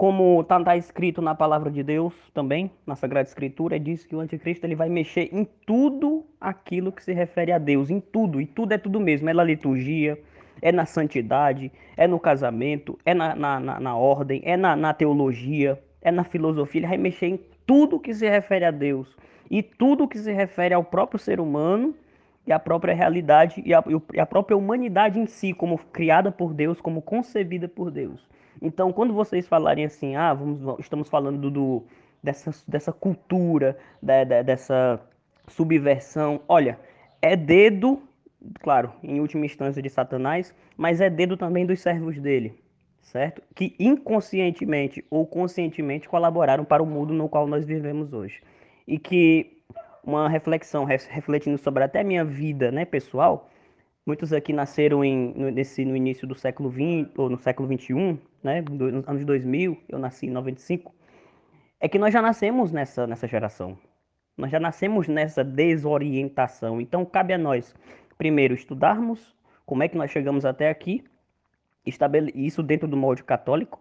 como 0.00 0.40
está 0.40 0.58
tá 0.64 0.78
escrito 0.78 1.20
na 1.20 1.34
palavra 1.34 1.70
de 1.70 1.82
Deus 1.82 2.14
também, 2.32 2.70
na 2.86 2.96
Sagrada 2.96 3.28
Escritura, 3.28 3.78
diz 3.78 4.02
que 4.06 4.16
o 4.16 4.20
anticristo 4.20 4.66
ele 4.66 4.74
vai 4.74 4.88
mexer 4.88 5.28
em 5.30 5.46
tudo 5.66 6.24
aquilo 6.40 6.90
que 6.90 7.04
se 7.04 7.12
refere 7.12 7.52
a 7.52 7.58
Deus, 7.58 7.90
em 7.90 8.00
tudo, 8.00 8.40
e 8.40 8.46
tudo 8.46 8.72
é 8.72 8.78
tudo 8.78 8.98
mesmo, 8.98 9.28
é 9.28 9.34
na 9.34 9.44
liturgia, 9.44 10.18
é 10.62 10.72
na 10.72 10.86
santidade, 10.86 11.70
é 11.98 12.06
no 12.06 12.18
casamento, 12.18 12.98
é 13.04 13.12
na, 13.12 13.34
na, 13.36 13.60
na, 13.60 13.78
na 13.78 13.94
ordem, 13.94 14.40
é 14.42 14.56
na, 14.56 14.74
na 14.74 14.94
teologia, 14.94 15.78
é 16.00 16.10
na 16.10 16.24
filosofia, 16.24 16.78
ele 16.78 16.86
vai 16.86 16.96
mexer 16.96 17.26
em 17.26 17.40
tudo 17.66 18.00
que 18.00 18.14
se 18.14 18.26
refere 18.26 18.64
a 18.64 18.70
Deus, 18.70 19.14
e 19.50 19.62
tudo 19.62 20.08
que 20.08 20.18
se 20.18 20.32
refere 20.32 20.72
ao 20.72 20.82
próprio 20.82 21.18
ser 21.18 21.40
humano, 21.40 21.94
e 22.46 22.52
a 22.52 22.58
própria 22.58 22.94
realidade, 22.94 23.62
e 23.64 23.74
a, 23.74 23.82
e 24.12 24.20
a 24.20 24.26
própria 24.26 24.56
humanidade 24.56 25.18
em 25.18 25.26
si, 25.26 25.52
como 25.52 25.78
criada 25.78 26.32
por 26.32 26.54
Deus, 26.54 26.80
como 26.80 27.02
concebida 27.02 27.68
por 27.68 27.90
Deus. 27.90 28.26
Então, 28.60 28.92
quando 28.92 29.14
vocês 29.14 29.46
falarem 29.46 29.84
assim, 29.84 30.16
ah, 30.16 30.34
vamos, 30.34 30.78
estamos 30.78 31.08
falando 31.08 31.50
do, 31.50 31.84
dessa, 32.22 32.52
dessa 32.68 32.92
cultura, 32.92 33.76
da, 34.02 34.24
da, 34.24 34.42
dessa 34.42 35.00
subversão, 35.48 36.40
olha, 36.48 36.78
é 37.22 37.36
dedo, 37.36 38.02
claro, 38.60 38.92
em 39.02 39.20
última 39.20 39.46
instância 39.46 39.82
de 39.82 39.88
Satanás, 39.88 40.54
mas 40.76 41.00
é 41.00 41.10
dedo 41.10 41.36
também 41.36 41.66
dos 41.66 41.80
servos 41.80 42.18
dele, 42.18 42.54
certo? 43.02 43.42
Que 43.54 43.74
inconscientemente 43.78 45.04
ou 45.10 45.26
conscientemente 45.26 46.08
colaboraram 46.08 46.64
para 46.64 46.82
o 46.82 46.86
mundo 46.86 47.12
no 47.12 47.28
qual 47.28 47.46
nós 47.46 47.64
vivemos 47.64 48.12
hoje. 48.12 48.42
E 48.86 48.98
que 48.98 49.59
uma 50.02 50.28
reflexão, 50.28 50.84
refletindo 50.84 51.58
sobre 51.58 51.84
até 51.84 52.02
minha 52.02 52.24
vida 52.24 52.70
né, 52.70 52.84
pessoal, 52.84 53.50
Muitos 54.10 54.32
aqui 54.32 54.52
nasceram 54.52 55.04
em, 55.04 55.32
nesse, 55.52 55.84
no 55.84 55.94
início 55.94 56.26
do 56.26 56.34
século 56.34 56.68
XX 56.68 57.16
ou 57.16 57.28
no 57.28 57.38
século 57.38 57.68
XXI, 57.68 58.18
né, 58.42 58.60
nos 58.62 59.06
anos 59.06 59.24
2000, 59.24 59.78
eu 59.88 59.98
nasci 59.98 60.26
em 60.26 60.30
95. 60.30 60.94
É 61.78 61.88
que 61.88 61.98
nós 61.98 62.12
já 62.12 62.22
nascemos 62.22 62.72
nessa, 62.72 63.06
nessa 63.06 63.28
geração. 63.28 63.78
Nós 64.36 64.50
já 64.50 64.58
nascemos 64.58 65.06
nessa 65.06 65.44
desorientação. 65.44 66.80
Então, 66.80 67.04
cabe 67.04 67.34
a 67.34 67.38
nós, 67.38 67.74
primeiro, 68.16 68.54
estudarmos 68.54 69.32
como 69.66 69.82
é 69.82 69.88
que 69.88 69.96
nós 69.96 70.10
chegamos 70.10 70.44
até 70.44 70.70
aqui, 70.70 71.04
isso 72.34 72.62
dentro 72.62 72.88
do 72.88 72.96
molde 72.96 73.22
católico, 73.22 73.80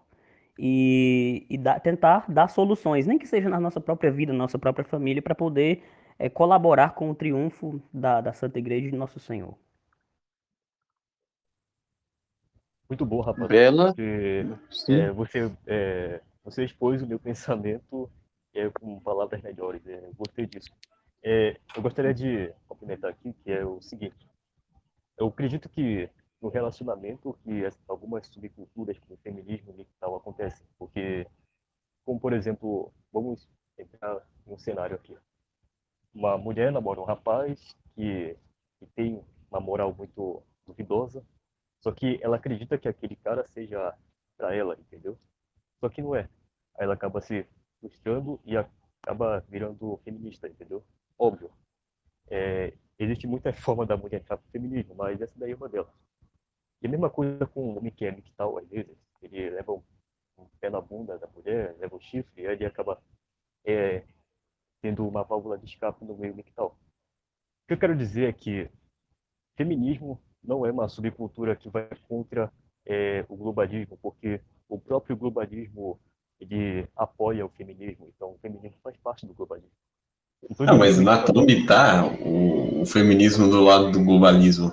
e, 0.59 1.45
e 1.49 1.57
da, 1.57 1.79
tentar 1.79 2.25
dar 2.29 2.49
soluções, 2.49 3.07
nem 3.07 3.17
que 3.17 3.25
seja 3.25 3.47
na 3.47 3.59
nossa 3.59 3.79
própria 3.79 4.11
vida, 4.11 4.33
na 4.33 4.39
nossa 4.39 4.59
própria 4.59 4.85
família, 4.85 5.21
para 5.21 5.33
poder 5.33 5.81
é, 6.19 6.29
colaborar 6.29 6.93
com 6.93 7.09
o 7.09 7.15
triunfo 7.15 7.81
da, 7.93 8.19
da 8.19 8.33
Santa 8.33 8.59
Igreja 8.59 8.91
de 8.91 8.97
Nosso 8.97 9.19
Senhor. 9.19 9.57
Muito 12.89 13.05
bom, 13.05 13.21
rapaz. 13.21 13.47
Bela. 13.47 13.87
Porque, 13.87 14.45
é, 14.89 15.11
você, 15.11 15.51
é, 15.65 16.21
você 16.43 16.65
expôs 16.65 17.01
o 17.01 17.07
meu 17.07 17.19
pensamento 17.19 18.11
é, 18.53 18.69
com 18.69 18.99
palavras 18.99 19.41
melhores. 19.41 19.85
É, 19.87 20.09
gostei 20.17 20.45
disso. 20.45 20.69
É, 21.23 21.57
eu 21.75 21.81
gostaria 21.81 22.13
de 22.13 22.53
complementar 22.67 23.11
aqui, 23.11 23.31
que 23.31 23.51
é 23.51 23.63
o 23.63 23.81
seguinte. 23.81 24.27
Eu 25.17 25.27
acredito 25.27 25.69
que 25.69 26.09
no 26.41 26.49
relacionamento 26.49 27.37
que 27.43 27.61
algumas 27.87 28.25
subculturas 28.27 28.97
como 28.99 29.13
o 29.15 29.17
feminismo 29.17 29.73
e 29.77 29.85
tal 29.99 30.15
acontecem. 30.15 30.65
Porque, 30.77 31.27
como 32.03 32.19
por 32.19 32.33
exemplo, 32.33 32.91
vamos 33.13 33.47
entrar 33.77 34.25
em 34.47 34.53
um 34.53 34.57
cenário 34.57 34.95
aqui. 34.95 35.15
Uma 36.13 36.37
mulher 36.37 36.71
namora 36.71 36.99
um 36.99 37.05
rapaz 37.05 37.75
que, 37.95 38.35
que 38.79 38.85
tem 38.95 39.23
uma 39.49 39.59
moral 39.59 39.93
muito 39.93 40.43
duvidosa, 40.65 41.23
só 41.79 41.91
que 41.91 42.19
ela 42.21 42.37
acredita 42.37 42.77
que 42.77 42.87
aquele 42.87 43.15
cara 43.15 43.45
seja 43.47 43.95
para 44.37 44.53
ela, 44.55 44.75
entendeu? 44.79 45.17
Só 45.79 45.89
que 45.89 46.01
não 46.01 46.15
é. 46.15 46.21
Aí 46.75 46.85
ela 46.85 46.93
acaba 46.93 47.21
se 47.21 47.45
frustrando 47.79 48.39
e 48.45 48.57
acaba 48.57 49.39
virando 49.47 49.97
feminista, 50.03 50.47
entendeu? 50.47 50.83
Óbvio. 51.17 51.51
É, 52.29 52.73
existe 52.97 53.25
muita 53.27 53.51
forma 53.53 53.85
da 53.85 53.97
mulher 53.97 54.21
entrar 54.21 54.37
pro 54.37 54.51
feminismo, 54.51 54.95
mas 54.95 55.21
essa 55.21 55.37
daí 55.39 55.51
é 55.51 55.55
uma 55.55 55.69
delas. 55.69 55.93
E 56.81 56.87
a 56.87 56.89
mesma 56.89 57.09
coisa 57.09 57.45
com 57.45 57.61
o 57.61 57.77
homem 57.77 57.91
que 57.91 58.05
é 58.05 58.11
mictal, 58.11 58.57
às 58.57 58.67
vezes. 58.67 58.97
Ele 59.21 59.49
leva 59.49 59.73
um, 59.73 59.83
um, 60.37 60.45
pé 60.61 60.69
na 60.69 60.79
bunda 60.79 61.17
da 61.17 61.27
mulher, 61.27 61.75
leva 61.77 61.95
o 61.95 61.99
chifre, 61.99 62.43
e 62.43 62.47
aí 62.47 62.53
ele 62.55 62.65
acaba 62.65 63.01
é, 63.65 64.03
tendo 64.81 65.07
uma 65.07 65.23
válvula 65.23 65.57
de 65.57 65.65
escape 65.65 66.03
no 66.05 66.17
meio 66.17 66.35
mictal. 66.35 66.77
O 67.63 67.67
que 67.67 67.73
eu 67.73 67.77
quero 67.77 67.95
dizer 67.95 68.29
é 68.29 68.33
que 68.33 68.69
feminismo 69.57 70.19
não 70.43 70.65
é 70.65 70.71
uma 70.71 70.87
subcultura 70.87 71.55
que 71.55 71.69
vai 71.69 71.89
contra 72.07 72.51
é, 72.85 73.25
o 73.27 73.35
globalismo, 73.35 73.97
porque 74.01 74.41
o 74.67 74.79
próprio 74.79 75.17
globalismo 75.17 75.99
ele 76.39 76.87
apoia 76.95 77.45
o 77.45 77.49
feminismo, 77.49 78.07
então 78.15 78.29
o 78.29 78.39
feminismo 78.41 78.77
faz 78.81 78.95
parte 78.97 79.25
do 79.25 79.33
globalismo. 79.33 79.71
Então, 80.49 80.65
não, 80.65 80.77
mas 80.77 80.97
na 80.97 81.21
Thumb 81.21 81.65
tá 81.65 82.05
o, 82.05 82.81
o, 82.81 82.85
feminismo 82.85 83.49
do 83.49 83.61
lado 83.61 83.91
do 83.91 84.03
globalismo. 84.03 84.71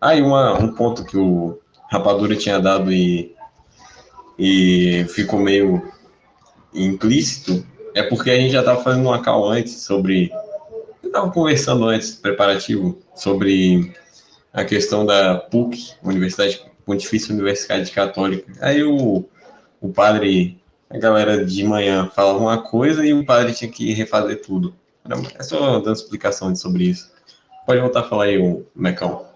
Ah, 0.00 0.16
e 0.16 0.20
uma, 0.20 0.58
um 0.58 0.74
ponto 0.74 1.04
que 1.04 1.16
o 1.16 1.60
Rapadura 1.88 2.34
tinha 2.34 2.58
dado 2.58 2.92
e, 2.92 3.34
e 4.36 5.06
ficou 5.08 5.38
meio 5.38 5.80
implícito 6.74 7.64
é 7.96 8.02
porque 8.02 8.30
a 8.30 8.36
gente 8.36 8.52
já 8.52 8.60
estava 8.60 8.82
fazendo 8.82 9.06
uma 9.06 9.24
call 9.24 9.48
antes 9.48 9.80
sobre. 9.80 10.30
Eu 11.02 11.06
estava 11.08 11.32
conversando 11.32 11.86
antes, 11.86 12.14
preparativo, 12.14 13.00
sobre 13.14 13.94
a 14.52 14.66
questão 14.66 15.06
da 15.06 15.38
PUC, 15.38 15.94
Universidade 16.02 16.62
Pontifícia 16.84 17.32
Universidade 17.32 17.90
Católica. 17.90 18.52
Aí 18.60 18.84
o, 18.84 19.24
o 19.80 19.92
padre, 19.94 20.62
a 20.90 20.98
galera 20.98 21.42
de 21.42 21.64
manhã 21.64 22.06
falava 22.10 22.38
uma 22.38 22.62
coisa 22.62 23.04
e 23.04 23.14
o 23.14 23.24
padre 23.24 23.54
tinha 23.54 23.70
que 23.70 23.94
refazer 23.94 24.42
tudo. 24.42 24.76
É 25.38 25.42
só 25.42 25.78
dando 25.78 25.96
explicação 25.96 26.54
sobre 26.54 26.84
isso. 26.84 27.10
Pode 27.64 27.80
voltar 27.80 28.00
a 28.00 28.08
falar 28.08 28.24
aí, 28.24 28.36
o 28.36 28.66
Mecão. 28.74 29.26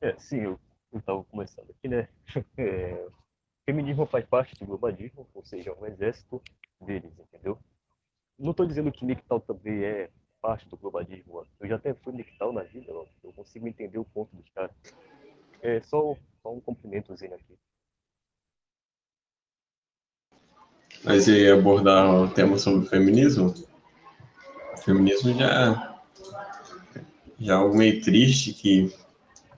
É, 0.00 0.12
sim, 0.18 0.42
eu 0.42 0.58
estava 0.92 1.22
começando 1.24 1.70
aqui, 1.70 1.86
né? 1.86 2.08
É, 2.58 3.06
feminismo 3.64 4.06
faz 4.06 4.26
parte 4.26 4.54
do 4.58 4.66
globalismo, 4.66 5.26
ou 5.34 5.44
seja, 5.44 5.70
é 5.70 5.74
um 5.74 5.86
exército 5.86 6.42
deles, 6.84 7.12
entendeu? 7.18 7.58
Não 8.38 8.50
estou 8.50 8.66
dizendo 8.66 8.92
que 8.92 9.04
MGTOW 9.04 9.40
também 9.40 9.84
é 9.84 10.10
parte 10.40 10.68
do 10.68 10.76
globalismo. 10.76 11.46
Eu 11.58 11.68
já 11.68 11.76
até 11.76 11.94
fui 11.94 12.12
mixtal 12.12 12.52
na 12.52 12.62
vida, 12.62 12.92
eu 13.22 13.32
consigo 13.32 13.66
entender 13.66 13.98
o 13.98 14.04
ponto 14.04 14.36
dos 14.36 14.48
caras. 14.50 14.74
É 15.62 15.80
só, 15.80 16.16
só 16.42 16.52
um 16.52 16.60
cumprimentozinho 16.60 17.34
aqui. 17.34 17.58
Mas 21.02 21.26
e 21.28 21.50
abordar 21.50 22.08
o 22.14 22.28
tema 22.28 22.58
sobre 22.58 22.88
feminismo? 22.88 23.54
O 24.74 24.76
feminismo 24.76 25.32
já, 25.34 25.98
já 27.38 27.54
é 27.54 27.56
algo 27.56 27.76
meio 27.76 28.02
triste 28.02 28.52
que 28.52 28.94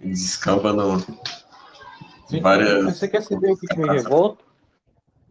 descamba 0.00 0.72
no 0.72 1.00
Sim, 2.28 2.40
várias... 2.40 2.84
Você 2.84 3.08
quer 3.08 3.22
saber 3.22 3.52
o 3.52 3.56
que, 3.56 3.66
que 3.66 3.78
me 3.78 3.88
revolta 3.88 4.45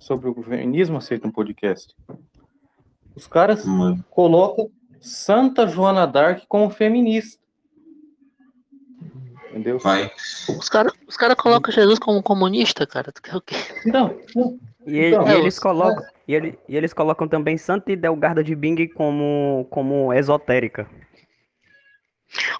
sobre 0.05 0.29
o 0.29 0.43
feminismo? 0.43 0.97
Aceita 0.97 1.27
um 1.27 1.31
podcast. 1.31 1.95
Os 3.15 3.25
caras 3.27 3.65
Mano. 3.65 4.03
colocam 4.09 4.69
Santa 5.01 5.67
Joana 5.67 6.05
d'Arc 6.05 6.45
como 6.47 6.69
feminista. 6.69 7.43
Entendeu? 9.49 9.79
Vai. 9.79 10.11
Os 10.49 10.69
caras 10.69 10.93
os 11.07 11.17
cara 11.17 11.35
colocam 11.35 11.73
Jesus 11.73 11.97
como 11.97 12.21
comunista, 12.21 12.85
cara. 12.85 13.11
Tu 13.11 13.21
quer 13.21 13.35
o 13.35 13.41
quê? 13.41 13.55
Não. 13.85 14.15
E, 14.85 15.07
então, 15.07 15.27
e 15.27 15.31
eles 15.31 15.57
colocam. 15.57 16.03
É. 16.03 16.09
E, 16.27 16.35
ele, 16.35 16.59
e, 16.67 16.75
eles 16.75 16.93
colocam 16.93 17.27
também 17.27 17.57
Santa 17.57 17.91
Idelgarda 17.91 18.43
de 18.43 18.55
Bing 18.55 18.87
como, 18.89 19.65
como 19.69 20.13
esotérica. 20.13 20.87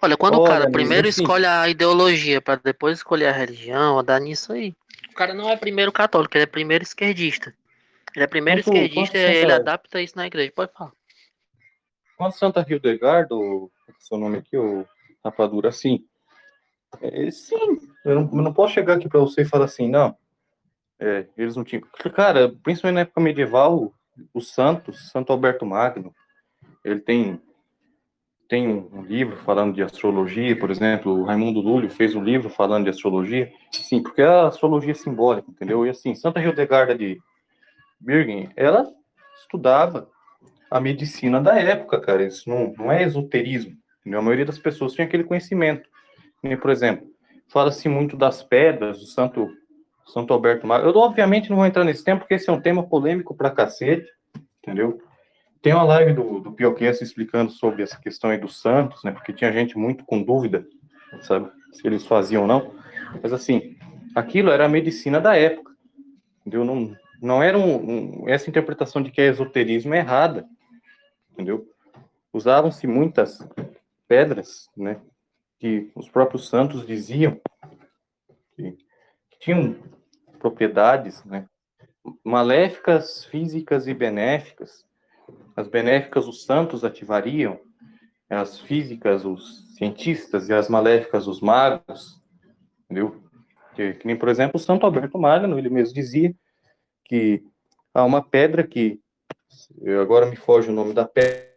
Olha, 0.02 0.16
quando 0.16 0.36
Olha, 0.36 0.44
o 0.44 0.48
cara 0.48 0.72
primeiro 0.72 1.08
assim, 1.08 1.22
escolhe 1.22 1.46
a 1.46 1.68
ideologia 1.68 2.42
para 2.42 2.62
depois 2.64 3.00
escolher 3.00 3.28
a 3.28 3.32
religião, 3.32 4.04
dá 4.04 4.20
nisso 4.20 4.54
aí. 4.54 4.74
O 5.10 5.14
cara 5.14 5.34
não 5.34 5.50
é 5.50 5.56
primeiro 5.56 5.92
católico, 5.92 6.36
ele 6.36 6.44
é 6.44 6.48
primeiro 6.48 6.84
esquerdista. 6.84 7.54
Ele 8.16 8.24
é 8.24 8.28
primeiro 8.28 8.62
esquerdista 8.62 9.18
e 9.18 9.36
ele 9.38 9.52
adapta 9.52 10.02
isso 10.02 10.16
na 10.16 10.28
igreja. 10.28 10.52
Pode 10.56 10.72
falar. 10.72 10.92
Quando 12.18 12.34
Santa 12.34 12.66
Hildegardo, 12.68 13.72
seu 14.00 14.18
nome 14.18 14.38
aqui, 14.38 14.58
o 14.58 14.88
Rapadura, 15.24 15.70
assim, 15.70 16.06
é, 17.02 17.30
sim, 17.30 17.80
eu 18.06 18.16
não, 18.16 18.30
eu 18.32 18.42
não 18.42 18.54
posso 18.54 18.74
chegar 18.74 18.96
aqui 18.96 19.10
para 19.10 19.20
você 19.20 19.42
e 19.42 19.46
falar 19.46 19.66
assim, 19.66 19.90
não, 19.90 20.18
É, 20.98 21.28
eles 21.38 21.58
não 21.58 21.64
tinham. 21.66 21.84
Cara, 22.14 22.50
principalmente 22.64 22.96
na 22.96 23.02
época 23.02 23.20
medieval, 23.20 23.94
o 24.34 24.40
Santos, 24.40 25.12
Santo 25.12 25.34
Alberto 25.34 25.66
Magno, 25.66 26.16
ele 26.86 27.02
tem 27.02 27.42
tem 28.48 28.68
um, 28.68 29.02
livro 29.02 29.36
falando 29.38 29.74
de 29.74 29.82
astrologia, 29.82 30.58
por 30.58 30.70
exemplo, 30.70 31.12
o 31.12 31.24
Raimundo 31.24 31.60
Lúlio 31.60 31.90
fez 31.90 32.16
um 32.16 32.24
livro 32.24 32.50
falando 32.50 32.84
de 32.84 32.90
astrologia, 32.90 33.52
sim, 33.72 34.02
porque 34.02 34.22
é 34.22 34.26
a 34.26 34.48
astrologia 34.48 34.94
simbólica, 34.94 35.50
entendeu? 35.50 35.86
E 35.86 35.90
assim, 35.90 36.14
Santa 36.14 36.40
Hildegarda 36.40 36.96
de 36.96 37.20
Birgen, 38.00 38.50
ela 38.56 38.88
estudava 39.40 40.08
a 40.70 40.80
medicina 40.80 41.42
da 41.42 41.60
época, 41.60 42.00
cara, 42.00 42.24
isso 42.24 42.50
não, 42.50 42.74
não 42.78 42.92
é 42.92 43.04
esoterismo, 43.04 43.76
entendeu? 44.02 44.20
A 44.20 44.24
maioria 44.24 44.46
das 44.46 44.60
pessoas 44.60 44.94
tinha 44.94 45.06
aquele 45.06 45.24
conhecimento. 45.24 45.90
E, 46.44 46.56
por 46.56 46.70
exemplo, 46.70 47.08
fala-se 47.48 47.90
muito 47.90 48.16
das 48.16 48.44
pedras, 48.44 49.00
do 49.00 49.06
Santo 49.06 49.50
Santo 50.06 50.34
Alberto 50.34 50.68
Magno. 50.68 50.90
Eu, 50.90 50.96
obviamente, 50.98 51.50
não 51.50 51.58
vou 51.58 51.66
entrar 51.66 51.84
nesse 51.84 52.04
tema, 52.04 52.20
porque 52.20 52.36
esse 52.36 52.50
é 52.50 52.54
um 52.54 52.62
tema 52.62 52.84
polêmico 52.88 53.36
pra 53.36 53.50
cacete, 53.50 54.08
entendeu? 54.62 55.02
Tem 55.66 55.74
uma 55.74 55.82
live 55.82 56.14
do, 56.14 56.40
do 56.42 56.52
Pioquense 56.52 57.04
explicando 57.04 57.52
sobre 57.52 57.82
essa 57.82 58.00
questão 58.00 58.30
aí 58.30 58.38
dos 58.38 58.62
santos, 58.62 59.04
né? 59.04 59.12
Porque 59.12 59.34
tinha 59.34 59.52
gente 59.52 59.76
muito 59.76 60.06
com 60.06 60.22
dúvida, 60.22 60.64
sabe? 61.24 61.52
Se 61.74 61.88
eles 61.88 62.06
faziam 62.06 62.44
ou 62.44 62.48
não. 62.48 62.76
Mas, 63.20 63.34
assim, 63.34 63.76
aquilo 64.14 64.52
era 64.52 64.66
a 64.66 64.70
medicina 64.70 65.20
da 65.20 65.36
época, 65.36 65.76
entendeu? 66.42 66.64
Não, 66.64 66.96
não 67.20 67.42
era 67.42 67.58
um, 67.58 68.22
um 68.22 68.30
essa 68.30 68.48
interpretação 68.48 69.02
de 69.02 69.10
que 69.10 69.20
é 69.20 69.26
esoterismo 69.26 69.96
é 69.96 69.98
errada, 69.98 70.46
entendeu? 71.32 71.68
Usavam-se 72.32 72.86
muitas 72.86 73.40
pedras, 74.08 74.70
né? 74.78 75.02
Que 75.60 75.92
os 75.96 76.08
próprios 76.08 76.48
santos 76.48 76.86
diziam 76.86 77.42
que 78.56 78.78
tinham 79.40 79.76
propriedades 80.38 81.26
né, 81.26 81.48
maléficas, 82.24 83.26
físicas 83.26 83.88
e 83.88 83.96
benéficas. 83.96 84.85
As 85.56 85.68
benéficas 85.68 86.28
os 86.28 86.44
santos 86.44 86.84
ativariam, 86.84 87.60
as 88.30 88.60
físicas 88.60 89.24
os 89.24 89.74
cientistas 89.76 90.50
e 90.50 90.54
as 90.54 90.68
maléficas 90.68 91.28
os 91.28 91.40
magos, 91.40 92.20
entendeu? 92.86 93.24
Que, 93.76 93.94
que 93.94 94.08
nem, 94.08 94.18
por 94.18 94.30
exemplo, 94.30 94.58
o 94.58 94.64
Santo 94.64 94.86
Alberto 94.86 95.18
Magno, 95.18 95.58
ele 95.58 95.70
mesmo 95.70 95.94
dizia 95.94 96.34
que 97.04 97.44
há 97.94 98.04
uma 98.04 98.22
pedra 98.22 98.66
que, 98.66 99.00
agora 100.02 100.26
me 100.26 100.36
foge 100.36 100.70
o 100.70 100.74
nome 100.74 100.94
da 100.94 101.06
pedra, 101.06 101.56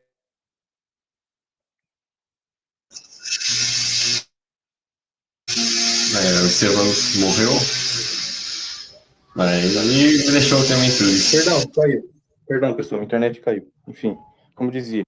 É, 6.20 6.42
o 6.42 6.46
Estevão 6.46 6.84
morreu. 7.20 7.52
Mas 9.36 9.76
ali 9.76 10.18
deixou 10.32 10.58
o 10.58 10.66
tema 10.66 10.84
intruso. 10.84 11.30
Perdão, 11.30 11.70
caiu. 11.70 12.17
Perdão, 12.48 12.74
pessoal, 12.74 13.00
a 13.00 13.04
internet 13.04 13.40
caiu. 13.40 13.70
Enfim, 13.86 14.16
como 14.54 14.70
dizia. 14.70 15.02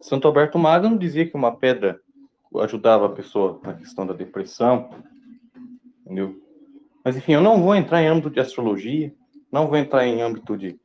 Santo 0.00 0.26
Alberto 0.26 0.58
Magno 0.58 0.98
dizia 0.98 1.28
que 1.28 1.34
uma 1.34 1.54
pedra 1.54 2.00
ajudava 2.60 3.06
a 3.06 3.10
pessoa 3.10 3.60
na 3.62 3.74
questão 3.74 4.06
da 4.06 4.14
depressão. 4.14 4.88
Entendeu? 6.06 6.40
Mas, 7.04 7.16
enfim, 7.16 7.32
eu 7.32 7.40
não 7.40 7.60
vou 7.60 7.74
entrar 7.74 8.02
em 8.02 8.06
âmbito 8.06 8.30
de 8.30 8.40
astrologia, 8.40 9.12
não 9.50 9.66
vou 9.66 9.76
entrar 9.76 10.06
em 10.06 10.22
âmbito 10.22 10.56
de, 10.56 10.78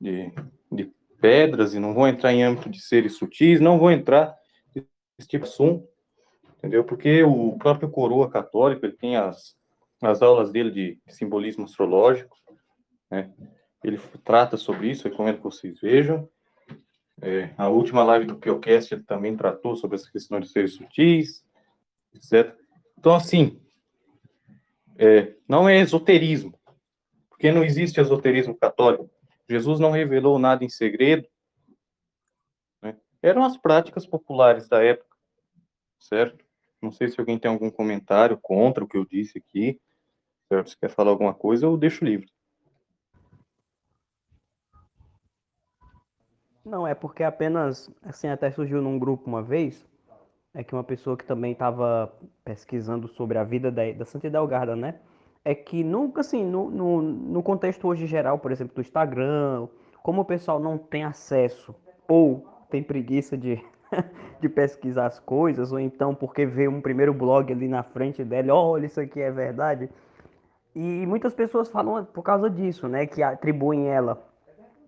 de, 0.00 0.32
de 0.70 0.92
pedras, 1.20 1.74
e 1.74 1.78
não 1.78 1.92
vou 1.92 2.06
entrar 2.06 2.32
em 2.32 2.42
âmbito 2.42 2.70
de 2.70 2.80
seres 2.80 3.16
sutis, 3.16 3.60
não 3.60 3.78
vou 3.78 3.90
entrar 3.90 4.34
nesse 4.74 5.28
tipo 5.28 5.44
de 5.44 5.50
assunto 5.50 5.88
entendeu? 6.64 6.82
Porque 6.82 7.22
o 7.22 7.56
próprio 7.58 7.90
coroa 7.90 8.30
católico, 8.30 8.86
ele 8.86 8.96
tem 8.96 9.16
as, 9.16 9.54
as 10.02 10.22
aulas 10.22 10.50
dele 10.50 10.70
de 10.70 10.98
simbolismo 11.08 11.64
astrológico, 11.64 12.36
né? 13.10 13.30
Ele 13.84 13.98
trata 14.24 14.56
sobre 14.56 14.90
isso, 14.90 15.06
recomendo 15.06 15.36
que 15.36 15.42
vocês 15.42 15.78
vejam. 15.78 16.26
É, 17.20 17.54
a 17.58 17.68
última 17.68 18.02
live 18.02 18.24
do 18.24 18.36
Piocast 18.36 18.92
ele 18.92 19.02
também 19.02 19.36
tratou 19.36 19.76
sobre 19.76 19.96
essa 19.96 20.10
questão 20.10 20.40
de 20.40 20.48
seres 20.48 20.74
sutis, 20.74 21.44
etc. 22.14 22.56
Então, 22.98 23.14
assim, 23.14 23.60
é, 24.96 25.34
não 25.46 25.68
é 25.68 25.78
esoterismo, 25.80 26.58
porque 27.28 27.52
não 27.52 27.62
existe 27.62 28.00
esoterismo 28.00 28.56
católico. 28.56 29.10
Jesus 29.48 29.78
não 29.78 29.90
revelou 29.90 30.38
nada 30.38 30.64
em 30.64 30.68
segredo. 30.70 31.28
Né? 32.80 32.96
Eram 33.22 33.44
as 33.44 33.58
práticas 33.58 34.06
populares 34.06 34.66
da 34.66 34.82
época, 34.82 35.14
certo? 35.98 36.42
Não 36.80 36.90
sei 36.90 37.08
se 37.08 37.20
alguém 37.20 37.38
tem 37.38 37.50
algum 37.50 37.70
comentário 37.70 38.38
contra 38.40 38.82
o 38.82 38.88
que 38.88 38.96
eu 38.96 39.04
disse 39.04 39.36
aqui. 39.36 39.78
Se 40.66 40.76
quer 40.78 40.88
falar 40.88 41.10
alguma 41.10 41.34
coisa, 41.34 41.66
eu 41.66 41.76
deixo 41.76 42.04
livre. 42.04 42.33
Não, 46.64 46.86
é 46.86 46.94
porque 46.94 47.22
apenas, 47.22 47.90
assim, 48.02 48.28
até 48.28 48.50
surgiu 48.50 48.80
num 48.80 48.98
grupo 48.98 49.28
uma 49.28 49.42
vez, 49.42 49.86
é 50.54 50.64
que 50.64 50.74
uma 50.74 50.84
pessoa 50.84 51.16
que 51.16 51.24
também 51.24 51.52
estava 51.52 52.12
pesquisando 52.44 53.06
sobre 53.08 53.36
a 53.36 53.44
vida 53.44 53.70
da, 53.70 53.92
da 53.92 54.04
Santa 54.04 54.28
Idelgarda, 54.28 54.74
né? 54.74 54.96
É 55.44 55.54
que 55.54 55.84
nunca, 55.84 56.22
assim, 56.22 56.44
no, 56.44 56.70
no, 56.70 57.02
no 57.02 57.42
contexto 57.42 57.86
hoje 57.86 58.06
geral, 58.06 58.38
por 58.38 58.50
exemplo, 58.50 58.74
do 58.74 58.80
Instagram, 58.80 59.68
como 60.02 60.22
o 60.22 60.24
pessoal 60.24 60.58
não 60.58 60.78
tem 60.78 61.04
acesso 61.04 61.74
ou 62.08 62.46
tem 62.70 62.82
preguiça 62.82 63.36
de 63.36 63.62
de 64.40 64.48
pesquisar 64.48 65.06
as 65.06 65.20
coisas, 65.20 65.72
ou 65.72 65.78
então 65.78 66.14
porque 66.14 66.44
vê 66.46 66.68
um 66.68 66.80
primeiro 66.80 67.12
blog 67.12 67.52
ali 67.52 67.68
na 67.68 67.82
frente 67.82 68.24
dele, 68.24 68.50
olha, 68.50 68.86
isso 68.86 69.00
aqui 69.00 69.20
é 69.20 69.30
verdade. 69.30 69.88
E 70.74 71.06
muitas 71.06 71.34
pessoas 71.34 71.68
falam 71.68 72.04
por 72.04 72.22
causa 72.22 72.50
disso, 72.50 72.88
né? 72.88 73.06
Que 73.06 73.22
atribuem 73.22 73.88
ela 73.88 74.22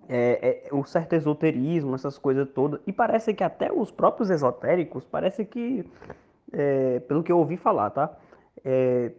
é, 0.08 0.66
é, 0.70 0.74
o 0.74 0.84
certo 0.84 1.14
esoterismo, 1.14 1.94
essas 1.94 2.18
coisas 2.18 2.48
todas. 2.50 2.80
E 2.86 2.92
parece 2.92 3.34
que 3.34 3.44
até 3.44 3.72
os 3.72 3.90
próprios 3.90 4.30
esotéricos, 4.30 5.04
parece 5.06 5.44
que, 5.44 5.84
é, 6.52 7.00
pelo 7.00 7.22
que 7.22 7.32
eu 7.32 7.38
ouvi 7.38 7.56
falar, 7.56 7.90
tá? 7.90 8.16
É, 8.64 9.12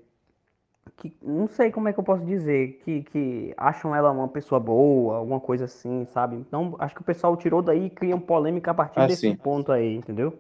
que 0.97 1.13
não 1.21 1.47
sei 1.47 1.71
como 1.71 1.88
é 1.88 1.93
que 1.93 2.00
eu 2.00 2.04
posso 2.04 2.26
dizer, 2.26 2.80
que, 2.84 3.04
que 3.04 3.54
acham 3.56 3.95
ela 3.95 4.12
uma 4.12 4.28
pessoa 4.28 4.60
boa, 4.60 5.17
alguma 5.17 5.39
coisa 5.39 5.65
assim, 5.65 6.06
sabe? 6.06 6.36
Então, 6.36 6.76
acho 6.80 6.95
que 6.95 7.02
o 7.02 7.06
pessoal 7.06 7.38
tirou 7.38 7.62
daí 7.62 7.86
e 7.86 7.89
cria 7.89 8.17
polêmica 8.17 8.71
a 8.71 8.73
partir 8.73 9.00
ah, 9.00 9.08
desse 9.08 9.21
sim. 9.21 9.36
ponto 9.36 9.71
aí, 9.71 9.95
entendeu? 9.95 10.39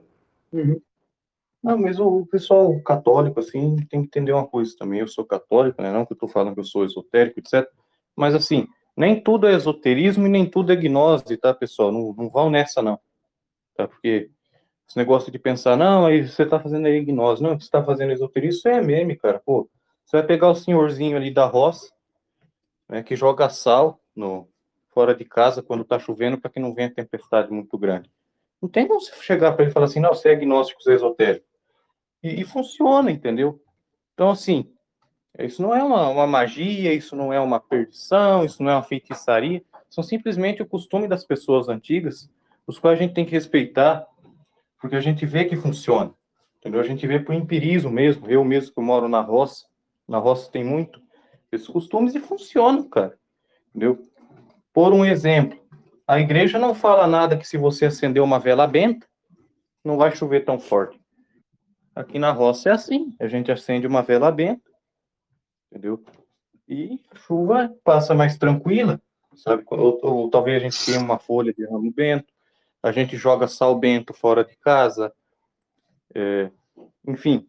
Uhum. 0.51 0.81
Não, 1.61 1.77
mas 1.77 1.99
o 1.99 2.25
pessoal 2.25 2.79
católico, 2.81 3.39
assim, 3.39 3.75
tem 3.89 4.01
que 4.01 4.07
entender 4.07 4.31
uma 4.31 4.47
coisa 4.47 4.73
também. 4.77 4.99
Eu 4.99 5.07
sou 5.07 5.25
católico, 5.25 5.81
né? 5.81 5.91
Não 5.91 6.05
que 6.05 6.13
eu 6.13 6.17
tô 6.17 6.27
falando 6.27 6.53
que 6.53 6.59
eu 6.59 6.65
sou 6.65 6.85
esotérico, 6.85 7.39
etc. 7.39 7.67
Mas, 8.15 8.33
assim, 8.33 8.67
nem 8.97 9.21
tudo 9.21 9.47
é 9.47 9.53
esoterismo 9.53 10.25
e 10.25 10.29
nem 10.29 10.49
tudo 10.49 10.73
é 10.73 10.75
gnose, 10.75 11.37
tá, 11.37 11.53
pessoal? 11.53 11.91
Não, 11.91 12.13
não 12.17 12.29
vão 12.29 12.49
nessa, 12.49 12.81
não. 12.81 12.99
Tá? 13.75 13.87
Porque 13.87 14.29
esse 14.89 14.97
negócio 14.97 15.31
de 15.31 15.37
pensar, 15.37 15.77
não, 15.77 16.05
aí 16.05 16.27
você 16.27 16.45
tá 16.45 16.59
fazendo 16.59 16.87
aí 16.87 17.05
gnose. 17.05 17.43
Não, 17.43 17.59
você 17.59 17.69
tá 17.69 17.83
fazendo 17.83 18.11
esoterismo, 18.11 18.57
isso 18.57 18.67
é 18.67 18.81
meme, 18.81 19.15
cara. 19.15 19.39
Pô, 19.45 19.69
você 20.03 20.17
vai 20.17 20.25
pegar 20.25 20.49
o 20.49 20.55
senhorzinho 20.55 21.15
ali 21.15 21.31
da 21.31 21.45
roça, 21.45 21.91
né, 22.89 23.03
que 23.03 23.15
joga 23.15 23.49
sal 23.49 24.01
no 24.15 24.49
fora 24.89 25.13
de 25.13 25.25
casa 25.25 25.61
quando 25.61 25.83
está 25.83 25.99
chovendo 25.99 26.39
para 26.39 26.49
que 26.49 26.59
não 26.59 26.73
venha 26.73 26.91
tempestade 26.91 27.51
muito 27.51 27.77
grande. 27.77 28.09
Não 28.59 28.67
tem 28.67 28.87
como 28.87 28.99
você 28.99 29.13
chegar 29.21 29.53
para 29.53 29.63
ele 29.63 29.69
e 29.69 29.73
falar 29.73 29.85
assim, 29.85 29.99
não, 29.99 30.09
você 30.09 30.29
é 30.29 30.31
agnóstico, 30.31 30.81
você 30.81 30.93
é 30.93 30.95
esotérico. 30.95 31.45
E, 32.23 32.41
e, 32.41 32.43
funciona, 32.43 33.11
entendeu? 33.11 33.61
Então, 34.13 34.31
assim, 34.31 34.73
isso 35.45 35.61
não 35.61 35.73
é 35.73 35.83
uma, 35.83 36.09
uma 36.09 36.27
magia, 36.27 36.93
isso 36.93 37.15
não 37.15 37.31
é 37.31 37.39
uma 37.39 37.59
perdição, 37.59 38.43
isso 38.43 38.63
não 38.63 38.71
é 38.71 38.75
uma 38.75 38.83
feitiçaria, 38.83 39.61
são 39.89 40.03
simplesmente 40.03 40.61
o 40.61 40.65
costume 40.65 41.07
das 41.07 41.23
pessoas 41.23 41.69
antigas, 41.69 42.29
os 42.65 42.79
quais 42.79 42.97
a 42.97 43.01
gente 43.01 43.13
tem 43.13 43.25
que 43.25 43.31
respeitar, 43.31 44.05
porque 44.81 44.95
a 44.95 45.01
gente 45.01 45.25
vê 45.25 45.45
que 45.45 45.55
funciona, 45.55 46.13
entendeu? 46.57 46.79
A 46.79 46.83
gente 46.83 47.05
vê 47.05 47.19
por 47.19 47.33
empirismo 47.35 47.91
mesmo, 47.91 48.29
eu 48.29 48.43
mesmo 48.43 48.73
que 48.73 48.81
moro 48.81 49.07
na 49.07 49.21
roça, 49.21 49.65
na 50.07 50.17
roça 50.17 50.51
tem 50.51 50.63
muito 50.63 51.01
esses 51.51 51.67
costumes 51.67 52.15
e 52.15 52.19
funcionam, 52.19 52.87
cara. 52.89 53.17
Entendeu? 53.69 54.01
Por 54.73 54.93
um 54.93 55.05
exemplo, 55.05 55.59
a 56.07 56.19
igreja 56.19 56.59
não 56.59 56.73
fala 56.73 57.07
nada 57.07 57.37
que 57.37 57.47
se 57.47 57.57
você 57.57 57.85
acender 57.85 58.21
uma 58.21 58.39
vela 58.39 58.67
benta, 58.67 59.07
não 59.83 59.97
vai 59.97 60.15
chover 60.15 60.45
tão 60.45 60.59
forte. 60.59 60.99
Aqui 61.95 62.19
na 62.19 62.31
roça 62.31 62.69
é 62.69 62.71
assim, 62.73 63.15
a 63.19 63.27
gente 63.27 63.51
acende 63.51 63.87
uma 63.87 64.01
vela 64.01 64.31
benta, 64.31 64.61
entendeu? 65.71 66.03
E 66.67 66.99
chuva 67.15 67.73
passa 67.83 68.13
mais 68.13 68.37
tranquila, 68.37 69.01
sabe? 69.35 69.63
Ou, 69.67 69.99
ou, 70.03 70.29
talvez 70.29 70.57
a 70.57 70.65
gente 70.65 70.85
tenha 70.85 70.99
uma 70.99 71.19
folha 71.19 71.53
de 71.53 71.65
ramo 71.65 71.91
bento, 71.91 72.33
a 72.81 72.91
gente 72.91 73.15
joga 73.15 73.47
sal 73.47 73.77
bento 73.77 74.13
fora 74.13 74.43
de 74.43 74.55
casa, 74.57 75.13
é, 76.13 76.51
enfim, 77.07 77.47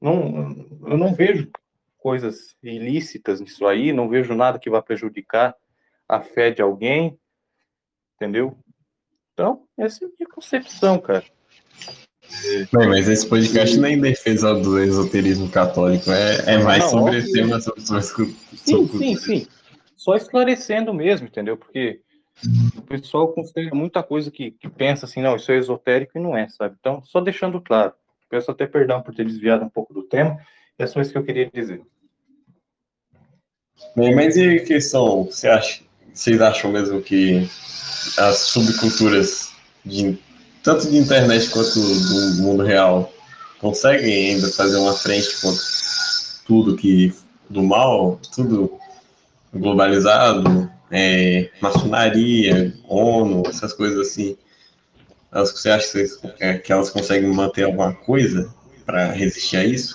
não, 0.00 0.50
eu 0.86 0.96
não 0.96 1.14
vejo 1.14 1.50
coisas 1.98 2.56
ilícitas 2.62 3.40
nisso 3.40 3.66
aí, 3.66 3.92
não 3.92 4.08
vejo 4.08 4.34
nada 4.34 4.58
que 4.58 4.68
vá 4.68 4.82
prejudicar 4.82 5.54
a 6.08 6.20
fé 6.20 6.50
de 6.50 6.60
alguém, 6.60 7.18
entendeu? 8.16 8.58
Então, 9.32 9.66
essa 9.78 10.04
é 10.04 10.08
a 10.08 10.10
minha 10.10 10.28
concepção, 10.28 10.98
cara. 10.98 11.24
Bem, 12.72 12.88
mas 12.88 13.08
esse 13.08 13.26
podcast 13.26 13.78
nem 13.78 14.00
defesa 14.00 14.54
do 14.54 14.82
esoterismo 14.82 15.48
católico, 15.48 16.10
é, 16.10 16.54
é 16.54 16.58
mais 16.58 16.82
não, 16.84 16.90
sobre 16.90 17.18
esse 17.18 17.32
tema, 17.32 17.60
sobre, 17.60 17.82
sobre, 17.82 18.34
Sim, 18.56 18.88
sim, 18.88 19.16
sim. 19.16 19.46
Só 19.96 20.16
esclarecendo 20.16 20.94
mesmo, 20.94 21.26
entendeu? 21.26 21.56
Porque 21.56 22.00
o 22.76 22.82
pessoal 22.82 23.28
considera 23.32 23.74
muita 23.74 24.02
coisa 24.02 24.30
que, 24.30 24.52
que 24.52 24.68
pensa 24.68 25.06
assim, 25.06 25.20
não, 25.20 25.36
isso 25.36 25.52
é 25.52 25.58
esotérico 25.58 26.16
e 26.16 26.20
não 26.20 26.36
é, 26.36 26.48
sabe? 26.48 26.76
Então, 26.78 27.02
só 27.04 27.20
deixando 27.20 27.60
claro. 27.60 27.92
Peço 28.28 28.50
até 28.50 28.66
perdão 28.66 29.02
por 29.02 29.14
ter 29.14 29.26
desviado 29.26 29.64
um 29.64 29.68
pouco 29.68 29.92
do 29.92 30.02
tema, 30.02 30.38
é 30.78 30.86
só 30.86 31.00
isso 31.00 31.12
que 31.12 31.18
eu 31.18 31.24
queria 31.24 31.50
dizer. 31.52 31.82
Bem, 33.94 34.14
mas 34.14 34.36
e 34.36 34.56
a 34.56 34.64
questão, 34.64 35.24
você 35.24 35.48
acha, 35.48 35.82
vocês 36.12 36.40
acham 36.40 36.72
mesmo 36.72 37.02
que 37.02 37.46
as 38.16 38.38
subculturas 38.38 39.52
de 39.84 40.18
tanto 40.62 40.88
de 40.88 40.96
internet 40.96 41.50
quanto 41.50 41.74
do 41.74 42.42
mundo 42.42 42.62
real, 42.62 43.12
conseguem 43.60 44.30
ainda 44.30 44.48
fazer 44.48 44.76
uma 44.76 44.92
frente 44.92 45.40
contra 45.40 45.62
tudo 46.46 46.76
que 46.76 47.14
do 47.48 47.62
mal, 47.62 48.18
tudo 48.34 48.78
globalizado, 49.52 50.70
é, 50.90 51.50
maçonaria, 51.60 52.74
ONU, 52.88 53.42
essas 53.46 53.72
coisas 53.72 54.08
assim. 54.08 54.36
Elas, 55.32 55.50
você 55.50 55.70
acha 55.70 55.92
que, 55.92 56.58
que 56.58 56.72
elas 56.72 56.90
conseguem 56.90 57.32
manter 57.32 57.64
alguma 57.64 57.94
coisa 57.94 58.52
para 58.84 59.06
resistir 59.12 59.56
a 59.56 59.64
isso? 59.64 59.94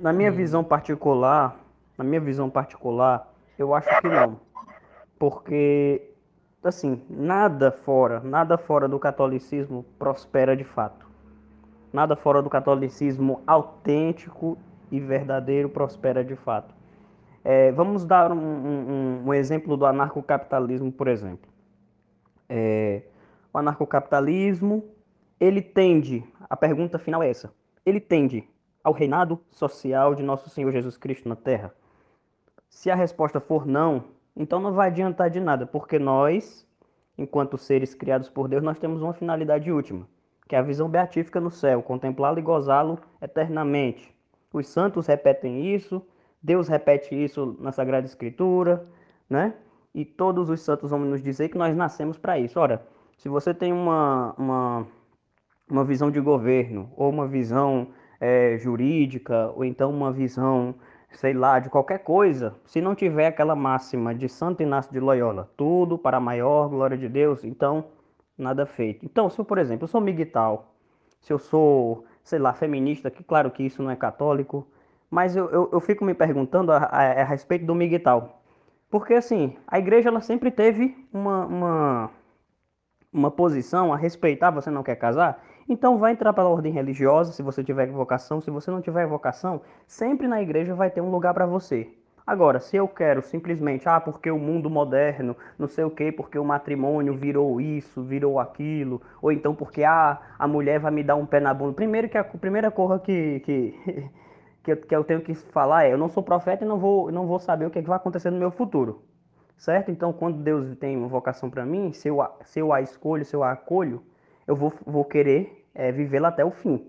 Na 0.00 0.12
minha 0.12 0.30
visão 0.30 0.62
particular, 0.62 1.58
na 1.96 2.04
minha 2.04 2.20
visão 2.20 2.48
particular, 2.48 3.32
eu 3.58 3.74
acho 3.74 3.88
que 4.00 4.08
não. 4.08 4.40
Porque 5.18 6.07
assim, 6.62 7.02
nada 7.08 7.70
fora, 7.70 8.20
nada 8.20 8.58
fora 8.58 8.88
do 8.88 8.98
catolicismo 8.98 9.84
prospera 9.98 10.56
de 10.56 10.64
fato. 10.64 11.06
Nada 11.92 12.16
fora 12.16 12.42
do 12.42 12.50
catolicismo 12.50 13.42
autêntico 13.46 14.58
e 14.90 15.00
verdadeiro 15.00 15.68
prospera 15.68 16.24
de 16.24 16.36
fato. 16.36 16.74
É, 17.44 17.72
vamos 17.72 18.04
dar 18.04 18.30
um, 18.32 18.36
um, 18.36 19.22
um, 19.26 19.34
exemplo 19.34 19.76
do 19.76 19.86
anarcocapitalismo, 19.86 20.92
por 20.92 21.08
exemplo. 21.08 21.50
É, 22.48 23.02
o 23.52 23.58
anarcocapitalismo, 23.58 24.84
ele 25.40 25.62
tende, 25.62 26.24
a 26.48 26.56
pergunta 26.56 26.98
final 26.98 27.22
é 27.22 27.30
essa, 27.30 27.52
ele 27.86 28.00
tende 28.00 28.46
ao 28.82 28.92
reinado 28.92 29.40
social 29.50 30.14
de 30.14 30.22
nosso 30.22 30.50
Senhor 30.50 30.72
Jesus 30.72 30.96
Cristo 30.96 31.28
na 31.28 31.36
Terra? 31.36 31.72
Se 32.68 32.90
a 32.90 32.94
resposta 32.94 33.40
for 33.40 33.66
não, 33.66 34.04
então 34.38 34.60
não 34.60 34.72
vai 34.72 34.86
adiantar 34.86 35.28
de 35.28 35.40
nada, 35.40 35.66
porque 35.66 35.98
nós, 35.98 36.64
enquanto 37.18 37.58
seres 37.58 37.92
criados 37.92 38.30
por 38.30 38.48
Deus, 38.48 38.62
nós 38.62 38.78
temos 38.78 39.02
uma 39.02 39.12
finalidade 39.12 39.70
última, 39.72 40.06
que 40.48 40.54
é 40.54 40.58
a 40.60 40.62
visão 40.62 40.88
beatífica 40.88 41.40
no 41.40 41.50
céu, 41.50 41.82
contemplá-lo 41.82 42.38
e 42.38 42.42
gozá-lo 42.42 43.00
eternamente. 43.20 44.16
Os 44.52 44.68
santos 44.68 45.08
repetem 45.08 45.74
isso, 45.74 46.00
Deus 46.40 46.68
repete 46.68 47.16
isso 47.16 47.56
na 47.58 47.72
Sagrada 47.72 48.06
Escritura, 48.06 48.86
né? 49.28 49.54
E 49.92 50.04
todos 50.04 50.48
os 50.48 50.60
santos 50.60 50.90
vão 50.90 51.00
nos 51.00 51.20
dizer 51.20 51.48
que 51.48 51.58
nós 51.58 51.74
nascemos 51.74 52.16
para 52.16 52.38
isso. 52.38 52.60
Ora, 52.60 52.86
se 53.16 53.28
você 53.28 53.52
tem 53.52 53.72
uma, 53.72 54.34
uma, 54.38 54.86
uma 55.68 55.84
visão 55.84 56.12
de 56.12 56.20
governo, 56.20 56.92
ou 56.96 57.10
uma 57.10 57.26
visão 57.26 57.88
é, 58.20 58.56
jurídica, 58.56 59.50
ou 59.56 59.64
então 59.64 59.90
uma 59.90 60.12
visão 60.12 60.76
sei 61.12 61.32
lá, 61.32 61.58
de 61.58 61.70
qualquer 61.70 61.98
coisa, 61.98 62.54
se 62.64 62.80
não 62.80 62.94
tiver 62.94 63.26
aquela 63.26 63.56
máxima 63.56 64.14
de 64.14 64.28
Santo 64.28 64.62
Inácio 64.62 64.92
de 64.92 65.00
Loyola, 65.00 65.50
tudo 65.56 65.98
para 65.98 66.18
a 66.18 66.20
maior 66.20 66.68
glória 66.68 66.96
de 66.96 67.08
Deus, 67.08 67.44
então 67.44 67.86
nada 68.36 68.66
feito. 68.66 69.04
Então, 69.04 69.28
se 69.28 69.38
eu, 69.38 69.44
por 69.44 69.58
exemplo, 69.58 69.84
eu 69.84 69.88
sou 69.88 70.00
miguital, 70.00 70.74
se 71.20 71.32
eu 71.32 71.38
sou, 71.38 72.04
sei 72.22 72.38
lá, 72.38 72.52
feminista, 72.52 73.10
que 73.10 73.24
claro 73.24 73.50
que 73.50 73.62
isso 73.64 73.82
não 73.82 73.90
é 73.90 73.96
católico, 73.96 74.66
mas 75.10 75.34
eu, 75.34 75.48
eu, 75.50 75.70
eu 75.72 75.80
fico 75.80 76.04
me 76.04 76.14
perguntando 76.14 76.70
a, 76.70 76.76
a, 76.76 77.22
a, 77.22 77.24
respeito 77.24 77.64
do 77.64 77.74
miguital. 77.74 78.42
Porque, 78.90 79.14
assim, 79.14 79.56
a 79.66 79.78
igreja 79.78 80.08
ela 80.08 80.20
sempre 80.20 80.50
teve 80.50 80.96
uma, 81.12 81.46
uma, 81.46 82.10
uma 83.12 83.30
posição 83.30 83.92
a 83.92 83.96
respeitar, 83.96 84.50
você 84.50 84.70
não 84.70 84.82
quer 84.82 84.96
casar? 84.96 85.42
Então 85.68 85.98
vai 85.98 86.12
entrar 86.12 86.32
para 86.32 86.44
a 86.44 86.48
ordem 86.48 86.72
religiosa, 86.72 87.32
se 87.32 87.42
você 87.42 87.62
tiver 87.62 87.86
vocação, 87.88 88.40
se 88.40 88.50
você 88.50 88.70
não 88.70 88.80
tiver 88.80 89.06
vocação, 89.06 89.60
sempre 89.86 90.26
na 90.26 90.40
igreja 90.40 90.74
vai 90.74 90.90
ter 90.90 91.02
um 91.02 91.10
lugar 91.10 91.34
para 91.34 91.44
você. 91.44 91.92
Agora, 92.26 92.58
se 92.58 92.76
eu 92.76 92.88
quero 92.88 93.22
simplesmente, 93.22 93.88
ah, 93.88 94.00
porque 94.00 94.30
o 94.30 94.38
mundo 94.38 94.68
moderno, 94.70 95.36
não 95.58 95.66
sei 95.66 95.84
o 95.84 95.90
quê, 95.90 96.12
porque 96.12 96.38
o 96.38 96.44
matrimônio 96.44 97.14
virou 97.14 97.60
isso, 97.60 98.02
virou 98.02 98.38
aquilo, 98.38 99.00
ou 99.20 99.30
então 99.32 99.54
porque 99.54 99.84
ah, 99.84 100.18
a 100.38 100.48
mulher 100.48 100.78
vai 100.78 100.90
me 100.90 101.02
dar 101.02 101.16
um 101.16 101.26
pé 101.26 101.38
na 101.40 101.52
bunda. 101.52 101.74
Primeiro 101.74 102.08
que 102.08 102.16
a 102.16 102.24
primeira 102.24 102.70
coisa 102.70 102.98
que, 102.98 103.40
que, 103.40 103.74
que, 104.62 104.72
eu, 104.72 104.76
que 104.76 104.96
eu 104.96 105.04
tenho 105.04 105.20
que 105.20 105.34
falar 105.34 105.84
é, 105.84 105.92
eu 105.92 105.98
não 105.98 106.08
sou 106.08 106.22
profeta 106.22 106.64
e 106.64 106.68
não 106.68 106.78
vou, 106.78 107.10
não 107.12 107.26
vou 107.26 107.38
saber 107.38 107.66
o 107.66 107.70
que, 107.70 107.78
é 107.78 107.82
que 107.82 107.88
vai 107.88 107.96
acontecer 107.96 108.30
no 108.30 108.38
meu 108.38 108.50
futuro. 108.50 109.02
Certo? 109.56 109.90
Então, 109.90 110.12
quando 110.12 110.42
Deus 110.42 110.76
tem 110.76 110.96
uma 110.96 111.08
vocação 111.08 111.50
para 111.50 111.66
mim, 111.66 111.92
se 111.92 112.08
eu, 112.08 112.24
se 112.44 112.60
eu 112.60 112.72
a 112.72 112.80
escolho, 112.80 113.24
se 113.24 113.34
eu 113.34 113.42
a 113.42 113.52
acolho, 113.52 114.02
eu 114.46 114.54
vou, 114.54 114.72
vou 114.86 115.04
querer 115.04 115.57
é, 115.78 115.92
vivê-la 115.92 116.28
até 116.28 116.44
o 116.44 116.50
fim. 116.50 116.84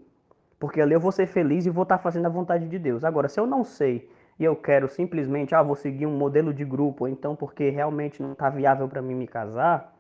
Porque 0.60 0.82
ali 0.82 0.94
eu 0.94 1.00
vou 1.00 1.12
ser 1.12 1.28
feliz 1.28 1.66
e 1.66 1.70
vou 1.70 1.84
estar 1.84 2.00
fazendo 2.00 2.26
a 2.26 2.30
vontade 2.30 2.68
de 2.68 2.80
Deus. 2.80 3.06
Agora, 3.06 3.30
se 3.30 3.40
eu 3.40 3.46
não 3.46 3.64
sei 3.64 4.10
e 4.38 4.44
eu 4.44 4.56
quero 4.56 4.90
simplesmente, 4.90 5.54
ah, 5.54 5.62
vou 5.62 5.76
seguir 5.76 6.08
um 6.08 6.18
modelo 6.18 6.54
de 6.54 6.66
grupo, 6.66 7.08
então 7.08 7.36
porque 7.36 7.70
realmente 7.70 8.22
não 8.22 8.34
está 8.34 8.50
viável 8.50 8.88
para 8.88 9.02
mim 9.02 9.14
me 9.14 9.28
casar, 9.28 9.96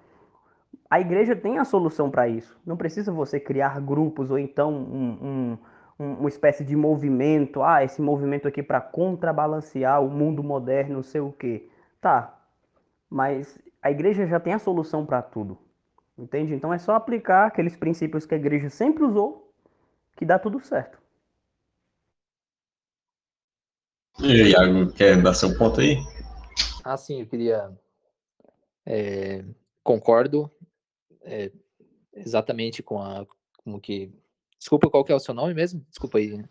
a 0.89 0.99
igreja 0.99 1.35
tem 1.35 1.59
a 1.59 1.65
solução 1.65 2.09
para 2.09 2.27
isso. 2.27 2.59
Não 2.65 2.75
precisa 2.75 3.11
você 3.11 3.39
criar 3.39 3.79
grupos 3.79 4.31
ou 4.31 4.39
então 4.39 4.73
um, 4.73 5.57
um, 5.99 6.13
uma 6.13 6.29
espécie 6.29 6.65
de 6.65 6.75
movimento, 6.75 7.61
ah, 7.61 7.83
esse 7.83 8.01
movimento 8.01 8.47
aqui 8.47 8.63
para 8.63 8.81
contrabalancear 8.81 10.03
o 10.03 10.09
mundo 10.09 10.43
moderno, 10.43 10.95
não 10.95 11.03
sei 11.03 11.21
o 11.21 11.31
quê. 11.31 11.69
Tá, 12.01 12.39
mas 13.09 13.61
a 13.83 13.91
igreja 13.91 14.25
já 14.25 14.39
tem 14.39 14.53
a 14.53 14.59
solução 14.59 15.05
para 15.05 15.21
tudo. 15.21 15.57
Entende? 16.19 16.53
Então 16.53 16.73
é 16.73 16.77
só 16.77 16.95
aplicar 16.95 17.47
aqueles 17.47 17.77
princípios 17.77 18.25
que 18.25 18.35
a 18.35 18.37
igreja 18.37 18.69
sempre 18.69 19.03
usou 19.03 19.53
que 20.17 20.25
dá 20.25 20.37
tudo 20.37 20.59
certo. 20.59 20.99
E 24.19 24.29
aí, 24.29 24.51
Iago, 24.51 24.91
quer 24.91 25.21
dar 25.21 25.33
seu 25.33 25.57
ponto 25.57 25.79
aí? 25.79 25.95
Ah, 26.83 26.97
sim, 26.97 27.21
eu 27.21 27.25
queria. 27.25 27.71
É, 28.85 29.45
concordo 29.81 30.51
é, 31.21 31.53
exatamente 32.13 32.83
com 32.83 33.01
a. 33.01 33.25
Como 33.63 33.79
que. 33.79 34.11
Desculpa, 34.57 34.89
qual 34.89 35.05
que 35.05 35.11
é 35.13 35.15
o 35.15 35.21
seu 35.21 35.33
nome 35.33 35.53
mesmo? 35.53 35.85
Desculpa 35.89 36.17
aí. 36.17 36.43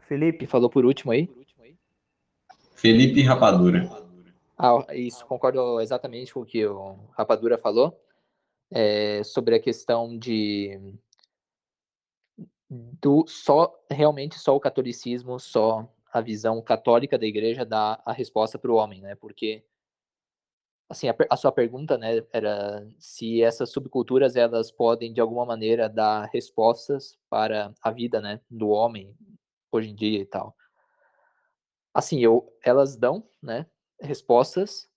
Felipe. 0.00 0.44
falou 0.46 0.68
por 0.68 0.84
último 0.84 1.12
aí? 1.12 1.30
Felipe 2.74 3.22
Rapadura. 3.22 4.01
Ah, 4.64 4.94
isso, 4.94 5.26
concordo 5.26 5.80
exatamente 5.80 6.32
com 6.32 6.42
o 6.42 6.46
que 6.46 6.64
o 6.64 6.94
Rapadura 7.18 7.58
falou 7.58 8.00
é, 8.70 9.24
sobre 9.24 9.56
a 9.56 9.60
questão 9.60 10.16
de 10.16 10.78
do 12.70 13.26
só 13.26 13.76
realmente 13.90 14.38
só 14.38 14.54
o 14.54 14.60
catolicismo, 14.60 15.40
só 15.40 15.92
a 16.12 16.20
visão 16.20 16.62
católica 16.62 17.18
da 17.18 17.26
igreja 17.26 17.66
dá 17.66 18.00
a 18.06 18.12
resposta 18.12 18.56
para 18.56 18.70
o 18.70 18.76
homem, 18.76 19.00
né? 19.00 19.16
Porque 19.16 19.64
assim 20.88 21.08
a, 21.08 21.16
a, 21.28 21.36
sua 21.36 21.50
pergunta, 21.50 21.98
né, 21.98 22.24
era 22.32 22.86
se 23.00 23.42
essas 23.42 23.70
subculturas 23.70 24.36
elas 24.36 24.70
podem 24.70 25.12
de 25.12 25.20
alguma 25.20 25.44
maneira 25.44 25.88
dar 25.88 26.26
respostas 26.26 27.18
para 27.28 27.74
a 27.82 27.90
vida, 27.90 28.20
né, 28.20 28.40
do 28.48 28.68
homem 28.68 29.12
hoje 29.72 29.90
em 29.90 29.94
dia 29.96 30.20
e 30.20 30.26
tal. 30.26 30.56
Assim, 31.92 32.20
eu 32.20 32.56
elas 32.64 32.96
dão, 32.96 33.28
né, 33.42 33.66
respostas, 34.02 34.88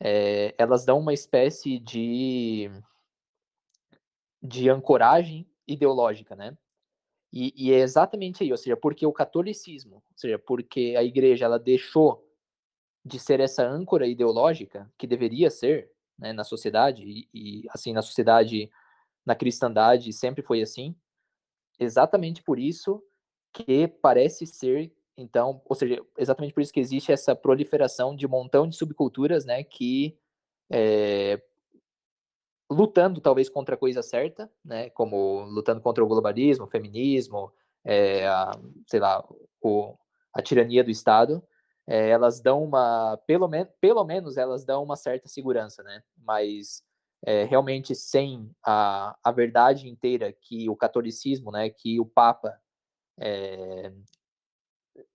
é, 0.00 0.54
elas 0.58 0.84
dão 0.84 0.98
uma 0.98 1.12
espécie 1.12 1.78
de, 1.78 2.70
de 4.42 4.68
ancoragem 4.68 5.46
ideológica, 5.66 6.34
né? 6.34 6.56
E, 7.32 7.52
e, 7.56 7.72
é 7.72 7.78
exatamente 7.78 8.42
aí, 8.42 8.50
ou 8.50 8.58
seja, 8.58 8.76
porque 8.76 9.06
o 9.06 9.12
catolicismo, 9.12 9.96
ou 9.96 10.16
seja, 10.16 10.38
porque 10.38 10.94
a 10.98 11.04
igreja 11.04 11.44
ela 11.44 11.58
deixou 11.58 12.26
de 13.04 13.20
ser 13.20 13.38
essa 13.40 13.64
âncora 13.64 14.06
ideológica 14.06 14.90
que 14.98 15.06
deveria 15.06 15.48
ser 15.48 15.92
né, 16.18 16.32
na 16.32 16.42
sociedade 16.42 17.02
e, 17.04 17.28
e 17.32 17.66
assim 17.70 17.92
na 17.92 18.02
sociedade, 18.02 18.70
na 19.24 19.34
cristandade 19.34 20.12
sempre 20.12 20.42
foi 20.42 20.60
assim. 20.60 20.94
Exatamente 21.78 22.42
por 22.42 22.58
isso 22.58 23.02
que 23.52 23.86
parece 23.86 24.44
ser 24.46 24.92
então, 25.22 25.60
ou 25.64 25.76
seja, 25.76 26.02
exatamente 26.16 26.54
por 26.54 26.60
isso 26.60 26.72
que 26.72 26.80
existe 26.80 27.12
essa 27.12 27.34
proliferação 27.34 28.14
de 28.14 28.26
um 28.26 28.30
montão 28.30 28.66
de 28.68 28.76
subculturas, 28.76 29.44
né, 29.44 29.62
que 29.62 30.18
é, 30.70 31.40
lutando 32.70 33.20
talvez 33.20 33.48
contra 33.48 33.74
a 33.74 33.78
coisa 33.78 34.02
certa, 34.02 34.50
né, 34.64 34.90
como 34.90 35.42
lutando 35.44 35.80
contra 35.80 36.04
o 36.04 36.06
globalismo, 36.06 36.64
o 36.64 36.68
feminismo, 36.68 37.52
é, 37.84 38.26
a, 38.26 38.52
sei 38.86 39.00
lá, 39.00 39.26
o, 39.60 39.96
a 40.32 40.42
tirania 40.42 40.84
do 40.84 40.90
Estado, 40.90 41.42
é, 41.86 42.10
elas 42.10 42.40
dão 42.40 42.62
uma, 42.62 43.16
pelo, 43.26 43.48
men 43.48 43.66
pelo 43.80 44.04
menos 44.04 44.36
elas 44.36 44.64
dão 44.64 44.82
uma 44.82 44.96
certa 44.96 45.28
segurança, 45.28 45.82
né, 45.82 46.02
mas 46.16 46.82
é, 47.22 47.44
realmente 47.44 47.94
sem 47.94 48.50
a, 48.64 49.16
a 49.22 49.32
verdade 49.32 49.88
inteira 49.88 50.32
que 50.32 50.68
o 50.70 50.76
catolicismo, 50.76 51.50
né, 51.50 51.68
que 51.70 52.00
o 52.00 52.06
Papa 52.06 52.58
é, 53.18 53.92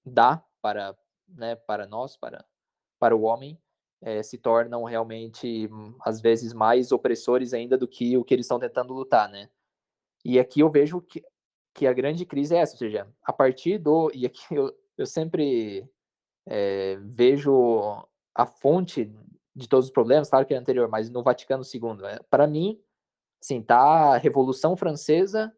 dá 0.05 0.43
para, 0.61 0.97
né, 1.27 1.55
para 1.55 1.86
nós, 1.88 2.17
para, 2.17 2.45
para 2.99 3.15
o 3.15 3.23
homem, 3.23 3.59
é, 4.01 4.21
se 4.21 4.38
tornam 4.38 4.83
realmente, 4.83 5.69
às 6.01 6.21
vezes, 6.21 6.53
mais 6.53 6.91
opressores 6.91 7.53
ainda 7.53 7.77
do 7.77 7.88
que 7.88 8.17
o 8.17 8.23
que 8.23 8.33
eles 8.33 8.45
estão 8.45 8.59
tentando 8.59 8.93
lutar, 8.93 9.29
né? 9.29 9.49
E 10.23 10.39
aqui 10.39 10.59
eu 10.59 10.69
vejo 10.69 11.01
que, 11.01 11.23
que 11.73 11.88
a 11.88 11.93
grande 11.93 12.25
crise 12.25 12.55
é 12.55 12.59
essa, 12.59 12.73
ou 12.73 12.79
seja, 12.79 13.07
a 13.23 13.33
partir 13.33 13.77
do... 13.77 14.11
E 14.13 14.25
aqui 14.25 14.55
eu, 14.55 14.75
eu 14.97 15.05
sempre 15.05 15.88
é, 16.45 16.97
vejo 17.01 18.07
a 18.33 18.45
fonte 18.45 19.11
de 19.55 19.69
todos 19.69 19.86
os 19.86 19.91
problemas, 19.91 20.29
claro 20.29 20.45
que 20.45 20.53
é 20.53 20.57
anterior, 20.57 20.89
mas 20.89 21.09
no 21.09 21.23
Vaticano 21.23 21.63
II. 21.63 22.05
É, 22.05 22.19
para 22.29 22.45
mim, 22.45 22.79
assim, 23.41 23.61
tá 23.61 24.13
a 24.13 24.17
Revolução 24.17 24.75
Francesa, 24.75 25.55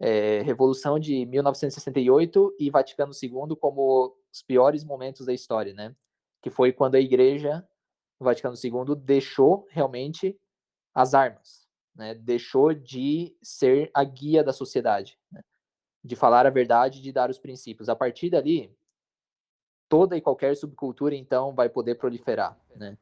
é, 0.00 0.40
Revolução 0.40 0.98
de 0.98 1.26
1968 1.26 2.56
e 2.58 2.70
Vaticano 2.70 3.12
II 3.12 3.54
como 3.60 4.16
os 4.32 4.42
piores 4.42 4.82
momentos 4.82 5.26
da 5.26 5.32
história, 5.32 5.74
né? 5.74 5.94
Que 6.40 6.48
foi 6.48 6.72
quando 6.72 6.94
a 6.94 7.00
Igreja, 7.00 7.62
no 8.18 8.24
Vaticano 8.24 8.56
II, 8.56 8.96
deixou 8.96 9.66
realmente 9.70 10.40
as 10.94 11.12
armas, 11.12 11.68
né? 11.94 12.14
Deixou 12.14 12.72
de 12.72 13.36
ser 13.42 13.90
a 13.92 14.02
guia 14.02 14.42
da 14.42 14.52
sociedade, 14.52 15.18
né? 15.30 15.42
de 16.02 16.16
falar 16.16 16.46
a 16.46 16.50
verdade, 16.50 17.02
de 17.02 17.12
dar 17.12 17.28
os 17.28 17.38
princípios. 17.38 17.90
A 17.90 17.94
partir 17.94 18.30
dali, 18.30 18.74
toda 19.86 20.16
e 20.16 20.20
qualquer 20.20 20.56
subcultura 20.56 21.14
então 21.14 21.54
vai 21.54 21.68
poder 21.68 21.96
proliferar, 21.96 22.58
né? 22.74 22.96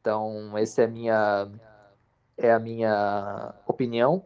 Então, 0.00 0.56
essa 0.56 0.80
é 0.80 0.84
a 0.86 0.88
minha, 0.88 1.52
é 2.38 2.52
a 2.52 2.58
minha 2.58 3.54
opinião. 3.66 4.24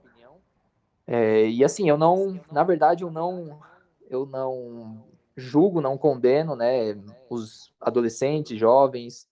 É, 1.14 1.46
e 1.46 1.62
assim, 1.62 1.90
eu 1.90 1.98
não, 1.98 2.40
na 2.50 2.64
verdade, 2.64 3.04
eu 3.04 3.10
não, 3.10 3.60
eu 4.08 4.24
não 4.24 5.06
julgo, 5.36 5.78
não 5.78 5.98
condeno, 5.98 6.56
né, 6.56 6.94
os 7.28 7.70
adolescentes, 7.78 8.58
jovens 8.58 9.28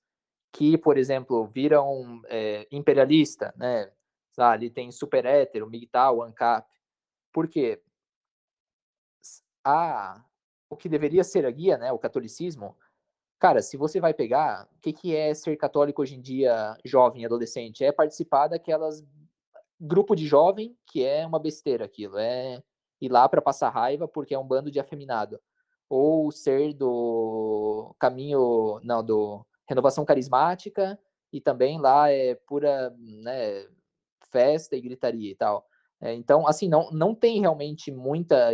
que, 0.52 0.76
por 0.76 0.98
exemplo, 0.98 1.46
viram 1.46 2.20
é, 2.26 2.68
imperialista, 2.70 3.54
né, 3.56 3.90
ali 4.36 4.68
tem 4.68 4.92
super 4.92 5.24
hétero, 5.24 5.66
MGTOW, 5.66 6.22
ANCAP. 6.22 6.68
Por 7.32 7.48
quê? 7.48 7.80
A, 9.64 10.22
o 10.68 10.76
que 10.76 10.86
deveria 10.86 11.24
ser 11.24 11.46
a 11.46 11.50
guia, 11.50 11.78
né, 11.78 11.90
o 11.92 11.98
catolicismo, 11.98 12.76
Cara, 13.38 13.62
se 13.62 13.78
você 13.78 13.98
vai 13.98 14.12
pegar, 14.12 14.68
o 14.76 14.80
que, 14.82 14.92
que 14.92 15.16
é 15.16 15.32
ser 15.32 15.56
católico 15.56 16.02
hoje 16.02 16.14
em 16.14 16.20
dia, 16.20 16.76
jovem, 16.84 17.24
adolescente? 17.24 17.82
É 17.82 17.90
participar 17.90 18.48
daquelas 18.48 19.02
grupo 19.80 20.14
de 20.14 20.26
jovem 20.26 20.76
que 20.86 21.04
é 21.04 21.26
uma 21.26 21.38
besteira 21.38 21.84
aquilo, 21.84 22.18
é 22.18 22.62
ir 23.00 23.08
lá 23.08 23.28
para 23.28 23.40
passar 23.40 23.70
raiva 23.70 24.06
porque 24.06 24.34
é 24.34 24.38
um 24.38 24.46
bando 24.46 24.70
de 24.70 24.78
afeminado. 24.78 25.40
Ou 25.88 26.30
ser 26.30 26.74
do 26.74 27.94
caminho, 27.98 28.80
não, 28.84 29.02
do 29.04 29.44
renovação 29.68 30.04
carismática 30.04 30.98
e 31.32 31.40
também 31.40 31.80
lá 31.80 32.10
é 32.10 32.34
pura, 32.34 32.94
né, 32.98 33.66
festa 34.30 34.76
e 34.76 34.80
gritaria 34.80 35.30
e 35.30 35.34
tal. 35.34 35.66
É, 36.00 36.14
então, 36.14 36.46
assim, 36.46 36.68
não, 36.68 36.90
não 36.90 37.14
tem 37.14 37.40
realmente 37.40 37.90
muita 37.90 38.50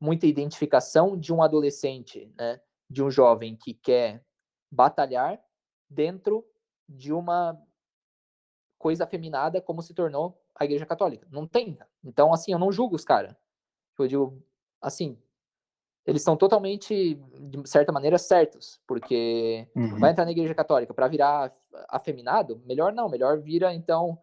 muita 0.00 0.26
identificação 0.26 1.16
de 1.16 1.32
um 1.32 1.42
adolescente, 1.42 2.32
né? 2.38 2.58
de 2.88 3.02
um 3.02 3.10
jovem 3.10 3.54
que 3.54 3.74
quer 3.74 4.24
batalhar 4.70 5.38
dentro 5.88 6.44
de 6.88 7.12
uma 7.12 7.56
coisa 8.80 9.04
afeminada 9.04 9.60
como 9.60 9.82
se 9.82 9.92
tornou 9.92 10.40
a 10.54 10.64
Igreja 10.64 10.86
Católica. 10.86 11.28
Não 11.30 11.46
tem. 11.46 11.78
Então, 12.02 12.32
assim, 12.32 12.50
eu 12.50 12.58
não 12.58 12.72
julgo 12.72 12.96
os 12.96 13.04
caras. 13.04 13.36
Eu 13.98 14.08
digo, 14.08 14.42
assim, 14.80 15.18
eles 16.06 16.22
são 16.22 16.34
totalmente, 16.34 17.14
de 17.38 17.68
certa 17.68 17.92
maneira, 17.92 18.16
certos, 18.16 18.80
porque 18.86 19.68
uhum. 19.76 19.98
vai 19.98 20.10
entrar 20.10 20.24
na 20.24 20.30
Igreja 20.30 20.54
Católica 20.54 20.94
para 20.94 21.06
virar 21.06 21.52
afeminado? 21.90 22.62
Melhor 22.64 22.90
não, 22.90 23.10
melhor 23.10 23.38
vira, 23.38 23.74
então, 23.74 24.18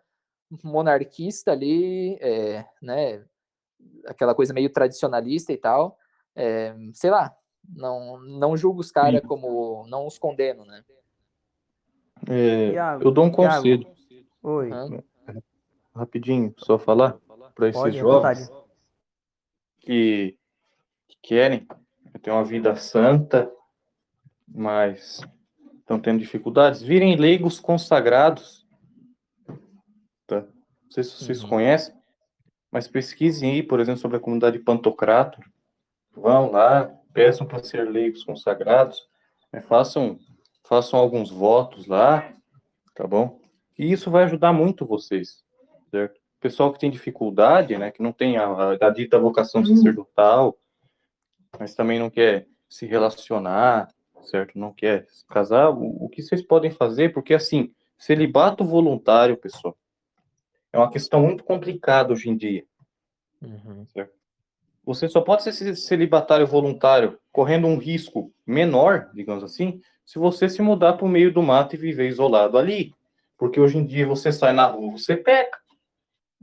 monarquista 0.64 1.52
ali, 1.52 2.18
é, 2.20 2.66
né, 2.82 3.24
aquela 4.08 4.34
coisa 4.34 4.56
meio 4.56 4.72
tradicionalista 4.72 5.54
e 5.54 5.58
tal, 5.58 6.00
é, 6.36 6.76
sei 6.94 7.12
lá, 7.12 7.38
não, 7.70 8.20
não 8.20 8.58
julgo 8.58 8.80
os 8.80 8.92
caras 8.92 9.22
como. 9.22 9.86
Não 9.88 10.08
os 10.08 10.18
condeno, 10.18 10.66
né? 10.66 10.84
É, 12.28 12.72
eu 13.02 13.12
dou 13.12 13.26
um 13.26 13.32
conselho. 13.32 13.86
Oi. 14.44 14.70
Rapidinho, 15.96 16.54
só 16.58 16.78
falar 16.78 17.18
para 17.56 17.70
esses 17.70 17.82
Pode, 17.82 17.98
jovens 17.98 18.52
que, 19.80 20.38
que 21.08 21.18
querem 21.24 21.68
ter 22.22 22.30
uma 22.30 22.44
vida 22.44 22.76
santa, 22.76 23.52
mas 24.48 25.22
estão 25.80 26.00
tendo 26.00 26.20
dificuldades, 26.20 26.82
virem 26.82 27.16
leigos 27.16 27.60
consagrados. 27.60 28.68
Tá? 30.28 30.42
Não 30.42 30.92
sei 30.92 31.04
se 31.04 31.12
vocês 31.12 31.42
uhum. 31.44 31.50
conhecem, 31.50 31.96
mas 32.72 32.88
pesquisem 32.88 33.54
aí, 33.54 33.64
por 33.64 33.80
exemplo, 33.80 34.02
sobre 34.02 34.18
a 34.18 34.20
comunidade 34.20 34.60
Pantocrator. 34.60 35.44
Vão 36.12 36.52
lá, 36.52 36.94
peçam 37.14 37.48
para 37.48 37.64
ser 37.64 37.90
leigos 37.90 38.24
consagrados, 38.24 39.08
né, 39.52 39.62
façam, 39.62 40.20
façam 40.68 41.00
alguns 41.00 41.32
votos 41.32 41.88
lá, 41.88 42.34
tá 42.94 43.08
bom? 43.08 43.40
E 43.78 43.92
isso 43.92 44.10
vai 44.10 44.24
ajudar 44.24 44.54
muito 44.54 44.86
vocês, 44.86 45.44
certo? 45.92 46.20
Pessoal 46.40 46.72
que 46.72 46.80
tem 46.80 46.92
dificuldade, 46.92 47.78
né, 47.78 47.92
que 47.92 48.02
não 48.02 48.12
tem 48.12 48.38
a, 48.38 48.72
a 48.72 48.90
dita 48.90 49.20
vocação 49.20 49.62
uhum. 49.62 49.76
sacerdotal, 49.76 50.58
mas 51.60 51.76
também 51.76 52.00
não 52.00 52.10
quer 52.10 52.48
se 52.70 52.86
relacionar, 52.86 53.90
certo? 54.24 54.58
Não 54.58 54.74
quer 54.74 55.08
se 55.10 55.26
casar, 55.26 55.70
o, 55.70 56.06
o 56.06 56.10
que 56.10 56.22
vocês 56.22 56.42
podem 56.42 56.72
fazer, 56.72 57.14
porque 57.14 57.34
assim, 57.34 57.74
celibato 57.98 58.64
voluntário, 58.64 59.38
pessoal, 59.38 59.76
é 60.72 60.78
uma 60.78 60.92
questão 60.92 61.22
muito 61.22 61.44
complicada 61.44 62.14
hoje 62.14 62.30
em 62.30 62.38
dia. 62.38 62.66
Uhum. 63.42 63.86
Certo? 63.94 64.14
Você 64.86 65.10
só 65.10 65.20
pode 65.20 65.44
ser 65.44 65.76
celibatário 65.76 66.48
voluntário 66.48 67.20
correndo 67.32 67.68
um 67.68 67.78
risco 67.78 68.32
menor, 68.46 69.10
digamos 69.14 69.44
assim, 69.44 69.82
se 70.06 70.18
você 70.18 70.48
se 70.48 70.62
mudar 70.62 70.94
para 70.94 71.06
o 71.06 71.10
meio 71.10 71.34
do 71.34 71.44
mato 71.44 71.76
e 71.76 71.78
viver 71.78 72.08
isolado 72.08 72.58
ali. 72.58 72.96
Porque 73.38 73.60
hoje 73.60 73.78
em 73.78 73.86
dia 73.86 74.08
você 74.08 74.32
sai 74.32 74.54
na 74.54 74.66
rua, 74.66 74.98
você 74.98 75.16
peca. 75.16 75.60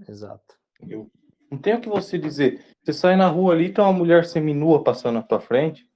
Exato. 0.08 0.54
Eu 0.86 1.10
não 1.50 1.58
tenho 1.58 1.78
o 1.78 1.80
que 1.80 1.88
você 1.88 2.18
dizer. 2.18 2.64
Você 2.82 2.92
sai 2.92 3.16
na 3.16 3.28
rua 3.28 3.52
ali, 3.54 3.72
tem 3.72 3.82
uma 3.82 3.92
mulher 3.92 4.24
seminua 4.24 4.82
passando 4.82 5.14
na 5.14 5.22
tua 5.22 5.40
frente. 5.40 5.88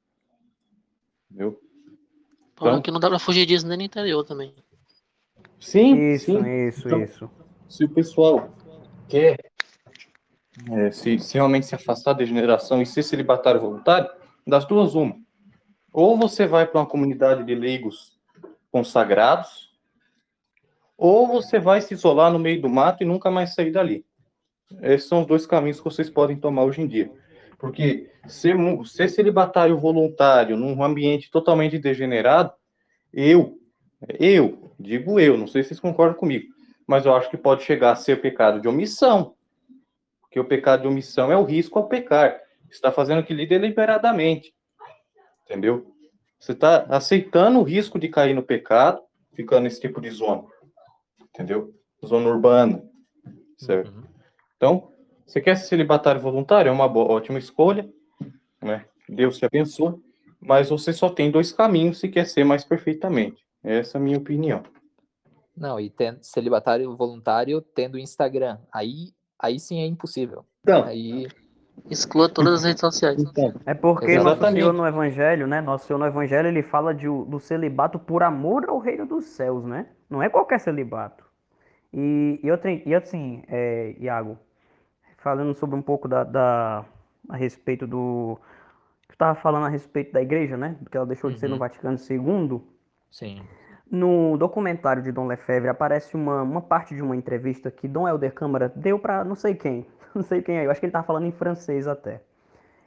Entendeu? 1.30 1.60
Então, 2.54 2.82
que 2.82 2.90
não 2.90 2.98
dá 2.98 3.08
para 3.08 3.18
fugir 3.18 3.46
disso 3.46 3.66
nem 3.66 3.78
no 3.78 3.84
interior 3.84 4.24
também. 4.24 4.52
Sim, 5.60 6.12
isso, 6.12 6.26
sim. 6.26 6.68
isso, 6.68 6.86
então, 6.88 7.02
isso. 7.02 7.30
Se 7.68 7.84
o 7.84 7.88
pessoal 7.88 8.50
quer 9.08 9.38
é, 10.70 10.90
se, 10.90 11.18
se, 11.18 11.34
realmente 11.34 11.66
se 11.66 11.74
afastar 11.74 12.12
da 12.12 12.18
degeneração 12.18 12.82
e 12.82 12.86
ser 12.86 13.02
celibatário 13.02 13.60
voluntário, 13.60 14.10
das 14.46 14.64
duas, 14.64 14.94
uma. 14.94 15.14
Ou 15.92 16.16
você 16.16 16.46
vai 16.46 16.66
para 16.66 16.80
uma 16.80 16.86
comunidade 16.86 17.44
de 17.44 17.54
leigos 17.54 18.18
consagrados, 18.70 19.67
ou 20.98 21.28
você 21.28 21.60
vai 21.60 21.80
se 21.80 21.94
isolar 21.94 22.32
no 22.32 22.40
meio 22.40 22.60
do 22.60 22.68
mato 22.68 23.04
e 23.04 23.06
nunca 23.06 23.30
mais 23.30 23.54
sair 23.54 23.70
dali. 23.70 24.04
Esses 24.82 25.08
são 25.08 25.20
os 25.20 25.26
dois 25.26 25.46
caminhos 25.46 25.78
que 25.78 25.84
vocês 25.84 26.10
podem 26.10 26.36
tomar 26.36 26.64
hoje 26.64 26.82
em 26.82 26.88
dia. 26.88 27.10
Porque 27.56 28.10
ser, 28.26 28.56
ser 28.84 29.08
celibatário 29.08 29.78
voluntário 29.78 30.56
num 30.56 30.82
ambiente 30.82 31.30
totalmente 31.30 31.78
degenerado, 31.78 32.52
eu, 33.12 33.58
eu, 34.18 34.74
digo 34.78 35.18
eu, 35.20 35.38
não 35.38 35.46
sei 35.46 35.62
se 35.62 35.68
vocês 35.68 35.80
concordam 35.80 36.18
comigo, 36.18 36.46
mas 36.86 37.06
eu 37.06 37.14
acho 37.14 37.30
que 37.30 37.36
pode 37.36 37.62
chegar 37.62 37.92
a 37.92 37.96
ser 37.96 38.20
pecado 38.20 38.60
de 38.60 38.68
omissão. 38.68 39.34
Porque 40.20 40.38
o 40.38 40.44
pecado 40.44 40.82
de 40.82 40.88
omissão 40.88 41.32
é 41.32 41.36
o 41.36 41.44
risco 41.44 41.78
ao 41.78 41.88
pecar. 41.88 42.38
Você 42.66 42.74
está 42.74 42.92
fazendo 42.92 43.20
aquilo 43.20 43.46
deliberadamente. 43.46 44.52
Entendeu? 45.44 45.94
Você 46.38 46.52
está 46.52 46.84
aceitando 46.90 47.58
o 47.58 47.62
risco 47.62 47.98
de 47.98 48.08
cair 48.08 48.34
no 48.34 48.42
pecado, 48.42 49.00
ficando 49.34 49.62
nesse 49.62 49.80
tipo 49.80 50.00
de 50.00 50.10
zona. 50.10 50.44
Entendeu? 51.38 51.72
Zona 52.04 52.28
urbana. 52.28 52.82
Certo? 53.56 53.92
Uhum. 53.92 54.02
Então, 54.56 54.92
você 55.24 55.40
quer 55.40 55.56
ser 55.56 55.66
celibatário 55.66 56.20
voluntário? 56.20 56.68
É 56.68 56.72
uma 56.72 56.88
boa, 56.88 57.12
ótima 57.12 57.38
escolha. 57.38 57.88
Né? 58.60 58.84
Deus 59.08 59.38
te 59.38 59.46
abençoe. 59.46 59.94
Mas 60.40 60.68
você 60.68 60.92
só 60.92 61.08
tem 61.08 61.30
dois 61.30 61.52
caminhos 61.52 62.00
se 62.00 62.08
quer 62.08 62.26
ser 62.26 62.42
mais 62.42 62.64
perfeitamente. 62.64 63.40
Essa 63.62 63.98
é 63.98 64.00
a 64.00 64.02
minha 64.02 64.18
opinião. 64.18 64.64
Não, 65.56 65.78
e 65.78 65.88
tendo 65.90 66.18
celibatário 66.22 66.96
voluntário 66.96 67.60
tendo 67.60 67.98
Instagram. 67.98 68.58
Aí 68.72 69.12
aí 69.38 69.60
sim 69.60 69.80
é 69.80 69.86
impossível. 69.86 70.44
Então, 70.62 70.84
aí 70.84 71.28
exclua 71.88 72.28
todas 72.28 72.54
as 72.54 72.64
redes 72.64 72.80
sociais. 72.80 73.20
Então, 73.20 73.54
é 73.64 73.74
porque 73.74 74.06
Exatamente. 74.06 74.40
nosso 74.40 74.52
Senhor 74.52 74.72
no 74.72 74.86
Evangelho, 74.86 75.46
né? 75.46 75.60
Nosso 75.60 75.86
Senhor 75.86 75.98
no 75.98 76.06
Evangelho 76.06 76.48
ele 76.48 76.62
fala 76.62 76.94
de, 76.94 77.06
do 77.06 77.38
celibato 77.38 77.98
por 77.98 78.22
amor 78.22 78.68
ao 78.68 78.78
reino 78.78 79.06
dos 79.06 79.26
céus, 79.26 79.64
né? 79.64 79.88
Não 80.10 80.22
é 80.22 80.28
qualquer 80.28 80.58
celibato. 80.58 81.27
E, 81.92 82.40
e, 82.42 82.50
outra, 82.50 82.70
e 82.72 82.94
assim, 82.94 83.42
é, 83.48 83.94
Iago, 83.98 84.38
falando 85.18 85.54
sobre 85.54 85.76
um 85.76 85.82
pouco 85.82 86.08
da, 86.08 86.24
da 86.24 86.84
a 87.28 87.36
respeito 87.36 87.86
do. 87.86 88.38
Tu 89.08 89.12
estava 89.12 89.34
falando 89.34 89.66
a 89.66 89.68
respeito 89.68 90.12
da 90.12 90.22
igreja, 90.22 90.56
né? 90.56 90.76
Porque 90.82 90.96
ela 90.96 91.06
deixou 91.06 91.30
de 91.30 91.38
ser 91.38 91.48
no 91.48 91.54
Uhum. 91.54 91.58
Vaticano 91.58 91.98
II. 91.98 92.62
Sim. 93.10 93.48
No 93.90 94.36
documentário 94.36 95.02
de 95.02 95.10
Dom 95.10 95.26
Lefebvre 95.26 95.70
aparece 95.70 96.14
uma, 96.14 96.42
uma 96.42 96.60
parte 96.60 96.94
de 96.94 97.02
uma 97.02 97.16
entrevista 97.16 97.70
que 97.70 97.88
Dom 97.88 98.06
Helder 98.06 98.34
Câmara 98.34 98.70
deu 98.74 98.98
para 98.98 99.24
não 99.24 99.34
sei 99.34 99.54
quem, 99.54 99.86
não 100.14 100.22
sei 100.22 100.42
quem 100.42 100.58
é, 100.58 100.66
eu 100.66 100.70
acho 100.70 100.78
que 100.80 100.86
ele 100.86 100.90
estava 100.90 101.06
falando 101.06 101.26
em 101.26 101.32
francês 101.32 101.86
até. 101.88 102.22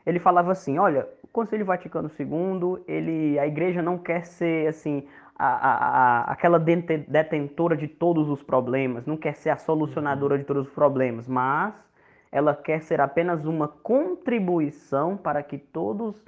Ele 0.05 0.19
falava 0.19 0.51
assim, 0.51 0.77
olha, 0.77 1.07
o 1.23 1.27
Conselho 1.27 1.65
Vaticano 1.65 2.09
II, 2.09 2.83
ele, 2.87 3.37
a 3.39 3.47
igreja 3.47 3.81
não 3.81 3.97
quer 3.97 4.25
ser 4.25 4.67
assim 4.67 5.07
a, 5.43 5.47
a, 5.47 5.97
a, 6.29 6.31
aquela 6.31 6.59
detentora 6.59 7.75
de 7.75 7.87
todos 7.87 8.29
os 8.29 8.43
problemas, 8.43 9.07
não 9.07 9.17
quer 9.17 9.33
ser 9.35 9.49
a 9.49 9.57
solucionadora 9.57 10.37
de 10.37 10.43
todos 10.43 10.67
os 10.67 10.73
problemas, 10.73 11.27
mas 11.27 11.73
ela 12.31 12.55
quer 12.55 12.81
ser 12.81 13.01
apenas 13.01 13.45
uma 13.45 13.67
contribuição 13.67 15.17
para 15.17 15.41
que 15.41 15.57
todos 15.57 16.23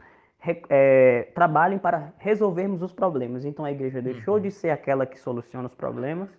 é, 0.69 1.27
trabalhem 1.35 1.77
para 1.77 2.11
resolvermos 2.17 2.81
os 2.81 2.91
problemas. 2.91 3.45
Então 3.45 3.63
a 3.63 3.71
igreja 3.71 4.01
deixou 4.01 4.39
de 4.39 4.49
ser 4.49 4.71
aquela 4.71 5.05
que 5.05 5.19
soluciona 5.19 5.67
os 5.67 5.75
problemas 5.75 6.35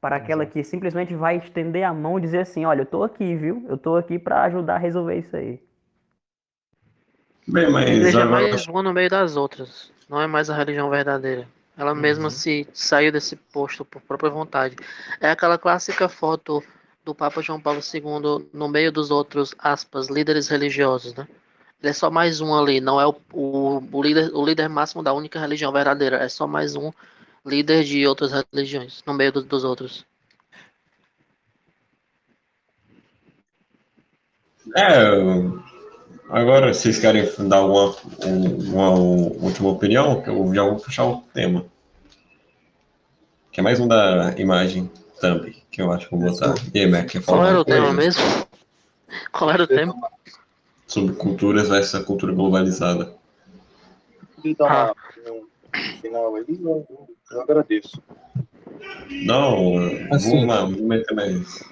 para 0.00 0.16
aquela 0.16 0.46
que 0.46 0.64
simplesmente 0.64 1.14
vai 1.14 1.36
estender 1.36 1.82
a 1.84 1.92
mão 1.92 2.18
e 2.18 2.22
dizer 2.22 2.40
assim, 2.40 2.64
olha, 2.64 2.82
eu 2.82 2.86
tô 2.86 3.02
aqui, 3.02 3.34
viu? 3.36 3.64
Eu 3.68 3.76
tô 3.76 3.96
aqui 3.96 4.18
para 4.18 4.42
ajudar 4.44 4.76
a 4.76 4.78
resolver 4.78 5.16
isso 5.18 5.36
aí. 5.36 5.62
Bem, 7.46 7.66
A 7.66 7.70
mas 7.70 7.90
igreja 7.90 8.20
é 8.20 8.22
agora. 8.22 8.48
mais 8.48 8.66
uma 8.66 8.82
no 8.82 8.92
meio 8.92 9.10
das 9.10 9.36
outras. 9.36 9.92
Não 10.08 10.20
é 10.20 10.26
mais 10.26 10.50
a 10.50 10.56
religião 10.56 10.90
verdadeira. 10.90 11.46
Ela 11.76 11.94
mesma 11.94 12.30
se 12.30 12.66
saiu 12.72 13.10
desse 13.12 13.36
posto 13.36 13.84
por 13.84 14.00
própria 14.02 14.30
vontade. 14.30 14.76
É 15.20 15.30
aquela 15.30 15.58
clássica 15.58 16.08
foto 16.08 16.62
do 17.04 17.14
Papa 17.14 17.42
João 17.42 17.60
Paulo 17.60 17.82
II 17.82 18.48
no 18.52 18.68
meio 18.68 18.90
dos 18.92 19.10
outros, 19.10 19.54
aspas, 19.58 20.08
líderes 20.08 20.48
religiosos, 20.48 21.14
né? 21.14 21.26
Ele 21.80 21.90
é 21.90 21.92
só 21.92 22.10
mais 22.10 22.40
um 22.40 22.54
ali, 22.54 22.80
não 22.80 23.00
é 23.00 23.06
o, 23.06 23.14
o, 23.32 23.82
o 23.92 24.02
líder, 24.02 24.30
o 24.34 24.44
líder 24.44 24.68
máximo 24.68 25.02
da 25.02 25.12
única 25.12 25.38
religião 25.38 25.70
verdadeira. 25.72 26.16
É 26.18 26.28
só 26.28 26.46
mais 26.46 26.74
um 26.76 26.90
líder 27.44 27.84
de 27.84 28.06
outras 28.06 28.32
religiões, 28.52 29.02
no 29.06 29.12
meio 29.14 29.32
do- 29.32 29.42
dos 29.42 29.64
outros. 29.64 30.06
É, 34.76 35.73
agora 36.34 36.74
vocês 36.74 36.98
querem 36.98 37.24
dar 37.48 37.58
alguma 37.58 37.94
uma, 38.24 38.90
última 38.90 39.70
opinião? 39.70 40.20
Que 40.20 40.30
eu 40.30 40.54
já 40.54 40.62
vou 40.64 40.76
puxar 40.76 41.04
o 41.04 41.20
tema. 41.32 41.64
Que 43.52 43.60
é 43.60 43.62
mais 43.62 43.78
um 43.78 43.86
da 43.86 44.34
imagem 44.36 44.90
thumb, 45.20 45.50
que 45.70 45.80
eu 45.80 45.92
acho 45.92 46.08
que 46.08 46.16
vou 46.16 46.30
botar. 46.30 46.54
E 46.74 46.80
aí, 46.80 46.90
Mac, 46.90 47.06
quer 47.06 47.22
falar 47.22 47.38
Qual 47.38 47.48
era 47.48 47.60
o 47.60 47.64
tema 47.64 47.92
mesmo? 47.92 48.22
Qual 49.30 49.50
era 49.50 49.62
o 49.62 49.66
tema? 49.66 49.94
Sobre 50.86 51.14
culturas 51.14 51.68
versus 51.68 52.04
cultura 52.04 52.32
globalizada. 52.32 53.14
E 54.44 54.54
dar 54.54 54.66
uma 54.66 54.90
opinião 54.92 55.46
final 56.02 56.34
aí, 56.34 56.44
eu, 56.48 57.40
agradeço. 57.40 58.02
Não, 59.24 59.78
Assim. 60.10 60.30
vamos 60.30 60.46
lá, 60.46 60.60
vamos 60.62 60.80
meter 60.80 61.14
mais. 61.14 61.64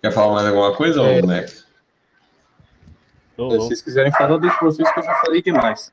Quer 0.00 0.12
falar 0.12 0.34
mais 0.34 0.46
alguma 0.46 0.74
coisa, 0.74 1.00
É. 1.00 1.20
ou 1.20 1.26
Mac? 1.26 1.48
Não, 3.38 3.50
Se 3.50 3.56
não. 3.56 3.64
vocês 3.64 3.80
quiserem 3.80 4.12
falar, 4.12 4.30
eu 4.30 4.40
deixo 4.40 4.58
vocês 4.60 4.90
que 4.90 4.98
eu 4.98 5.04
já 5.04 5.14
falei 5.14 5.40
demais. 5.40 5.92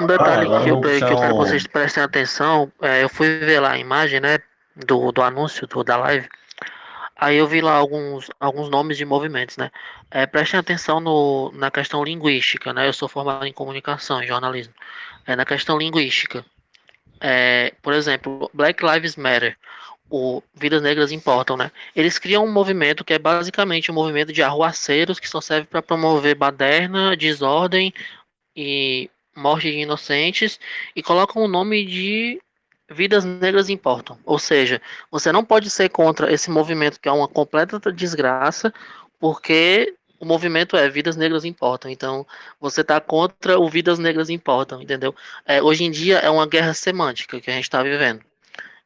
Um 0.00 0.06
detalhe 0.06 0.44
agora 0.46 0.62
que, 0.62 0.70
eu, 0.70 0.80
que 0.80 0.86
eu 0.88 1.18
quero 1.18 1.32
que 1.32 1.38
vocês 1.38 1.66
prestem 1.66 2.04
atenção, 2.04 2.70
é, 2.80 3.02
eu 3.02 3.08
fui 3.08 3.38
ver 3.38 3.60
lá 3.60 3.72
a 3.72 3.78
imagem, 3.78 4.20
né, 4.20 4.38
do, 4.76 5.10
do 5.10 5.22
anúncio 5.22 5.66
do, 5.66 5.82
da 5.82 5.96
live, 5.96 6.28
aí 7.16 7.36
eu 7.36 7.46
vi 7.46 7.60
lá 7.60 7.74
alguns, 7.74 8.30
alguns 8.38 8.70
nomes 8.70 8.96
de 8.96 9.04
movimentos, 9.04 9.56
né, 9.56 9.70
é, 10.10 10.24
prestem 10.24 10.60
atenção 10.60 11.00
no, 11.00 11.50
na 11.54 11.70
questão 11.70 12.04
linguística, 12.04 12.72
né, 12.72 12.86
eu 12.86 12.92
sou 12.92 13.08
formado 13.08 13.44
em 13.44 13.52
comunicação, 13.52 14.22
em 14.22 14.26
jornalismo, 14.26 14.72
é, 15.26 15.34
na 15.34 15.44
questão 15.44 15.78
linguística, 15.78 16.44
é, 17.20 17.72
por 17.82 17.92
exemplo, 17.92 18.50
Black 18.54 18.84
Lives 18.84 19.16
Matter, 19.16 19.56
o 20.12 20.42
Vidas 20.54 20.82
Negras 20.82 21.10
Importam, 21.10 21.56
né, 21.56 21.72
eles 21.96 22.18
criam 22.18 22.44
um 22.44 22.52
movimento 22.52 23.02
que 23.02 23.14
é 23.14 23.18
basicamente 23.18 23.90
um 23.90 23.94
movimento 23.94 24.30
de 24.30 24.42
arruaceiros 24.42 25.18
que 25.18 25.26
só 25.26 25.40
serve 25.40 25.66
para 25.66 25.80
promover 25.80 26.34
baderna, 26.34 27.16
desordem 27.16 27.94
e 28.54 29.08
morte 29.34 29.70
de 29.70 29.78
inocentes 29.78 30.60
e 30.94 31.02
colocam 31.02 31.42
o 31.42 31.48
nome 31.48 31.86
de 31.86 32.38
Vidas 32.90 33.24
Negras 33.24 33.70
Importam. 33.70 34.18
Ou 34.26 34.38
seja, 34.38 34.82
você 35.10 35.32
não 35.32 35.42
pode 35.42 35.70
ser 35.70 35.88
contra 35.88 36.30
esse 36.30 36.50
movimento 36.50 37.00
que 37.00 37.08
é 37.08 37.12
uma 37.12 37.26
completa 37.26 37.80
desgraça, 37.90 38.70
porque 39.18 39.94
o 40.20 40.26
movimento 40.26 40.76
é 40.76 40.90
Vidas 40.90 41.16
Negras 41.16 41.46
Importam. 41.46 41.90
Então, 41.90 42.26
você 42.60 42.82
está 42.82 43.00
contra 43.00 43.58
o 43.58 43.66
Vidas 43.66 43.98
Negras 43.98 44.28
Importam, 44.28 44.82
entendeu? 44.82 45.14
É, 45.46 45.62
hoje 45.62 45.84
em 45.84 45.90
dia 45.90 46.18
é 46.18 46.28
uma 46.28 46.46
guerra 46.46 46.74
semântica 46.74 47.40
que 47.40 47.50
a 47.50 47.54
gente 47.54 47.64
está 47.64 47.82
vivendo. 47.82 48.22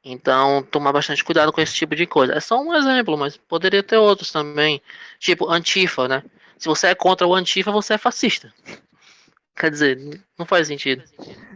Então, 0.09 0.63
tomar 0.63 0.93
bastante 0.93 1.25
cuidado 1.25 1.53
com 1.53 1.61
esse 1.61 1.75
tipo 1.75 1.97
de 1.97 2.07
coisa. 2.07 2.33
É 2.33 2.39
só 2.39 2.63
um 2.63 2.73
exemplo, 2.73 3.19
mas 3.19 3.37
poderia 3.37 3.83
ter 3.83 3.97
outros 3.97 4.31
também. 4.31 4.81
Tipo, 5.19 5.51
Antifa, 5.51 6.07
né? 6.07 6.23
Se 6.57 6.69
você 6.69 6.87
é 6.87 6.95
contra 6.95 7.27
o 7.27 7.35
Antifa, 7.35 7.73
você 7.73 7.95
é 7.95 7.99
fascista. 7.99 8.55
Quer 9.57 9.69
dizer, 9.69 10.23
não 10.39 10.47
faz 10.47 10.69
sentido. 10.69 11.03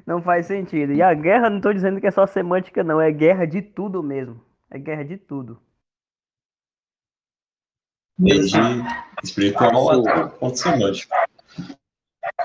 Não 0.05 0.20
faz 0.20 0.46
sentido. 0.46 0.92
E 0.92 1.01
a 1.01 1.14
guerra, 1.14 1.48
não 1.48 1.61
tô 1.61 1.72
dizendo 1.72 2.01
que 2.01 2.09
é 2.09 2.11
só 2.11 2.26
semântica, 2.26 2.82
não. 2.82 3.01
É 3.01 3.12
guerra 3.12 3.46
de 3.46 3.62
tudo 3.62 4.03
mesmo. 4.03 4.44
É 4.68 4.78
guerra 4.78 5.05
de 5.05 5.16
tudo. 5.16 5.62
Desde 8.18 8.59
espiritual 9.22 10.01
até 10.01 10.24
o 10.24 10.30
ponto 10.30 10.59
semântico. 10.59 11.14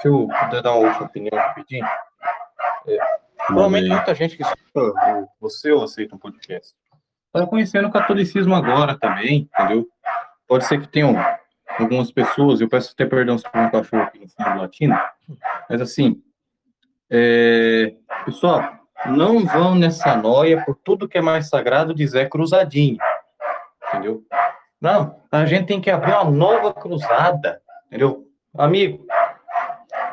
Se 0.02 0.08
eu 0.08 0.28
puder 0.28 0.62
dar 0.62 0.76
uma 0.76 0.88
última 0.88 1.08
opinião 1.08 1.36
rapidinho. 1.36 1.86
Provavelmente 3.48 3.90
muita 3.90 4.16
gente 4.16 4.38
que 4.38 4.44
escuta 4.44 4.94
você 5.40 5.72
ou 5.72 5.84
aceita 5.84 6.16
um 6.16 6.20
podcast 6.20 6.76
está 7.36 7.46
conhecendo 7.46 7.88
o 7.90 7.92
catolicismo 7.92 8.56
agora 8.56 8.98
também, 8.98 9.50
entendeu? 9.54 9.86
Pode 10.48 10.66
ser 10.66 10.80
que 10.80 10.88
tenham 10.88 11.16
algumas 11.78 12.10
pessoas, 12.12 12.62
eu 12.62 12.70
peço 12.70 12.94
até 12.94 13.06
perdão 13.06 13.38
se 13.38 13.44
for 13.50 13.60
um 13.60 13.70
cachorro 13.70 14.04
aqui 14.04 14.24
em 14.24 14.28
cima 14.28 14.52
do 14.52 14.62
latino, 14.62 14.98
mas 15.70 15.82
assim, 15.82 16.22
é, 17.10 17.94
pessoal, 18.24 18.64
não 19.08 19.46
vão 19.46 19.76
nessa 19.76 20.16
noia 20.16 20.64
por 20.64 20.76
tudo 20.76 21.08
que 21.08 21.18
é 21.18 21.22
mais 21.22 21.50
sagrado 21.50 21.94
de 21.94 22.08
Zé 22.08 22.26
Cruzadinho, 22.26 22.98
entendeu? 23.90 24.24
Não, 24.80 25.20
a 25.32 25.46
gente 25.46 25.68
tem 25.68 25.82
que 25.82 25.92
abrir 25.92 26.14
uma 26.14 26.32
nova 26.32 26.74
cruzada, 26.74 27.62
entendeu? 27.88 28.26
Amigo, 28.58 29.06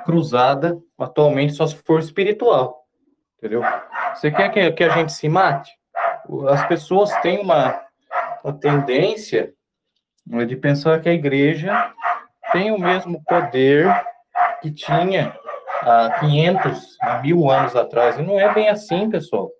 cruzada 0.05 0.76
atualmente 0.99 1.53
só 1.53 1.66
se 1.66 1.76
for 1.76 2.01
espiritual, 2.01 2.82
entendeu? 3.43 3.62
Você 4.14 4.30
quer 4.30 4.49
que, 4.51 4.70
que 4.70 4.84
a 4.84 4.90
gente 4.90 5.12
se 5.12 5.28
mate? 5.28 5.72
As 6.49 6.64
pessoas 6.68 7.12
têm 7.20 7.40
uma, 7.40 7.82
uma 8.45 8.53
tendência 8.53 9.53
né, 10.24 10.45
de 10.45 10.55
pensar 10.55 11.01
que 11.01 11.09
a 11.09 11.12
igreja 11.12 11.93
tem 12.53 12.70
o 12.70 12.78
mesmo 12.78 13.20
poder 13.24 13.88
que 14.61 14.70
tinha 14.70 15.36
há 15.82 16.20
500, 16.20 16.97
há 17.01 17.18
mil 17.18 17.51
anos 17.51 17.74
atrás. 17.74 18.16
E 18.16 18.22
não 18.22 18.38
é 18.38 18.55
bem 18.55 18.68
assim, 18.68 19.11
pessoal. 19.11 19.51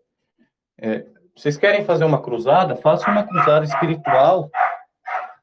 É, 0.81 1.05
vocês 1.37 1.57
querem 1.57 1.85
fazer 1.85 2.05
uma 2.05 2.23
cruzada? 2.23 2.77
Façam 2.77 3.13
uma 3.13 3.27
cruzada 3.27 3.65
espiritual, 3.65 4.49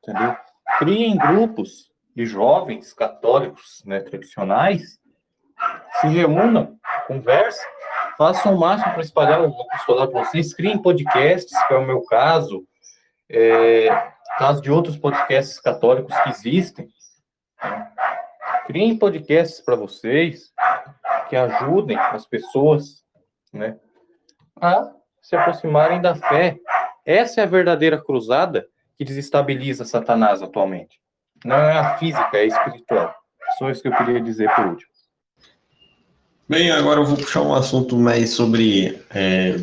entendeu? 0.01 0.37
Criem 0.77 1.17
grupos 1.17 1.89
de 2.15 2.25
jovens 2.25 2.93
católicos 2.93 3.83
né, 3.85 3.99
tradicionais, 3.99 4.97
se 5.99 6.07
reúnam, 6.07 6.77
conversem, 7.05 7.67
façam 8.19 8.53
o 8.53 8.59
máximo 8.59 8.91
para 8.91 9.01
espalhar 9.01 9.41
o 9.41 9.61
apostolado 9.61 10.11
para 10.11 10.25
vocês, 10.25 10.53
criem 10.53 10.77
podcasts, 10.77 11.57
que 11.67 11.73
é 11.73 11.77
o 11.77 11.85
meu 11.85 12.01
caso, 12.01 12.67
é, 13.29 13.87
caso 14.37 14.61
de 14.61 14.69
outros 14.69 14.97
podcasts 14.97 15.57
católicos 15.57 16.13
que 16.19 16.29
existem. 16.29 16.89
Criem 18.67 18.97
podcasts 18.97 19.61
para 19.61 19.77
vocês 19.77 20.51
que 21.29 21.35
ajudem 21.37 21.97
as 21.97 22.25
pessoas 22.25 23.05
né, 23.53 23.77
a 24.59 24.91
se 25.21 25.37
aproximarem 25.37 26.01
da 26.01 26.13
fé. 26.13 26.57
Essa 27.05 27.39
é 27.39 27.43
a 27.45 27.47
verdadeira 27.47 28.03
cruzada 28.03 28.67
que 28.97 29.05
desestabiliza 29.05 29.85
Satanás 29.85 30.41
atualmente. 30.41 30.99
Não 31.45 31.55
é 31.55 31.79
a 31.79 31.97
física, 31.97 32.37
é 32.37 32.41
a 32.41 32.45
espiritual. 32.45 33.15
Só 33.57 33.69
isso 33.69 33.81
que 33.81 33.87
eu 33.87 33.95
queria 33.95 34.19
dizer 34.19 34.53
por 34.53 34.65
último. 34.65 34.88
Bem, 36.49 36.71
agora 36.71 36.99
eu 36.99 37.05
vou 37.05 37.15
puxar 37.15 37.43
um 37.43 37.53
assunto 37.53 37.95
mais 37.95 38.31
sobre 38.31 38.99
é, 39.11 39.55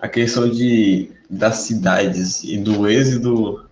a 0.00 0.08
questão 0.08 0.48
de, 0.48 1.10
das 1.28 1.56
cidades 1.56 2.42
e 2.44 2.56
do 2.56 2.88
êxodo, 2.88 3.66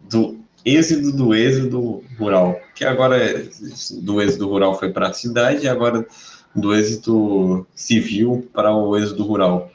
do 0.00 0.38
êxodo 0.64 1.12
do 1.12 1.34
êxodo 1.34 2.02
rural. 2.18 2.58
Que 2.74 2.82
agora 2.82 3.44
do 4.00 4.22
êxodo 4.22 4.48
rural 4.48 4.78
foi 4.78 4.90
para 4.90 5.08
a 5.08 5.12
cidade 5.12 5.66
e 5.66 5.68
agora 5.68 6.06
do 6.54 6.74
êxodo 6.74 7.66
civil 7.74 8.48
para 8.54 8.74
o 8.74 8.96
êxodo 8.96 9.24
rural. 9.24 9.70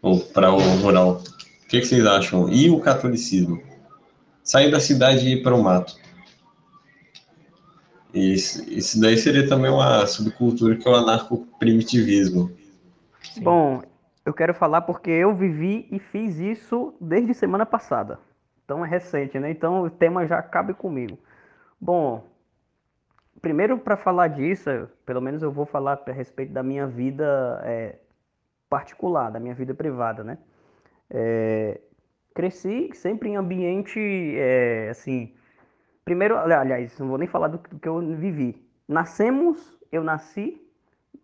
Ou 0.00 0.20
para 0.20 0.52
o 0.52 0.60
rural. 0.76 1.24
O 1.64 1.68
que, 1.68 1.80
que 1.80 1.86
vocês 1.88 2.06
acham? 2.06 2.48
E 2.48 2.70
o 2.70 2.78
catolicismo? 2.78 3.60
Sair 4.44 4.70
da 4.70 4.78
cidade 4.78 5.26
e 5.26 5.32
ir 5.32 5.42
para 5.42 5.56
o 5.56 5.64
mato. 5.64 5.96
Isso, 8.12 8.68
isso 8.70 9.00
daí 9.00 9.16
seria 9.16 9.46
também 9.46 9.70
uma 9.70 10.06
subcultura 10.06 10.76
que 10.76 10.88
é 10.88 10.90
o 10.90 10.94
anarco-primitivismo. 10.94 12.50
Bom, 13.42 13.82
eu 14.24 14.32
quero 14.32 14.54
falar 14.54 14.82
porque 14.82 15.10
eu 15.10 15.34
vivi 15.34 15.86
e 15.90 15.98
fiz 15.98 16.38
isso 16.38 16.94
desde 17.00 17.34
semana 17.34 17.66
passada. 17.66 18.18
Então 18.64 18.84
é 18.84 18.88
recente, 18.88 19.38
né? 19.38 19.50
Então 19.50 19.82
o 19.82 19.90
tema 19.90 20.26
já 20.26 20.42
cabe 20.42 20.74
comigo. 20.74 21.18
Bom, 21.80 22.24
primeiro 23.40 23.78
para 23.78 23.96
falar 23.96 24.28
disso, 24.28 24.88
pelo 25.06 25.20
menos 25.20 25.42
eu 25.42 25.52
vou 25.52 25.64
falar 25.64 26.02
a 26.06 26.12
respeito 26.12 26.52
da 26.52 26.62
minha 26.62 26.86
vida 26.86 27.60
é, 27.64 27.96
particular, 28.68 29.30
da 29.30 29.40
minha 29.40 29.54
vida 29.54 29.74
privada, 29.74 30.24
né? 30.24 30.38
É, 31.10 31.80
cresci 32.34 32.90
sempre 32.94 33.30
em 33.30 33.36
ambiente, 33.36 33.98
é, 34.36 34.88
assim, 34.90 35.32
primeiro, 36.08 36.38
aliás, 36.38 36.98
não 36.98 37.08
vou 37.08 37.18
nem 37.18 37.28
falar 37.28 37.48
do, 37.48 37.58
do, 37.58 37.78
que 37.78 37.86
eu 37.86 38.00
vivi. 38.16 38.66
Nascemos, 38.88 39.78
eu 39.92 40.02
nasci, 40.02 40.58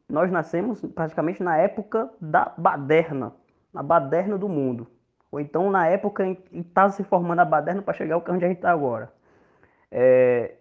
nós 0.07 0.31
nascemos 0.31 0.83
praticamente 0.95 1.43
na 1.43 1.57
época 1.57 2.11
da 2.21 2.53
baderna, 2.59 3.33
na 3.73 3.83
baderna 3.83 4.37
do 4.37 4.47
mundo. 4.47 4.87
Ou 5.33 5.41
então 5.41 5.71
na 5.71 5.87
época 5.87 6.27
em 6.27 6.35
que 6.35 6.59
estava 6.59 6.91
se 6.91 7.03
formando 7.03 7.39
a 7.39 7.47
baderna 7.47 7.81
para 7.81 7.95
chegar 7.95 8.17
ao 8.17 8.25
onde 8.29 8.45
a 8.45 8.49
gente 8.49 8.59
está 8.59 8.71
agora. 8.71 9.11
É, 9.91 10.57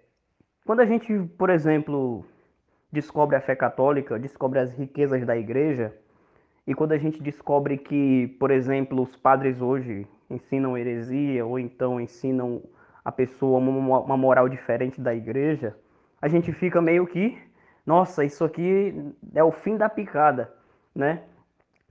quando 0.66 0.80
a 0.80 0.86
gente, 0.86 1.14
por 1.38 1.50
exemplo, 1.50 2.26
descobre 2.90 3.36
a 3.36 3.42
fé 3.42 3.58
católica, 3.58 4.18
descobre 4.18 4.60
as 4.60 4.72
riquezas 4.72 5.26
da 5.26 5.36
igreja, 5.36 5.94
e 6.66 6.74
quando 6.74 6.94
a 6.94 6.98
gente 6.98 7.22
descobre 7.22 7.78
que, 7.78 8.38
por 8.40 8.52
exemplo, 8.52 9.02
os 9.02 9.18
padres 9.18 9.62
hoje 9.62 10.08
ensinam 10.30 10.78
heresia 10.78 11.46
ou 11.46 11.60
então 11.60 12.00
ensinam 12.00 12.64
a 13.04 13.12
pessoa 13.12 13.60
uma 13.60 14.18
moral 14.18 14.48
diferente 14.48 15.02
da 15.02 15.14
igreja, 15.14 15.76
a 16.22 16.28
gente 16.28 16.52
fica 16.54 16.82
meio 16.82 17.06
que, 17.06 17.38
nossa, 17.86 18.24
isso 18.24 18.44
aqui 18.44 18.94
é 19.36 19.44
o 19.44 19.52
fim 19.52 19.76
da 19.76 19.90
picada, 19.90 20.54
né? 20.96 21.24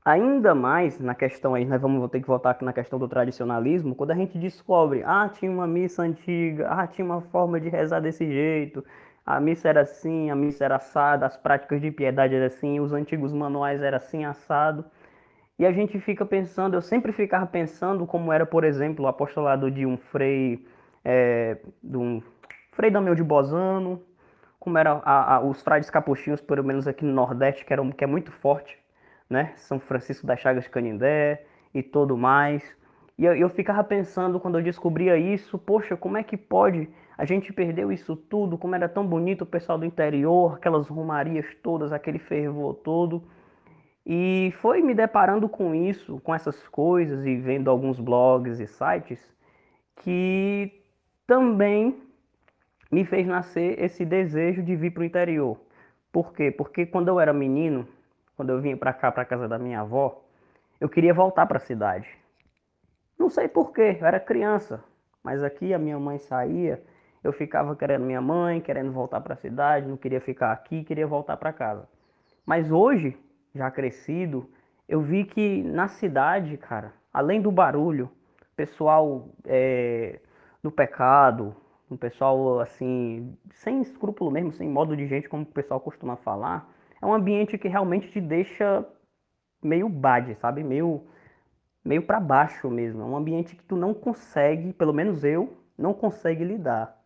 Ainda 0.04 0.54
mais 0.54 0.98
na 0.98 1.14
questão 1.14 1.54
aí, 1.54 1.64
nós 1.64 1.80
vamos 1.80 2.10
ter 2.10 2.20
que 2.20 2.26
voltar 2.26 2.50
aqui 2.50 2.64
na 2.64 2.72
questão 2.72 2.98
do 2.98 3.06
tradicionalismo, 3.06 3.94
quando 3.94 4.10
a 4.10 4.16
gente 4.16 4.36
descobre, 4.36 5.02
ah, 5.04 5.28
tinha 5.28 5.50
uma 5.50 5.66
missa 5.66 6.02
antiga, 6.02 6.68
ah, 6.70 6.86
tinha 6.86 7.04
uma 7.04 7.20
forma 7.20 7.60
de 7.60 7.68
rezar 7.68 8.00
desse 8.00 8.26
jeito, 8.26 8.84
a 9.24 9.38
missa 9.38 9.68
era 9.68 9.82
assim, 9.82 10.30
a 10.30 10.34
missa 10.34 10.64
era 10.64 10.76
assada, 10.76 11.26
as 11.26 11.36
práticas 11.36 11.80
de 11.80 11.90
piedade 11.92 12.34
eram 12.34 12.46
assim, 12.46 12.80
os 12.80 12.92
antigos 12.92 13.32
manuais 13.32 13.80
eram 13.80 13.96
assim, 13.96 14.24
assado. 14.24 14.84
E 15.58 15.64
a 15.64 15.70
gente 15.70 16.00
fica 16.00 16.26
pensando, 16.26 16.74
eu 16.74 16.82
sempre 16.82 17.12
ficava 17.12 17.46
pensando 17.46 18.04
como 18.04 18.32
era, 18.32 18.44
por 18.44 18.64
exemplo, 18.64 19.04
o 19.04 19.08
apostolado 19.08 19.70
de 19.70 19.86
um 19.86 19.96
frei, 19.96 20.66
é, 21.04 21.58
de 21.82 21.96
um 21.96 22.22
frei 22.72 22.90
Damião 22.90 23.14
de 23.14 23.22
Bozano, 23.22 24.02
como 24.58 24.78
eram 24.78 25.02
os 25.48 25.62
frades 25.62 25.90
capuchinhos, 25.90 26.40
pelo 26.40 26.62
menos 26.62 26.86
aqui 26.86 27.04
no 27.04 27.12
Nordeste, 27.12 27.64
que, 27.64 27.72
era, 27.72 27.84
que 27.92 28.04
é 28.04 28.06
muito 28.06 28.30
forte 28.30 28.82
né? 29.32 29.52
São 29.56 29.80
Francisco 29.80 30.26
das 30.26 30.38
Chagas 30.38 30.68
Canindé 30.68 31.44
e 31.74 31.82
tudo 31.82 32.16
mais. 32.16 32.62
E 33.18 33.24
eu, 33.24 33.34
eu 33.34 33.48
ficava 33.48 33.82
pensando 33.82 34.38
quando 34.38 34.58
eu 34.58 34.62
descobria 34.62 35.16
isso, 35.16 35.58
poxa, 35.58 35.96
como 35.96 36.18
é 36.18 36.22
que 36.22 36.36
pode? 36.36 36.88
A 37.16 37.24
gente 37.24 37.52
perdeu 37.52 37.90
isso 37.90 38.14
tudo, 38.14 38.58
como 38.58 38.74
era 38.74 38.88
tão 38.88 39.06
bonito 39.06 39.42
o 39.42 39.46
pessoal 39.46 39.78
do 39.78 39.86
interior, 39.86 40.54
aquelas 40.54 40.88
romarias 40.88 41.46
todas, 41.62 41.92
aquele 41.92 42.18
fervor 42.18 42.74
todo. 42.74 43.22
E 44.04 44.52
foi 44.56 44.82
me 44.82 44.94
deparando 44.94 45.48
com 45.48 45.74
isso, 45.74 46.20
com 46.20 46.34
essas 46.34 46.68
coisas 46.68 47.24
e 47.24 47.36
vendo 47.36 47.70
alguns 47.70 48.00
blogs 48.00 48.60
e 48.60 48.66
sites 48.66 49.32
que 49.96 50.81
também 51.32 51.98
me 52.90 53.06
fez 53.06 53.26
nascer 53.26 53.82
esse 53.82 54.04
desejo 54.04 54.62
de 54.62 54.76
vir 54.76 54.90
para 54.90 55.00
o 55.00 55.04
interior. 55.04 55.58
Por 56.12 56.34
quê? 56.34 56.50
Porque 56.50 56.84
quando 56.84 57.08
eu 57.08 57.18
era 57.18 57.32
menino, 57.32 57.88
quando 58.36 58.50
eu 58.50 58.60
vim 58.60 58.76
para 58.76 58.92
cá, 58.92 59.10
para 59.10 59.24
casa 59.24 59.48
da 59.48 59.58
minha 59.58 59.80
avó, 59.80 60.22
eu 60.78 60.90
queria 60.90 61.14
voltar 61.14 61.46
para 61.46 61.56
a 61.56 61.60
cidade. 61.60 62.06
Não 63.18 63.30
sei 63.30 63.48
porquê, 63.48 63.96
eu 63.98 64.06
era 64.06 64.20
criança, 64.20 64.84
mas 65.24 65.42
aqui 65.42 65.72
a 65.72 65.78
minha 65.78 65.98
mãe 65.98 66.18
saía, 66.18 66.84
eu 67.24 67.32
ficava 67.32 67.74
querendo 67.74 68.04
minha 68.04 68.20
mãe, 68.20 68.60
querendo 68.60 68.92
voltar 68.92 69.22
para 69.22 69.32
a 69.32 69.38
cidade, 69.38 69.88
não 69.88 69.96
queria 69.96 70.20
ficar 70.20 70.52
aqui, 70.52 70.84
queria 70.84 71.06
voltar 71.06 71.38
para 71.38 71.50
casa. 71.50 71.88
Mas 72.44 72.70
hoje, 72.70 73.16
já 73.54 73.70
crescido, 73.70 74.50
eu 74.86 75.00
vi 75.00 75.24
que 75.24 75.62
na 75.62 75.88
cidade, 75.88 76.58
cara, 76.58 76.92
além 77.10 77.40
do 77.40 77.50
barulho, 77.50 78.10
pessoal 78.54 79.30
é, 79.46 80.20
do 80.62 80.70
pecado, 80.70 81.54
um 81.90 81.96
pessoal 81.96 82.60
assim, 82.60 83.36
sem 83.50 83.80
escrúpulo 83.80 84.30
mesmo, 84.30 84.52
sem 84.52 84.68
modo 84.68 84.96
de 84.96 85.06
gente, 85.06 85.28
como 85.28 85.42
o 85.42 85.46
pessoal 85.46 85.80
costuma 85.80 86.16
falar, 86.16 86.70
é 87.00 87.06
um 87.06 87.12
ambiente 87.12 87.58
que 87.58 87.68
realmente 87.68 88.10
te 88.10 88.20
deixa 88.20 88.86
meio 89.62 89.88
bad, 89.88 90.34
sabe? 90.36 90.62
Meio 90.62 91.02
meio 91.84 92.02
para 92.02 92.20
baixo 92.20 92.70
mesmo. 92.70 93.02
É 93.02 93.04
um 93.04 93.16
ambiente 93.16 93.56
que 93.56 93.64
tu 93.64 93.76
não 93.76 93.92
consegue, 93.92 94.72
pelo 94.72 94.92
menos 94.92 95.24
eu, 95.24 95.52
não 95.76 95.92
consegue 95.92 96.44
lidar. 96.44 96.96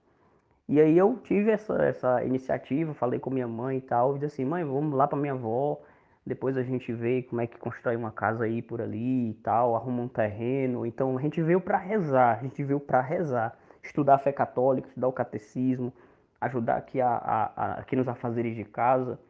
E 0.68 0.80
aí 0.80 0.98
eu 0.98 1.18
tive 1.22 1.50
essa, 1.50 1.74
essa 1.82 2.24
iniciativa, 2.24 2.92
falei 2.92 3.18
com 3.18 3.30
minha 3.30 3.46
mãe 3.46 3.78
e 3.78 3.80
tal, 3.80 4.16
e 4.16 4.18
disse 4.18 4.42
assim, 4.42 4.44
mãe, 4.44 4.64
vamos 4.64 4.94
lá 4.94 5.07
para 5.07 5.18
minha 5.18 5.32
avó, 5.32 5.80
depois 6.27 6.57
a 6.57 6.62
gente 6.64 6.93
vê 6.93 7.22
como 7.22 7.41
é 7.41 7.47
que 7.47 7.57
constrói 7.57 7.95
uma 7.95 8.11
casa 8.11 8.45
aí 8.45 8.61
por 8.61 8.83
ali 8.83 9.31
e 9.31 9.35
tal, 9.35 9.77
arruma 9.77 10.03
um 10.03 10.09
terreno. 10.09 10.85
Então 10.85 11.16
a 11.16 11.20
gente 11.20 11.41
veio 11.41 11.61
para 11.61 11.79
rezar, 11.79 12.39
a 12.39 12.43
gente 12.43 12.64
veio 12.64 12.81
para 12.81 13.01
rezar, 13.01 13.57
estudar 13.81 14.16
a 14.16 14.18
fé 14.18 14.33
católica, 14.33 14.89
estudar 14.89 15.07
o 15.07 15.12
catecismo, 15.12 15.93
ajudar 16.41 16.79
aqui 16.79 17.01
a, 17.01 17.09
a, 17.09 17.53
a 17.57 17.72
aqui 17.74 17.95
nos 17.95 18.09
afazeres 18.09 18.57
de 18.57 18.64
casa. 18.64 19.20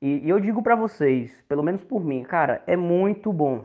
E, 0.00 0.24
e 0.24 0.30
eu 0.30 0.38
digo 0.38 0.62
para 0.62 0.76
vocês, 0.76 1.42
pelo 1.48 1.62
menos 1.62 1.82
por 1.82 2.04
mim, 2.04 2.22
cara, 2.22 2.62
é 2.68 2.76
muito 2.76 3.32
bom. 3.32 3.64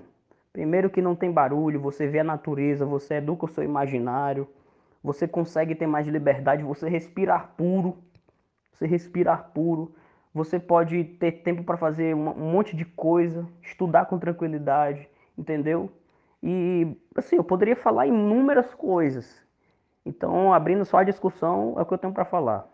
Primeiro 0.52 0.90
que 0.90 1.02
não 1.02 1.16
tem 1.16 1.32
barulho, 1.32 1.80
você 1.80 2.08
vê 2.08 2.20
a 2.20 2.24
natureza, 2.24 2.88
você 2.88 3.16
educa 3.16 3.46
o 3.46 3.48
seu 3.48 3.64
imaginário, 3.64 4.48
você 5.04 5.28
consegue 5.28 5.76
ter 5.76 5.86
mais 5.86 6.08
liberdade, 6.08 6.64
você 6.64 6.90
respirar 6.90 7.54
puro, 7.56 7.98
você 8.74 8.88
respirar 8.88 9.52
puro, 9.54 9.94
você 10.34 10.60
pode 10.60 11.04
ter 11.04 11.44
tempo 11.44 11.64
para 11.64 11.78
fazer 11.78 12.16
um 12.16 12.52
monte 12.52 12.76
de 12.76 12.86
coisa, 12.86 13.48
estudar 13.62 14.06
com 14.06 14.20
tranquilidade, 14.20 15.10
entendeu? 15.38 15.92
E 16.42 16.96
assim, 17.16 17.36
eu 17.36 17.44
poderia 17.44 17.76
falar 17.76 18.08
inúmeras 18.08 18.74
coisas. 18.74 19.42
Então, 20.06 20.54
abrindo 20.54 20.86
só 20.86 20.98
a 20.98 21.04
discussão, 21.04 21.76
é 21.78 21.82
o 21.82 21.86
que 21.86 21.94
eu 21.94 21.98
tenho 21.98 22.14
para 22.14 22.26
falar. 22.26 22.68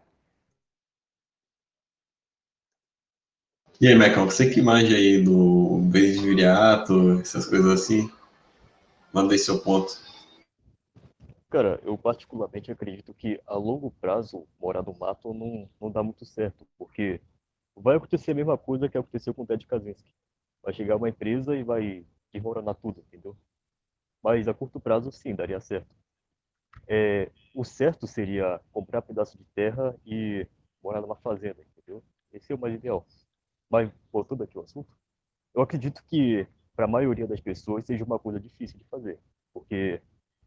E 3.81 3.87
aí, 3.87 3.95
Mecão, 3.95 4.25
você 4.25 4.49
que 4.49 4.61
manja 4.61 4.95
aí 4.95 5.21
do 5.21 5.79
beijo 5.91 6.21
de 6.21 6.27
viriato, 6.27 7.19
essas 7.19 7.45
coisas 7.45 7.69
assim, 7.71 8.09
manda 9.11 9.33
aí 9.33 9.39
seu 9.39 9.61
ponto. 9.61 9.99
Cara, 11.49 11.81
eu 11.83 11.97
particularmente 11.97 12.71
acredito 12.71 13.13
que 13.13 13.39
a 13.45 13.55
longo 13.55 13.91
prazo 13.99 14.47
morar 14.59 14.81
no 14.81 14.95
mato 14.97 15.33
não, 15.33 15.69
não 15.79 15.91
dá 15.91 16.01
muito 16.01 16.25
certo, 16.25 16.65
porque 16.77 17.19
vai 17.75 17.97
acontecer 17.97 18.31
a 18.31 18.35
mesma 18.35 18.57
coisa 18.57 18.89
que 18.89 18.97
aconteceu 18.97 19.33
com 19.33 19.43
o 19.43 19.45
Ted 19.45 19.65
Kaczynski. 19.65 20.13
Vai 20.63 20.73
chegar 20.73 20.95
uma 20.95 21.09
empresa 21.09 21.55
e 21.55 21.63
vai 21.63 22.05
desmoronar 22.33 22.75
tudo, 22.75 23.01
entendeu? 23.01 23.35
Mas 24.23 24.47
a 24.47 24.53
curto 24.53 24.79
prazo, 24.79 25.11
sim, 25.11 25.35
daria 25.35 25.59
certo. 25.59 25.93
É, 26.87 27.31
o 27.53 27.63
certo 27.63 28.07
seria 28.07 28.59
comprar 28.71 28.99
um 28.99 29.07
pedaço 29.07 29.37
de 29.37 29.45
terra 29.55 29.95
e 30.05 30.47
morar 30.83 31.01
numa 31.01 31.15
fazenda, 31.15 31.61
entendeu? 31.61 32.03
Esse 32.31 32.51
é 32.51 32.55
o 32.55 32.59
mais 32.59 32.73
ideal. 32.73 33.05
Mas, 33.69 33.91
voltando 34.11 34.43
aqui 34.43 34.57
ao 34.57 34.63
assunto, 34.63 34.91
eu 35.53 35.61
acredito 35.61 36.03
que 36.05 36.47
para 36.75 36.85
a 36.85 36.87
maioria 36.87 37.27
das 37.27 37.39
pessoas 37.39 37.85
seja 37.85 38.03
uma 38.03 38.19
coisa 38.19 38.39
difícil 38.39 38.77
de 38.77 38.85
fazer, 38.85 39.19
porque 39.53 40.01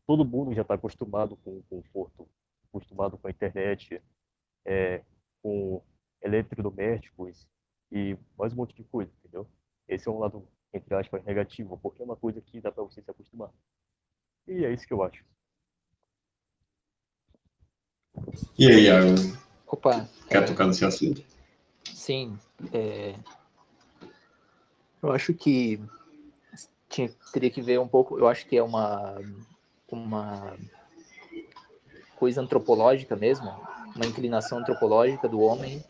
todo 0.07 0.25
mundo 0.25 0.55
já 0.55 0.63
está 0.63 0.75
acostumado 0.75 1.37
com 1.37 1.59
o 1.59 1.63
conforto, 1.65 2.29
acostumado 2.69 3.17
com 3.17 3.27
a 3.27 3.31
internet, 3.31 4.03
é, 4.65 5.03
com 5.43 5.83
eletrodomésticos 6.29 7.49
e 7.91 8.17
mais 8.39 8.53
um 8.53 8.57
monte 8.57 8.75
de 8.75 8.85
coisa, 8.85 9.11
entendeu? 9.19 9.47
Esse 9.89 10.09
é 10.09 10.11
um 10.11 10.19
lado, 10.19 10.47
entre 10.73 10.95
aspas, 10.95 11.25
negativo, 11.25 11.79
porque 11.79 12.03
é 12.03 12.05
uma 12.05 12.17
coisa 12.17 12.41
que 12.41 12.61
dá 12.61 12.71
para 12.71 12.85
você 12.85 13.03
se 13.03 13.11
acostumar. 13.11 13.51
E 14.47 14.65
é 14.65 14.73
isso 14.73 14.87
que 14.87 14.93
eu 14.93 15.03
acho. 15.03 15.25
E 18.59 18.67
aí, 18.67 18.85
Iago? 18.85 19.15
Opa. 19.67 20.09
Quer 20.29 20.45
tocar 20.47 20.67
nesse 20.67 20.85
assunto? 20.85 21.25
Sim. 21.85 22.39
É... 22.73 23.15
Eu 25.03 25.13
acho 25.13 25.33
que 25.33 25.81
tinha, 26.89 27.11
teria 27.33 27.51
que 27.51 27.63
ver 27.63 27.79
um 27.79 27.89
pouco. 27.89 28.19
Eu 28.19 28.27
acho 28.29 28.47
que 28.47 28.57
é 28.57 28.63
uma, 28.63 29.17
uma 29.89 30.57
coisa 32.17 32.41
antropológica 32.43 33.15
mesmo, 33.15 33.49
uma 33.95 34.07
inclinação 34.07 34.59
antropológica 34.59 35.29
do 35.29 35.41
homem 35.41 35.83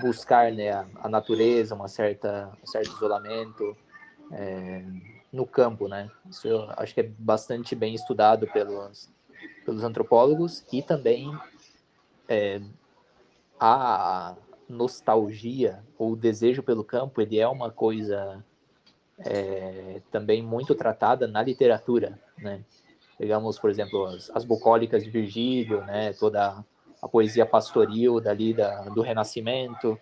buscar 0.00 0.50
né, 0.52 0.70
a, 0.70 1.08
natureza, 1.08 1.74
uma 1.74 1.88
certa, 1.88 2.50
um 2.62 2.66
certo 2.66 2.92
isolamento, 2.92 3.76
é, 4.30 4.84
no 5.32 5.46
campo, 5.46 5.88
né? 5.88 6.10
Isso 6.28 6.46
eu 6.46 6.68
acho 6.76 6.94
que 6.94 7.00
é 7.00 7.10
bastante 7.18 7.74
bem 7.74 7.94
estudado 7.94 8.46
pelos, 8.48 9.10
pelos 9.64 9.82
antropólogos 9.82 10.64
e 10.72 10.82
também 10.82 11.34
é, 12.28 12.60
a 13.58 14.34
nostalgia 14.68 15.82
ou 15.98 16.12
o 16.12 16.16
desejo 16.16 16.62
pelo 16.62 16.82
campo, 16.84 17.20
ele 17.20 17.38
é 17.38 17.46
uma 17.46 17.70
coisa 17.70 18.44
é, 19.18 20.00
também 20.10 20.42
muito 20.42 20.74
tratada 20.74 21.26
na 21.26 21.42
literatura, 21.42 22.18
né? 22.38 22.64
Pegamos, 23.18 23.58
por 23.58 23.70
exemplo, 23.70 24.06
as, 24.06 24.30
as 24.30 24.44
bucólicas 24.44 25.04
de 25.04 25.10
Virgílio, 25.10 25.84
né? 25.84 26.12
Toda 26.14 26.64
a 27.02 27.08
poesia 27.08 27.44
pastoril 27.44 28.20
dali 28.20 28.54
da, 28.54 28.84
do 28.84 29.02
Renascimento, 29.02 29.98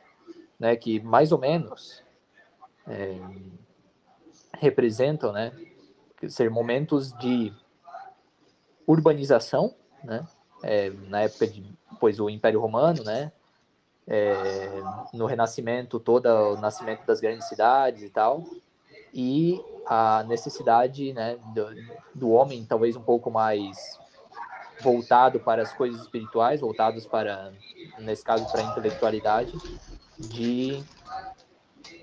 né? 0.58 0.76
Que 0.76 1.00
mais 1.00 1.32
ou 1.32 1.38
menos 1.38 2.04
é, 2.86 3.18
representam, 4.58 5.32
né? 5.32 5.52
Ser 6.28 6.50
momentos 6.50 7.12
de 7.14 7.50
urbanização, 8.86 9.74
né? 10.04 10.28
É, 10.62 10.90
na 10.90 11.22
época 11.22 11.46
de 11.46 11.64
pois 11.98 12.20
o 12.20 12.28
Império 12.28 12.60
Romano, 12.60 13.02
né? 13.02 13.32
É, 14.06 14.68
no 15.14 15.24
Renascimento, 15.26 15.98
todo 15.98 16.26
o 16.26 16.56
nascimento 16.60 17.06
das 17.06 17.20
grandes 17.20 17.46
cidades 17.48 18.02
e 18.02 18.10
tal, 18.10 18.44
e 19.14 19.62
a 19.86 20.24
necessidade, 20.24 21.12
né, 21.12 21.38
do, 21.54 21.66
do 22.14 22.30
homem 22.30 22.64
talvez 22.64 22.96
um 22.96 23.02
pouco 23.02 23.30
mais 23.30 23.99
voltado 24.82 25.40
para 25.40 25.62
as 25.62 25.72
coisas 25.72 26.00
espirituais, 26.00 26.60
voltados 26.60 27.06
para, 27.06 27.52
nesse 27.98 28.24
caso, 28.24 28.50
para 28.50 28.60
a 28.60 28.64
intelectualidade, 28.64 29.52
de 30.18 30.82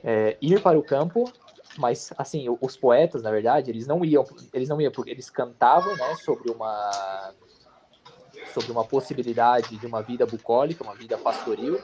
é, 0.03 0.37
ir 0.41 0.61
para 0.61 0.77
o 0.77 0.83
campo, 0.83 1.31
mas 1.77 2.11
assim, 2.17 2.47
os 2.61 2.75
poetas, 2.75 3.21
na 3.21 3.29
verdade, 3.29 3.69
eles 3.69 3.85
não 3.85 4.03
iam, 4.03 4.25
eles 4.53 4.67
não 4.67 4.81
iam 4.81 4.91
porque 4.91 5.11
eles 5.11 5.29
cantavam, 5.29 5.95
né, 5.95 6.15
sobre 6.15 6.49
uma 6.51 7.33
sobre 8.53 8.71
uma 8.71 8.83
possibilidade 8.83 9.77
de 9.77 9.85
uma 9.85 10.01
vida 10.01 10.25
bucólica, 10.25 10.83
uma 10.83 10.95
vida 10.95 11.15
pastoril, 11.15 11.79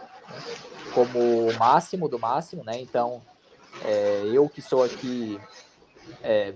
como 0.93 1.47
o 1.47 1.53
máximo 1.59 2.07
do 2.09 2.17
máximo, 2.17 2.63
né? 2.63 2.79
Então, 2.79 3.21
é, 3.83 4.23
eu 4.25 4.49
que 4.49 4.59
sou 4.59 4.83
aqui 4.83 5.39
é, 6.23 6.53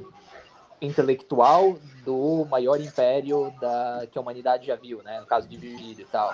intelectual 0.81 1.77
do 2.05 2.45
maior 2.45 2.79
império 2.79 3.53
da, 3.59 4.07
que 4.11 4.17
a 4.17 4.21
humanidade 4.21 4.67
já 4.67 4.75
viu, 4.75 5.01
né? 5.03 5.19
No 5.19 5.25
caso 5.25 5.47
de 5.47 5.57
Virgílio 5.57 6.01
e 6.01 6.11
tal. 6.11 6.33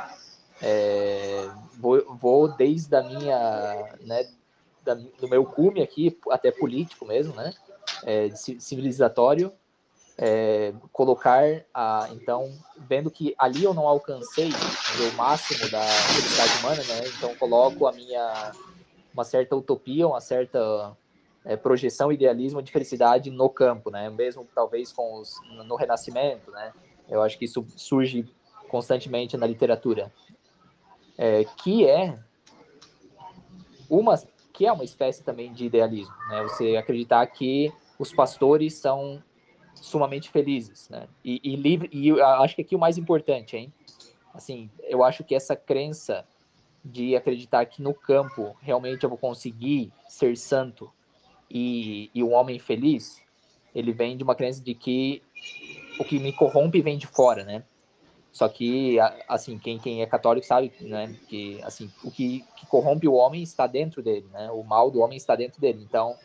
É, 0.62 1.50
vou, 1.80 2.16
vou, 2.16 2.48
desde 2.48 2.96
a 2.96 3.04
minha, 3.04 3.96
né, 4.02 4.30
da, 4.84 4.94
do 4.94 5.28
meu 5.28 5.46
cume 5.46 5.82
aqui, 5.82 6.18
até 6.30 6.52
político 6.52 7.06
mesmo, 7.06 7.34
né? 7.36 7.54
É, 8.06 8.30
civilizatório, 8.36 9.52
é, 10.18 10.74
colocar 10.92 11.44
a 11.74 12.08
então 12.12 12.52
vendo 12.78 13.10
que 13.10 13.34
ali 13.38 13.64
eu 13.64 13.74
não 13.74 13.88
alcancei 13.88 14.50
o 14.50 15.16
máximo 15.16 15.70
da 15.72 15.82
felicidade 15.82 16.60
humana 16.60 16.84
né 16.84 17.08
então 17.18 17.34
coloco 17.36 17.88
a 17.88 17.92
minha 17.92 18.52
uma 19.12 19.24
certa 19.24 19.56
utopia 19.56 20.08
uma 20.08 20.22
certa 20.22 20.96
é, 21.46 21.56
projeção 21.56 22.12
idealismo 22.12 22.62
de 22.62 22.72
felicidade 22.72 23.30
no 23.30 23.50
campo 23.50 23.90
né 23.90 24.10
mesmo 24.10 24.48
talvez 24.54 24.92
com 24.92 25.20
os 25.20 25.40
no 25.66 25.76
renascimento 25.76 26.52
né 26.52 26.74
eu 27.10 27.22
acho 27.22 27.38
que 27.38 27.46
isso 27.46 27.66
surge 27.76 28.26
constantemente 28.70 29.38
na 29.38 29.46
literatura 29.46 30.12
é, 31.18 31.44
que 31.64 31.88
é 31.88 32.18
uma 33.90 34.16
que 34.54 34.66
é 34.66 34.72
uma 34.72 34.84
espécie 34.84 35.24
também 35.24 35.52
de 35.52 35.66
idealismo 35.66 36.16
né 36.30 36.44
você 36.44 36.76
acreditar 36.76 37.26
que 37.28 37.72
os 38.00 38.14
pastores 38.14 38.76
são 38.76 39.22
sumamente 39.76 40.30
felizes, 40.30 40.90
né? 40.90 41.08
E, 41.24 41.42
e 41.44 41.56
livre 41.56 41.90
e 41.92 42.12
acho 42.22 42.56
que 42.56 42.62
aqui 42.62 42.76
o 42.76 42.80
mais 42.80 42.98
importante, 42.98 43.58
hein? 43.58 43.74
Assim, 44.34 44.70
eu 44.84 45.04
acho 45.04 45.24
que 45.24 45.36
essa 45.36 45.56
crença 45.56 46.26
de 46.84 47.16
acreditar 47.16 47.66
que 47.66 47.82
no 47.82 47.94
campo 47.94 48.56
realmente 48.62 49.04
eu 49.04 49.10
vou 49.10 49.18
conseguir 49.18 49.92
ser 50.08 50.36
santo 50.38 50.92
e, 51.54 52.10
e 52.16 52.24
um 52.24 52.34
homem 52.34 52.58
feliz, 52.58 53.22
ele 53.76 53.94
vem 53.94 54.18
de 54.18 54.24
uma 54.24 54.34
crença 54.34 54.62
de 54.62 54.74
que 54.74 55.22
o 56.00 56.04
que 56.04 56.18
me 56.18 56.34
corrompe 56.34 56.82
vem 56.82 56.98
de 56.98 57.06
fora, 57.06 57.44
né? 57.44 57.64
Só 58.32 58.50
que, 58.50 58.98
assim, 59.28 59.60
quem, 59.60 59.78
quem 59.78 60.02
é 60.02 60.08
católico 60.08 60.48
sabe, 60.48 60.74
né, 60.82 61.16
que, 61.28 61.62
assim, 61.62 61.92
o 62.04 62.10
que, 62.10 62.44
que 62.58 62.66
corrompe 62.66 63.08
o 63.08 63.14
homem 63.14 63.44
está 63.44 63.68
dentro 63.68 64.02
dele, 64.02 64.28
né? 64.32 64.50
O 64.50 64.64
mal 64.64 64.90
do 64.90 65.02
homem 65.02 65.16
está 65.16 65.36
dentro 65.36 65.62
dele. 65.62 65.84
Então, 65.88 66.16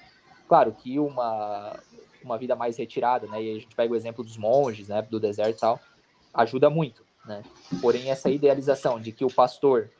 claro 0.48 0.72
que 0.72 0.98
uma, 0.98 1.78
uma 2.24 2.38
vida 2.38 2.56
mais 2.56 2.78
retirada, 2.78 3.26
né? 3.26 3.42
E 3.42 3.50
a 3.50 3.54
gente 3.60 3.76
pega 3.76 3.92
o 3.92 3.96
exemplo 3.96 4.24
dos 4.24 4.38
monges, 4.38 4.88
né, 4.88 5.02
do 5.02 5.20
deserto 5.20 5.58
e 5.58 5.60
tal, 5.60 5.78
ajuda 6.32 6.70
muito, 6.70 7.04
né? 7.26 7.42
Porém 7.82 8.10
essa 8.10 8.30
idealização 8.30 8.98
de 8.98 9.12
que 9.12 9.26
o 9.26 9.30
pastor 9.30 9.90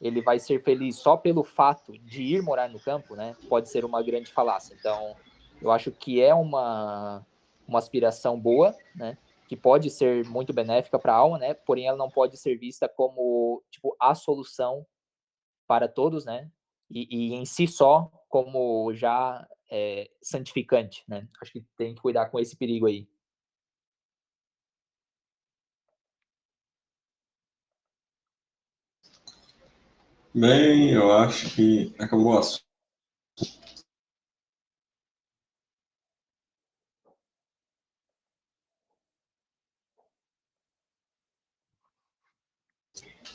ele 0.00 0.22
vai 0.22 0.38
ser 0.38 0.62
feliz 0.62 0.96
só 0.96 1.16
pelo 1.16 1.42
fato 1.42 1.92
de 1.98 2.22
ir 2.22 2.42
morar 2.42 2.68
no 2.68 2.80
campo, 2.80 3.14
né, 3.16 3.36
pode 3.48 3.68
ser 3.68 3.84
uma 3.84 4.02
grande 4.02 4.32
falácia. 4.32 4.74
Então, 4.78 5.16
eu 5.60 5.70
acho 5.70 5.90
que 5.90 6.20
é 6.20 6.34
uma 6.34 7.24
uma 7.68 7.78
aspiração 7.78 8.40
boa, 8.40 8.74
né? 8.94 9.18
Que 9.46 9.54
pode 9.54 9.90
ser 9.90 10.24
muito 10.24 10.52
benéfica 10.52 10.98
para 10.98 11.12
a 11.12 11.16
alma, 11.16 11.38
né? 11.38 11.52
Porém, 11.52 11.86
ela 11.86 11.98
não 11.98 12.10
pode 12.10 12.38
ser 12.38 12.56
vista 12.56 12.88
como 12.88 13.62
tipo 13.70 13.94
a 14.00 14.14
solução 14.14 14.86
para 15.66 15.86
todos, 15.86 16.24
né? 16.24 16.50
E, 16.90 17.06
e 17.10 17.34
em 17.34 17.44
si 17.44 17.66
só 17.66 18.10
como 18.28 18.92
já 18.94 19.46
é, 19.70 20.10
santificante, 20.22 21.04
né? 21.06 21.28
Acho 21.42 21.52
que 21.52 21.64
tem 21.76 21.94
que 21.94 22.00
cuidar 22.00 22.30
com 22.30 22.40
esse 22.40 22.56
perigo 22.56 22.86
aí. 22.86 23.06
Bem, 30.40 30.92
eu 30.92 31.10
acho 31.10 31.52
que 31.52 31.92
acabou 31.98 32.34
o 32.34 32.38
assunto. 32.38 32.62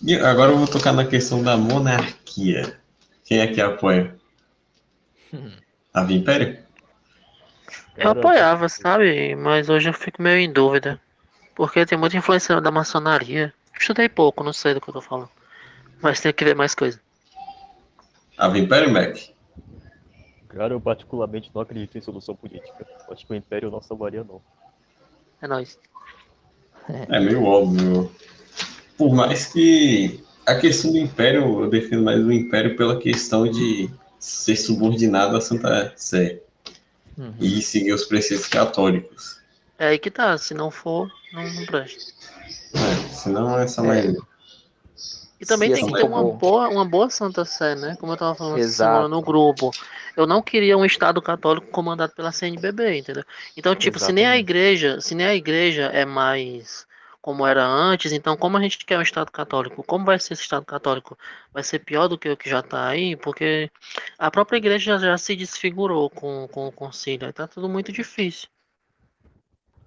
E 0.01 0.15
agora 0.15 0.53
eu 0.53 0.57
vou 0.57 0.65
tocar 0.65 0.93
na 0.93 1.05
questão 1.05 1.43
da 1.43 1.57
monarquia. 1.57 2.79
Quem 3.25 3.39
é 3.39 3.47
que 3.47 3.59
apoia? 3.59 4.17
A 5.93 6.03
Império? 6.03 6.57
Eu 7.97 8.11
apoiava, 8.11 8.69
sabe? 8.69 9.35
Mas 9.35 9.67
hoje 9.67 9.89
eu 9.89 9.93
fico 9.93 10.21
meio 10.21 10.39
em 10.39 10.51
dúvida. 10.51 11.01
Porque 11.53 11.85
tem 11.85 11.97
muita 11.97 12.15
influência 12.15 12.61
da 12.61 12.71
maçonaria. 12.71 13.53
Estudei 13.77 14.07
pouco, 14.07 14.41
não 14.41 14.53
sei 14.53 14.73
do 14.73 14.79
que 14.79 14.89
eu 14.89 14.93
tô 14.93 15.01
falando. 15.01 15.29
Mas 16.03 16.19
tem 16.19 16.33
que 16.33 16.43
ver 16.43 16.53
mais 16.53 16.75
coisa. 16.75 16.99
A 18.37 18.49
Império, 18.49 18.91
Mac? 18.91 19.17
Cara, 20.49 20.73
eu 20.73 20.81
particularmente 20.81 21.49
não 21.55 21.61
acredito 21.61 21.97
em 21.97 22.01
solução 22.01 22.35
política. 22.35 22.85
Acho 23.09 23.25
que 23.25 23.31
o 23.31 23.35
Império 23.35 23.71
não 23.71 23.81
salvaria, 23.81 24.21
não. 24.21 24.41
É 25.41 25.47
nóis. 25.47 25.79
É 27.09 27.19
meio 27.21 27.45
óbvio. 27.45 28.11
Por 28.97 29.15
mais 29.15 29.45
que 29.45 30.21
a 30.45 30.55
questão 30.55 30.91
do 30.91 30.97
Império, 30.97 31.61
eu 31.61 31.69
defino 31.69 32.03
mais 32.03 32.19
o 32.19 32.31
Império 32.31 32.75
pela 32.75 32.99
questão 32.99 33.49
de 33.49 33.89
ser 34.19 34.57
subordinado 34.57 35.37
à 35.37 35.41
Santa 35.41 35.93
Sé 35.95 36.41
uhum. 37.17 37.33
e 37.39 37.61
seguir 37.61 37.93
os 37.93 38.03
preceitos 38.03 38.47
católicos. 38.47 39.41
É 39.79 39.87
aí 39.87 39.99
que 39.99 40.11
tá, 40.11 40.37
se 40.37 40.53
não 40.53 40.69
for, 40.69 41.09
não, 41.31 41.43
não 41.53 41.65
presta. 41.65 42.11
É, 42.75 43.09
senão 43.09 43.57
essa 43.57 43.81
é 43.81 43.87
mais. 43.87 44.32
E 45.43 45.45
também 45.45 45.69
se 45.69 45.75
tem 45.75 45.85
que 45.85 45.93
ter 45.93 46.05
uma 46.05 46.23
boa, 46.23 46.69
uma 46.69 46.85
boa 46.85 47.09
Santa 47.09 47.45
Sé, 47.45 47.75
né? 47.75 47.95
Como 47.99 48.13
eu 48.13 48.17
tava 48.17 48.35
falando 48.35 49.09
no 49.09 49.21
grupo. 49.21 49.71
Eu 50.15 50.25
não 50.25 50.41
queria 50.41 50.77
um 50.77 50.85
Estado 50.85 51.21
católico 51.21 51.67
comandado 51.67 52.13
pela 52.13 52.31
CNBB, 52.31 52.99
entendeu? 52.99 53.23
Então, 53.57 53.75
tipo, 53.75 53.97
Exatamente. 53.97 54.05
se 54.05 54.13
nem 54.13 54.25
a 54.25 54.37
igreja, 54.37 55.01
se 55.01 55.15
nem 55.15 55.25
a 55.25 55.35
igreja 55.35 55.83
é 55.93 56.05
mais 56.05 56.87
como 57.21 57.47
era 57.47 57.65
antes. 57.65 58.11
Então, 58.11 58.35
como 58.35 58.57
a 58.57 58.61
gente 58.61 58.85
quer 58.85 58.97
um 58.97 59.01
Estado 59.01 59.31
católico, 59.31 59.83
como 59.83 60.05
vai 60.05 60.19
ser 60.19 60.33
esse 60.33 60.43
Estado 60.43 60.65
católico? 60.65 61.17
Vai 61.53 61.63
ser 61.63 61.79
pior 61.79 62.07
do 62.07 62.17
que 62.17 62.29
o 62.29 62.37
que 62.37 62.49
já 62.49 62.59
está 62.59 62.87
aí? 62.87 63.15
Porque 63.15 63.71
a 64.19 64.29
própria 64.29 64.57
igreja 64.57 64.97
já, 64.97 65.07
já 65.07 65.17
se 65.17 65.35
desfigurou 65.35 66.09
com, 66.09 66.47
com 66.51 66.67
o 66.67 66.71
concílio. 66.71 67.29
Está 67.29 67.47
tudo 67.47 67.69
muito 67.69 67.91
difícil. 67.91 68.47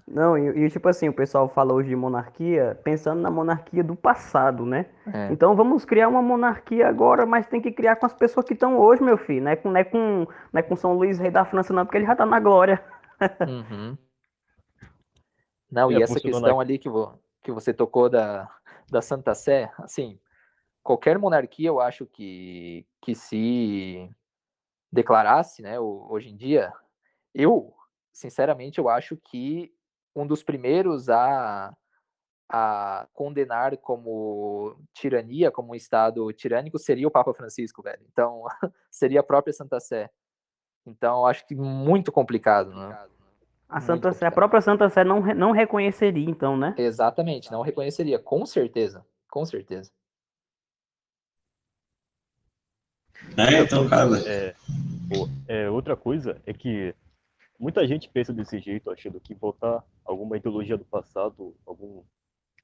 Não, 0.08 0.38
e, 0.38 0.66
e, 0.66 0.70
tipo 0.70 0.88
assim, 0.88 1.08
o 1.08 1.12
pessoal 1.12 1.48
fala 1.48 1.74
hoje 1.74 1.88
de 1.88 1.96
monarquia 1.96 2.78
pensando 2.84 3.20
na 3.20 3.30
monarquia 3.30 3.82
do 3.82 3.96
passado, 3.96 4.64
né? 4.64 4.86
É. 5.12 5.32
Então 5.32 5.56
vamos 5.56 5.84
criar 5.84 6.06
uma 6.06 6.22
monarquia 6.22 6.88
agora, 6.88 7.26
mas 7.26 7.48
tem 7.48 7.60
que 7.60 7.72
criar 7.72 7.96
com 7.96 8.06
as 8.06 8.14
pessoas 8.14 8.46
que 8.46 8.54
estão 8.54 8.78
hoje, 8.78 9.02
meu 9.02 9.18
filho. 9.18 9.42
Não 9.42 9.50
é 9.50 9.56
com, 9.56 9.68
não 9.68 9.80
é 9.80 9.84
com, 9.84 9.98
não 10.52 10.58
é 10.60 10.62
com 10.62 10.76
São 10.76 10.92
Luís, 10.94 11.18
rei 11.18 11.30
da 11.30 11.44
França, 11.44 11.72
não, 11.72 11.84
porque 11.84 11.98
ele 11.98 12.06
já 12.06 12.14
tá 12.14 12.24
na 12.24 12.40
glória. 12.40 12.82
Uhum. 13.48 13.96
Não, 15.70 15.90
e, 15.90 15.96
e 15.96 16.02
essa 16.02 16.20
questão 16.20 16.60
ali 16.60 16.78
que, 16.78 16.88
vou, 16.88 17.18
que 17.42 17.50
você 17.50 17.72
tocou 17.72 18.10
da, 18.10 18.46
da 18.90 19.00
Santa 19.00 19.34
Sé, 19.34 19.72
assim, 19.78 20.18
qualquer 20.82 21.18
monarquia, 21.18 21.68
eu 21.68 21.80
acho 21.80 22.06
que, 22.06 22.86
que 23.00 23.14
se 23.14 24.08
declarasse, 24.92 25.62
né, 25.62 25.80
hoje 25.80 26.28
em 26.28 26.36
dia, 26.36 26.72
eu, 27.34 27.74
sinceramente, 28.12 28.78
eu 28.78 28.88
acho 28.88 29.16
que 29.16 29.74
um 30.16 30.26
dos 30.26 30.42
primeiros 30.42 31.08
a, 31.10 31.72
a 32.48 33.06
condenar 33.12 33.76
como 33.76 34.76
tirania, 34.94 35.50
como 35.50 35.72
um 35.72 35.74
Estado 35.74 36.32
tirânico, 36.32 36.78
seria 36.78 37.06
o 37.06 37.10
Papa 37.10 37.34
Francisco, 37.34 37.82
velho. 37.82 38.02
Então, 38.10 38.44
seria 38.90 39.20
a 39.20 39.24
própria 39.24 39.52
Santa 39.52 39.78
Sé. 39.78 40.08
Então, 40.86 41.26
acho 41.26 41.46
que 41.46 41.54
muito 41.54 42.10
complicado, 42.10 42.70
né? 42.72 42.98
A, 43.68 43.80
Santa 43.80 44.12
Sé, 44.12 44.26
a 44.26 44.30
própria 44.30 44.60
Santa 44.60 44.88
Sé 44.88 45.04
não, 45.04 45.20
não 45.34 45.50
reconheceria, 45.50 46.30
então, 46.30 46.56
né? 46.56 46.74
Exatamente, 46.78 47.50
não 47.50 47.62
reconheceria, 47.62 48.18
com 48.18 48.46
certeza, 48.46 49.04
com 49.28 49.44
certeza. 49.44 49.90
É, 53.36 53.60
então, 53.60 53.88
cara. 53.88 54.18
É, 54.24 54.54
é, 55.48 55.70
outra 55.70 55.96
coisa 55.96 56.40
é 56.46 56.52
que 56.52 56.94
muita 57.58 57.86
gente 57.86 58.08
pensa 58.08 58.32
desse 58.32 58.58
jeito, 58.58 58.90
achando 58.90 59.20
que 59.20 59.34
botar 59.34 59.84
alguma 60.04 60.36
ideologia 60.36 60.76
do 60.76 60.84
passado, 60.84 61.54
algum, 61.66 62.02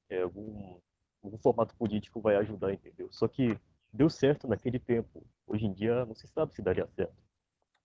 é, 0.09 0.21
algum, 0.21 0.77
algum 1.23 1.37
formato 1.37 1.75
político 1.75 2.21
vai 2.21 2.35
ajudar, 2.37 2.73
entendeu? 2.73 3.07
Só 3.11 3.27
que 3.27 3.57
deu 3.91 4.09
certo 4.09 4.47
naquele 4.47 4.79
tempo. 4.79 5.25
Hoje 5.47 5.65
em 5.65 5.73
dia 5.73 6.05
não 6.05 6.15
se 6.15 6.27
sabe 6.27 6.53
se 6.53 6.61
daria 6.61 6.87
certo. 6.87 7.15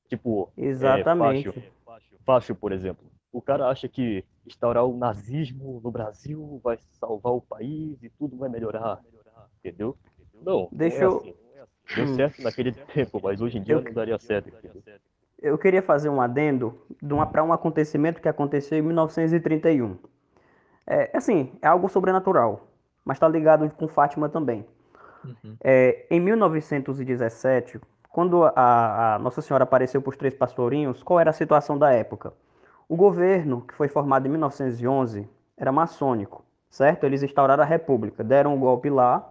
Tipo, 0.09 0.51
Exatamente. 0.57 1.49
É, 1.49 1.71
Fácil, 1.85 2.19
Fácil, 2.25 2.57
por 2.57 2.73
exemplo. 2.73 3.11
O 3.31 3.43
cara 3.43 3.69
acha 3.69 3.87
que 3.89 4.25
instaurar 4.47 4.87
o 4.87 4.97
nazismo 4.97 5.81
no 5.85 5.91
Brasil 5.91 6.61
vai 6.65 6.79
salvar 6.93 7.35
o 7.35 7.43
país 7.43 8.03
e 8.03 8.09
tudo 8.09 8.39
vai 8.39 8.49
melhorar, 8.49 9.03
entendeu? 9.59 9.99
Não, 10.33 10.69
Deixa 10.73 11.01
não 11.01 11.05
é 11.05 11.07
eu... 11.07 11.17
assim. 11.19 11.35
Deu 11.95 12.07
certo 12.15 12.43
naquele 12.43 12.73
tempo, 12.73 13.21
mas 13.23 13.41
hoje 13.41 13.59
em 13.59 13.63
dia 13.63 13.77
eu... 13.77 13.83
não 13.83 13.93
daria 13.93 14.19
certo. 14.19 14.49
Entendeu? 14.49 14.83
Eu 15.41 15.57
queria 15.57 15.83
fazer 15.83 16.09
um 16.09 16.21
adendo 16.21 16.77
para 17.31 17.45
um 17.45 17.53
acontecimento 17.53 18.21
que 18.21 18.29
aconteceu 18.29 18.79
em 18.79 18.83
1931. 18.83 19.97
É, 20.87 21.11
assim, 21.17 21.53
é 21.63 21.69
algo 21.69 21.89
sobrenatural, 21.89 22.67
mas 23.05 23.17
está 23.17 23.29
ligado 23.29 23.69
com 23.71 23.87
Fátima 23.87 24.29
também. 24.29 24.67
Uhum. 25.25 25.57
É, 25.63 26.07
em 26.11 26.19
1917, 26.19 27.81
quando 28.09 28.45
a, 28.45 29.15
a, 29.15 29.19
Nossa 29.19 29.41
Senhora 29.43 29.65
apareceu 29.65 30.01
para 30.01 30.11
os 30.11 30.17
três 30.17 30.35
pastorinhos, 30.35 31.03
qual 31.03 31.21
era 31.21 31.31
a 31.31 31.33
situação 31.33 31.79
da 31.79 31.93
época? 31.93 32.33
O 32.89 32.97
governo, 32.97 33.61
que 33.61 33.75
foi 33.75 33.87
formado 33.87 34.27
em 34.27 34.31
1911, 34.31 35.29
era 35.57 35.71
maçônico, 35.71 36.45
certo? 36.71 37.05
Eles 37.05 37.23
instauraram 37.23 37.63
a 37.63 37.67
república, 37.67 38.25
deram 38.25 38.55
um 38.55 38.59
golpe 38.59 38.89
lá, 38.89 39.31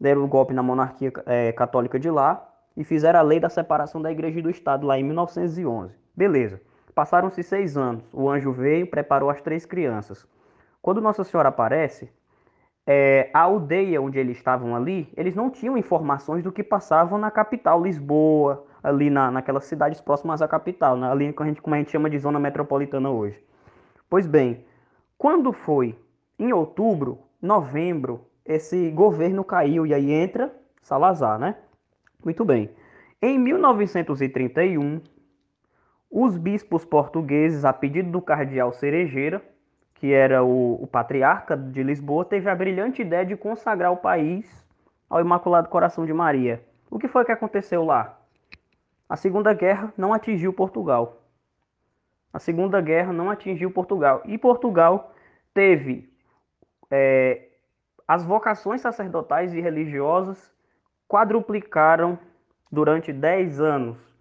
deram 0.00 0.24
um 0.24 0.28
golpe 0.28 0.54
na 0.54 0.62
monarquia 0.62 1.12
é, 1.26 1.52
católica 1.52 1.98
de 1.98 2.10
lá 2.10 2.50
e 2.76 2.84
fizeram 2.84 3.20
a 3.20 3.22
lei 3.22 3.40
da 3.40 3.48
separação 3.48 4.00
da 4.00 4.10
igreja 4.10 4.38
e 4.38 4.42
do 4.42 4.50
Estado 4.50 4.86
lá 4.86 4.98
em 4.98 5.04
1911. 5.04 5.94
Beleza. 6.16 6.60
Passaram-se 6.94 7.42
seis 7.42 7.76
anos. 7.76 8.04
O 8.12 8.30
anjo 8.30 8.52
veio, 8.52 8.86
preparou 8.86 9.30
as 9.30 9.40
três 9.40 9.66
crianças. 9.66 10.26
Quando 10.80 11.00
Nossa 11.00 11.24
Senhora 11.24 11.48
aparece, 11.48 12.10
é, 12.86 13.30
a 13.32 13.40
aldeia 13.40 14.00
onde 14.00 14.18
eles 14.18 14.36
estavam 14.36 14.76
ali, 14.76 15.08
eles 15.16 15.34
não 15.34 15.50
tinham 15.50 15.76
informações 15.76 16.42
do 16.42 16.52
que 16.52 16.62
passavam 16.62 17.18
na 17.18 17.30
capital, 17.30 17.82
Lisboa, 17.82 18.64
ali 18.82 19.08
na, 19.08 19.30
naquelas 19.30 19.64
cidades 19.64 20.00
próximas 20.00 20.42
à 20.42 20.48
capital, 20.48 20.96
né? 20.96 21.10
ali 21.10 21.32
como 21.32 21.48
a, 21.48 21.52
gente, 21.52 21.62
como 21.62 21.74
a 21.74 21.78
gente 21.78 21.90
chama 21.90 22.10
de 22.10 22.18
zona 22.18 22.38
metropolitana 22.38 23.10
hoje. 23.10 23.42
Pois 24.08 24.26
bem, 24.26 24.64
quando 25.16 25.52
foi 25.52 25.98
em 26.38 26.52
outubro, 26.52 27.18
novembro, 27.40 28.26
esse 28.44 28.90
governo 28.90 29.42
caiu 29.42 29.86
e 29.86 29.94
aí 29.94 30.12
entra 30.12 30.54
Salazar, 30.82 31.38
né? 31.38 31.56
Muito 32.24 32.44
bem. 32.44 32.70
Em 33.20 33.38
1931, 33.38 35.02
os 36.10 36.38
bispos 36.38 36.84
portugueses, 36.84 37.64
a 37.64 37.72
pedido 37.72 38.10
do 38.10 38.22
cardeal 38.22 38.72
Cerejeira, 38.72 39.42
que 39.94 40.12
era 40.12 40.42
o, 40.42 40.82
o, 40.82 40.86
patriarca 40.86 41.56
de 41.56 41.82
Lisboa, 41.82 42.24
teve 42.24 42.48
a 42.48 42.54
brilhante 42.54 43.02
ideia 43.02 43.26
de 43.26 43.36
consagrar 43.36 43.92
o 43.92 43.96
país 43.98 44.66
ao 45.08 45.20
Imaculado 45.20 45.68
Coração 45.68 46.06
de 46.06 46.12
Maria. 46.12 46.64
O 46.90 46.98
que 46.98 47.08
foi 47.08 47.24
que 47.24 47.32
aconteceu 47.32 47.84
lá? 47.84 48.18
A 49.08 49.16
Segunda 49.16 49.52
Guerra 49.52 49.92
não 49.96 50.12
atingiu 50.12 50.52
Portugal. 50.52 51.22
A 52.32 52.38
Segunda 52.38 52.80
Guerra 52.80 53.12
não 53.12 53.30
atingiu 53.30 53.70
Portugal. 53.70 54.22
E 54.24 54.38
Portugal 54.38 55.12
teve 55.52 56.10
é, 56.90 57.48
as 58.08 58.24
vocações 58.24 58.80
sacerdotais 58.80 59.52
e 59.54 59.60
religiosas 59.60 60.53
quadruplicaram 61.08 62.18
durante 62.70 63.12
10 63.12 63.60
anos. 63.60 64.14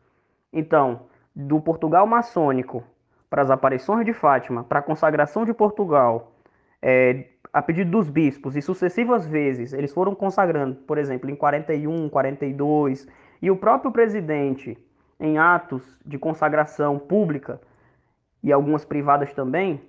Então, 0.52 1.08
do 1.36 1.60
Portugal 1.60 2.06
maçônico 2.06 2.84
para 3.30 3.42
as 3.42 3.50
aparições 3.50 4.06
de 4.06 4.14
Fátima, 4.14 4.64
para 4.64 4.80
a 4.80 4.84
consagração 4.84 5.44
de 5.44 5.54
Portugal, 5.54 6.34
é, 6.82 7.26
a 7.52 7.62
pedido 7.62 7.90
dos 7.90 8.10
bispos, 8.10 8.56
e 8.56 8.62
sucessivas 8.62 9.26
vezes 9.26 9.74
eles 9.74 9.92
foram 9.94 10.14
consagrando, 10.14 10.76
por 10.76 10.98
exemplo, 10.98 11.30
em 11.30 11.36
41, 11.36 12.10
42, 12.10 13.08
e 13.42 13.50
o 13.50 13.56
próprio 13.56 13.92
presidente, 13.92 14.78
em 15.20 15.38
atos 15.38 15.84
de 16.06 16.18
consagração 16.18 17.00
pública 17.00 17.60
e 18.44 18.52
algumas 18.52 18.86
privadas 18.86 19.34
também, 19.34 19.82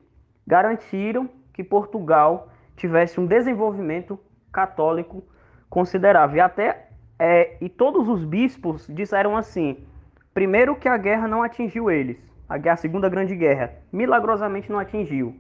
garantiram 0.46 1.28
que 1.52 1.64
Portugal 1.64 2.48
tivesse 2.76 3.20
um 3.20 3.26
desenvolvimento 3.26 4.18
católico 4.52 5.24
considerável. 5.68 6.36
E 6.36 6.40
até 6.40 6.88
é, 7.18 7.56
e 7.60 7.68
todos 7.68 8.08
os 8.08 8.24
bispos 8.24 8.86
disseram 8.88 9.36
assim: 9.36 9.78
primeiro 10.32 10.76
que 10.76 10.88
a 10.88 10.96
guerra 10.96 11.28
não 11.28 11.42
atingiu 11.42 11.90
eles, 11.90 12.18
a, 12.48 12.58
guerra, 12.58 12.74
a 12.74 12.78
Segunda 12.78 13.08
Grande 13.08 13.34
Guerra, 13.36 13.72
milagrosamente 13.92 14.70
não 14.70 14.78
atingiu. 14.78 15.34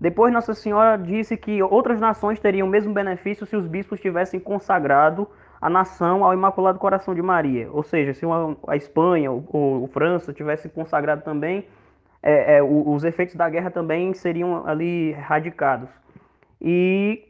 Depois 0.00 0.32
Nossa 0.32 0.54
Senhora 0.54 0.96
disse 0.96 1.36
que 1.36 1.60
outras 1.62 2.00
nações 2.00 2.38
teriam 2.38 2.68
o 2.68 2.70
mesmo 2.70 2.94
benefício 2.94 3.44
se 3.44 3.56
os 3.56 3.66
bispos 3.66 4.00
tivessem 4.00 4.38
consagrado 4.38 5.28
a 5.60 5.68
nação 5.68 6.24
ao 6.24 6.32
Imaculado 6.32 6.78
Coração 6.78 7.14
de 7.14 7.20
Maria. 7.20 7.68
Ou 7.72 7.82
seja, 7.82 8.14
se 8.14 8.24
uma, 8.24 8.56
a 8.68 8.76
Espanha 8.76 9.32
ou, 9.32 9.44
ou 9.52 9.88
França 9.88 10.32
tivessem 10.32 10.70
consagrado 10.70 11.22
também, 11.22 11.66
é, 12.22 12.58
é, 12.58 12.62
os 12.62 13.02
efeitos 13.02 13.34
da 13.34 13.48
guerra 13.48 13.70
também 13.70 14.14
seriam 14.14 14.64
ali 14.66 15.12
radicados. 15.12 15.90
E 16.60 17.27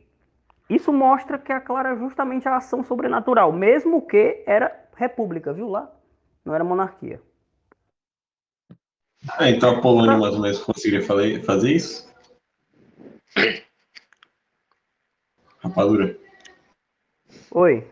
isso 0.68 0.92
mostra 0.92 1.38
que 1.38 1.52
aclara 1.52 1.96
justamente 1.96 2.46
a 2.46 2.56
ação 2.56 2.84
sobrenatural, 2.84 3.52
mesmo 3.52 4.06
que 4.06 4.42
era 4.46 4.88
república, 4.96 5.52
viu 5.52 5.68
lá? 5.68 5.90
Não 6.44 6.54
era 6.54 6.64
monarquia. 6.64 7.20
Ah, 9.36 9.48
então 9.50 9.76
a 9.76 9.80
Polônia 9.80 10.16
mais 10.16 10.34
ou 10.34 10.40
menos 10.40 10.58
conseguiria 10.58 11.04
fazer 11.04 11.72
isso? 11.72 12.08
Rapadura. 15.58 16.16
Oi. 17.50 17.86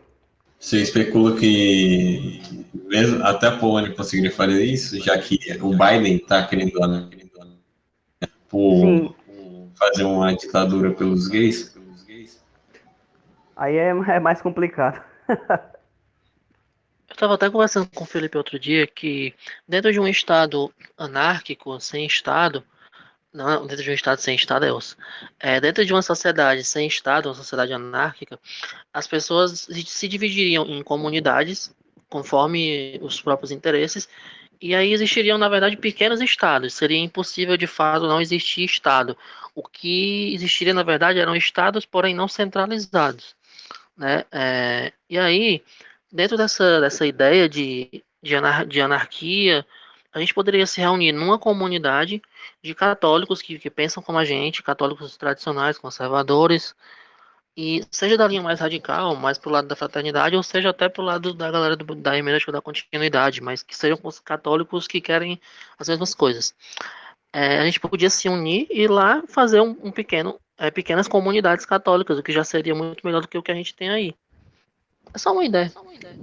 Você 0.58 0.82
especula 0.82 1.36
que 1.36 2.40
mesmo 2.86 3.22
até 3.24 3.48
a 3.48 3.58
Polônia 3.58 3.94
conseguiria 3.94 4.30
fazer 4.30 4.64
isso, 4.64 4.98
já 5.00 5.18
que 5.18 5.38
o 5.60 5.70
Biden 5.70 6.16
está 6.16 6.46
querendo 6.46 6.78
lá, 6.78 6.88
né? 6.88 7.08
Por, 8.48 9.14
por 9.26 9.68
fazer 9.76 10.04
uma 10.04 10.34
ditadura 10.34 10.92
pelos 10.92 11.28
gays? 11.28 11.75
Aí 13.57 13.76
é, 13.76 13.88
é 14.16 14.20
mais 14.20 14.42
complicado. 14.42 15.02
Eu 17.09 17.14
estava 17.14 17.34
até 17.34 17.48
conversando 17.48 17.88
com 17.94 18.04
o 18.04 18.07
Felipe 18.07 18.36
outro 18.36 18.59
dia 18.59 18.86
que 18.86 19.34
dentro 19.66 19.90
de 19.90 19.98
um 19.98 20.07
estado 20.07 20.72
anárquico, 20.98 21.80
sem 21.80 22.04
estado, 22.04 22.62
não, 23.32 23.66
dentro 23.66 23.82
de 23.82 23.90
um 23.90 23.94
estado 23.94 24.20
sem 24.20 24.34
estado 24.34 24.66
é 24.66 24.72
osso, 24.72 24.96
é, 25.40 25.61
dentro 25.61 25.84
de 25.84 25.92
uma 25.92 26.02
sociedade 26.02 26.62
sem 26.64 26.86
estado, 26.86 27.26
uma 27.28 27.34
sociedade 27.34 27.72
anárquica, 27.72 28.38
as 28.92 29.07
pessoas 29.07 29.66
se 29.86 30.09
dividiriam 30.09 30.66
em 30.66 30.82
comunidades 30.82 31.74
conforme 32.09 32.98
os 33.02 33.20
próprios 33.20 33.50
interesses 33.50 34.09
e 34.61 34.74
aí 34.74 34.92
existiriam, 34.92 35.36
na 35.38 35.48
verdade, 35.48 35.76
pequenos 35.76 36.20
estados. 36.20 36.72
Seria 36.74 36.98
impossível, 36.98 37.57
de 37.59 37.66
fato, 37.66 38.07
não 38.07 38.20
existir 38.20 38.64
estado. 38.64 39.16
O 39.54 39.62
que 39.62 40.32
existiria, 40.34 40.72
na 40.72 40.82
verdade, 40.82 41.18
eram 41.18 41.36
estados, 41.36 41.84
porém 41.84 42.14
não 42.14 42.26
centralizados 42.26 43.36
né? 43.97 44.24
É, 44.30 44.92
e 45.09 45.18
aí, 45.18 45.62
dentro 46.12 46.36
dessa, 46.36 46.80
dessa 46.80 47.07
ideia 47.07 47.49
de, 47.49 48.05
de, 48.22 48.36
anar, 48.36 48.66
de 48.66 48.80
anarquia, 48.80 49.66
a 50.12 50.18
gente 50.18 50.34
poderia 50.34 50.66
se 50.66 50.80
reunir 50.80 51.12
numa 51.12 51.38
comunidade 51.38 52.22
de 52.62 52.74
católicos 52.74 53.42
que, 53.42 53.59
que 53.59 53.70
pensam 53.70 54.03
como 54.03 54.18
a 54.18 54.24
gente, 54.24 54.62
católicos 54.62 55.16
tradicionais, 55.16 55.78
conservadores, 55.78 56.74
e 57.57 57.82
seja 57.90 58.18
da 58.18 58.28
linha 58.28 58.42
mais 58.42 58.61
radical, 58.61 59.16
mais 59.16 59.38
pro 59.38 59.51
lado 59.51 59.66
da 59.66 59.74
fraternidade, 59.74 60.36
ou 60.36 60.42
seja 60.42 60.70
até 60.70 60.88
pro 60.88 61.03
lado 61.03 61.32
da 61.32 61.51
galera 61.51 61.74
do, 61.74 61.94
da 61.94 62.16
hermenêutica 62.16 62.53
da 62.53 62.61
continuidade, 62.61 63.40
mas 63.40 63.62
que 63.62 63.74
sejam 63.74 63.99
católicos 64.22 64.86
que 64.86 65.01
querem 65.01 65.40
as 65.78 65.88
mesmas 65.88 66.14
coisas. 66.14 66.55
É, 67.32 67.59
a 67.59 67.64
gente 67.64 67.80
podia 67.80 68.11
se 68.11 68.28
unir 68.28 68.66
e 68.70 68.86
lá 68.86 69.22
fazer 69.28 69.61
um, 69.61 69.76
um 69.82 69.90
pequeno 69.90 70.38
é, 70.59 70.70
pequenas 70.70 71.09
comunidades 71.09 71.66
católicas, 71.66 72.18
o 72.18 72.22
que 72.22 72.32
já 72.32 72.44
seria 72.44 72.74
muito 72.74 73.04
melhor 73.04 73.20
do 73.20 73.28
que 73.28 73.38
o 73.38 73.42
que 73.42 73.52
a 73.52 73.54
gente 73.54 73.74
tem 73.74 73.90
aí. 73.90 74.14
É 75.12 75.18
só 75.18 75.32
uma 75.32 75.44
ideia. 75.44 75.68
Só 75.68 75.82
uma 75.82 75.94
ideia. 75.94 76.18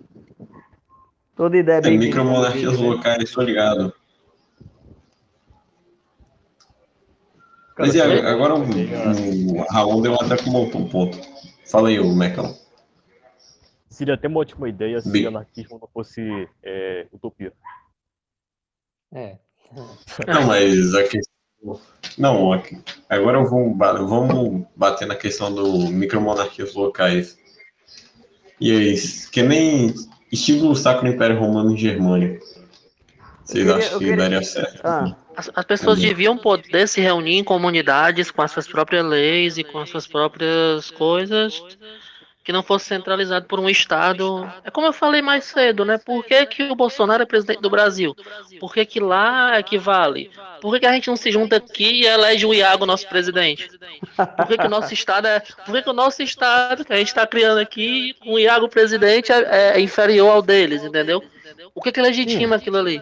Toda 1.35 1.57
ideia 1.57 1.77
é 1.77 1.81
bem. 1.81 1.95
É, 1.95 1.97
micromonarquias 1.97 2.77
locais, 2.77 3.23
estou 3.23 3.43
ligado. 3.43 3.93
Mas 7.77 7.95
e 7.95 8.01
agora 8.01 8.53
o, 8.53 8.61
o 8.61 9.61
Raul 9.63 10.01
deu 10.01 10.13
até 10.15 10.37
como 10.37 10.59
outro 10.59 10.85
ponto. 10.89 11.17
Fala 11.65 11.89
aí, 11.89 11.99
o 11.99 12.15
Mecão. 12.15 12.55
Seria 13.89 14.13
até 14.13 14.27
uma 14.27 14.39
ótima 14.39 14.69
ideia 14.69 15.01
se 15.01 15.11
Bem... 15.11 15.25
anarquismo 15.25 15.79
não 15.79 15.87
fosse 15.87 16.47
é, 16.61 17.07
utopia. 17.11 17.51
É. 19.11 19.37
Não, 20.27 20.47
mas 20.47 20.93
aqui. 20.93 21.19
Não, 22.17 22.51
aqui. 22.51 22.77
agora 23.09 23.43
vamos, 23.43 23.77
vamos 23.77 24.65
bater 24.75 25.07
na 25.07 25.15
questão 25.15 25.53
do 25.53 25.87
micromonarquias 25.89 26.73
locais. 26.73 27.37
E 28.59 28.71
aí, 28.71 29.01
que 29.31 29.41
nem 29.41 29.93
estilo 30.31 30.75
Sacro 30.75 31.07
Império 31.07 31.39
Romano 31.39 31.73
e 31.73 31.77
Germânico. 31.77 32.45
Vocês 33.43 33.65
queria, 33.65 33.75
acham 33.75 33.99
que 33.99 34.05
queria... 34.05 34.17
daria 34.17 34.43
certo? 34.43 34.81
Ah. 34.83 35.15
As, 35.35 35.49
as 35.55 35.65
pessoas 35.65 35.99
deviam 35.99 36.37
poder 36.37 36.87
se 36.87 37.01
reunir 37.01 37.37
em 37.37 37.43
comunidades 37.43 38.29
com 38.29 38.41
as 38.41 38.51
suas 38.51 38.67
próprias 38.67 39.03
leis 39.03 39.57
e 39.57 39.63
com 39.63 39.79
as 39.79 39.89
suas 39.89 40.05
próprias 40.05 40.91
coisas 40.91 41.61
que 42.43 42.51
não 42.51 42.61
fosse 42.61 42.85
centralizado 42.85 43.45
por 43.45 43.59
um 43.59 43.69
Estado. 43.69 44.51
É 44.63 44.69
como 44.69 44.87
eu 44.87 44.93
falei 44.93 45.21
mais 45.21 45.45
cedo, 45.45 45.85
né? 45.85 45.97
Por 45.97 46.23
que, 46.25 46.45
que 46.45 46.63
o 46.63 46.75
Bolsonaro 46.75 47.23
é 47.23 47.25
presidente 47.25 47.61
do 47.61 47.69
Brasil? 47.69 48.13
Por 48.59 48.73
que, 48.73 48.85
que 48.85 48.99
lá 48.99 49.57
equivale? 49.57 50.29
Por 50.61 50.73
que, 50.73 50.81
que 50.81 50.85
a 50.85 50.91
gente 50.91 51.07
não 51.07 51.15
se 51.15 51.31
junta 51.31 51.55
aqui 51.55 52.01
e 52.01 52.05
elege 52.05 52.45
o 52.45 52.53
Iago 52.53 52.85
nosso 52.85 53.07
presidente? 53.07 53.69
Por 54.37 54.47
que, 54.47 54.57
que 54.57 54.67
o 54.67 54.69
nosso 54.69 54.91
Estado 54.93 55.27
é. 55.27 55.39
Por 55.39 55.73
que, 55.73 55.81
que 55.81 55.89
o 55.89 55.93
nosso 55.93 56.21
Estado, 56.21 56.83
que 56.83 56.91
a 56.91 56.97
gente 56.97 57.07
está 57.07 57.25
criando 57.25 57.59
aqui, 57.59 58.13
com 58.19 58.33
o 58.33 58.39
Iago 58.39 58.67
presidente, 58.67 59.31
é, 59.31 59.77
é, 59.77 59.79
inferior 59.79 60.29
ao 60.29 60.41
deles, 60.41 60.83
entendeu? 60.83 61.23
O 61.73 61.81
que, 61.81 61.91
que 61.91 62.01
legitima 62.01 62.57
aquilo 62.57 62.77
ali? 62.77 63.01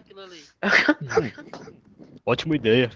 Ótima 2.26 2.56
ideia. 2.56 2.92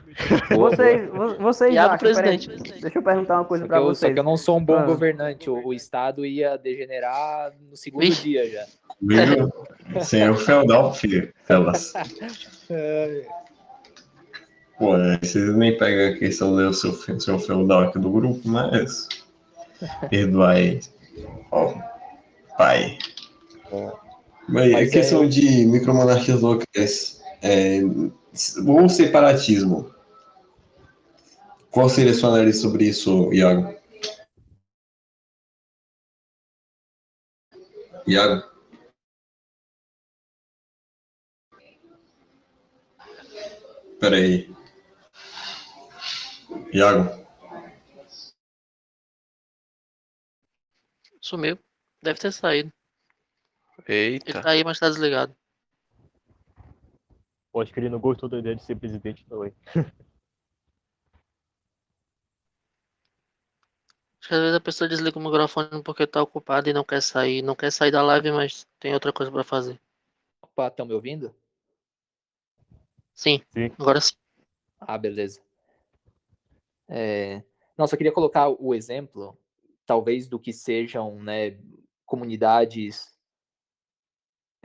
Vocês, 0.55 1.09
vocês 1.39 1.77
acham, 1.77 1.97
presidente. 1.97 2.47
deixa 2.79 2.97
eu 2.99 3.01
perguntar 3.01 3.35
uma 3.35 3.45
coisa 3.45 3.65
para 3.65 3.79
vocês. 3.79 4.09
Só 4.09 4.13
que 4.13 4.19
eu 4.19 4.23
não 4.23 4.37
sou 4.37 4.57
um 4.57 4.63
bom 4.63 4.77
ah. 4.77 4.85
governante. 4.85 5.49
O, 5.49 5.67
o, 5.67 5.73
Estado 5.73 6.23
ia 6.25 6.57
degenerar 6.57 7.51
no 7.69 7.75
segundo 7.75 8.03
Ixi. 8.03 8.21
dia 8.21 8.49
já. 8.49 8.65
Viu? 9.01 9.51
Senhor 10.01 10.37
feudal, 10.37 10.93
filho. 10.93 11.33
Elas. 11.49 11.93
Pô, 14.77 14.91
vocês 15.21 15.55
nem 15.55 15.77
pegam 15.77 16.13
a 16.13 16.19
questão 16.19 16.55
do 16.55 16.73
seu, 16.73 16.93
seu 17.19 17.39
feudal 17.39 17.83
aqui 17.83 17.97
do 17.97 18.11
grupo, 18.11 18.41
mas. 18.45 19.07
Perdoai. 20.09 20.81
Ó, 21.51 21.73
pai. 22.57 22.97
Mas, 24.47 24.71
mas 24.71 24.87
a 24.87 24.91
questão 24.91 25.23
é... 25.23 25.27
de 25.27 25.65
micromonarquias 25.65 26.41
locais. 26.41 27.21
É, 27.41 27.79
o 28.67 28.89
separatismo. 28.89 29.93
Qual 31.71 31.89
seria 31.89 32.11
a 32.11 32.15
sua 32.15 32.29
análise 32.29 32.61
sobre 32.61 32.85
isso, 32.85 33.33
Iago? 33.33 33.75
Iago? 38.07 38.43
Peraí. 43.99 44.53
Iago? 46.71 47.25
Sumiu. 51.19 51.57
Deve 52.01 52.19
ter 52.19 52.31
saído. 52.31 52.71
Eita. 53.87 54.29
Ele 54.29 54.41
tá 54.41 54.49
aí, 54.51 54.63
mas 54.63 54.79
tá 54.79 54.87
desligado. 54.89 55.35
Pô, 57.55 57.61
acho 57.61 57.71
que 57.71 57.79
ele 57.79 57.87
não 57.87 58.01
gostou 58.01 58.27
da 58.27 58.37
ideia 58.37 58.53
de 58.53 58.63
ser 58.63 58.75
presidente 58.75 59.25
também. 59.29 59.53
Acho 64.19 64.27
que 64.27 64.33
às 64.33 64.41
vezes 64.41 64.55
a 64.57 64.59
pessoa 64.59 64.89
desliga 64.89 65.17
o 65.17 65.21
microfone 65.21 65.81
porque 65.81 66.05
tá 66.05 66.21
ocupada 66.21 66.69
e 66.69 66.73
não 66.73 66.83
quer 66.83 67.01
sair. 67.01 67.41
Não 67.41 67.55
quer 67.55 67.71
sair 67.71 67.91
da 67.91 68.01
live, 68.01 68.29
mas 68.33 68.67
tem 68.77 68.93
outra 68.93 69.13
coisa 69.13 69.31
para 69.31 69.45
fazer. 69.45 69.79
Opa, 70.41 70.67
estão 70.67 70.85
me 70.85 70.93
ouvindo? 70.93 71.33
Sim, 73.13 73.41
sim, 73.53 73.71
agora 73.79 74.01
sim. 74.01 74.15
Ah, 74.77 74.97
beleza. 74.97 75.39
É... 76.89 77.41
Não, 77.77 77.87
só 77.87 77.95
queria 77.95 78.11
colocar 78.11 78.49
o 78.49 78.75
exemplo, 78.75 79.37
talvez, 79.85 80.27
do 80.27 80.37
que 80.37 80.51
sejam 80.51 81.23
né, 81.23 81.57
comunidades 82.05 83.14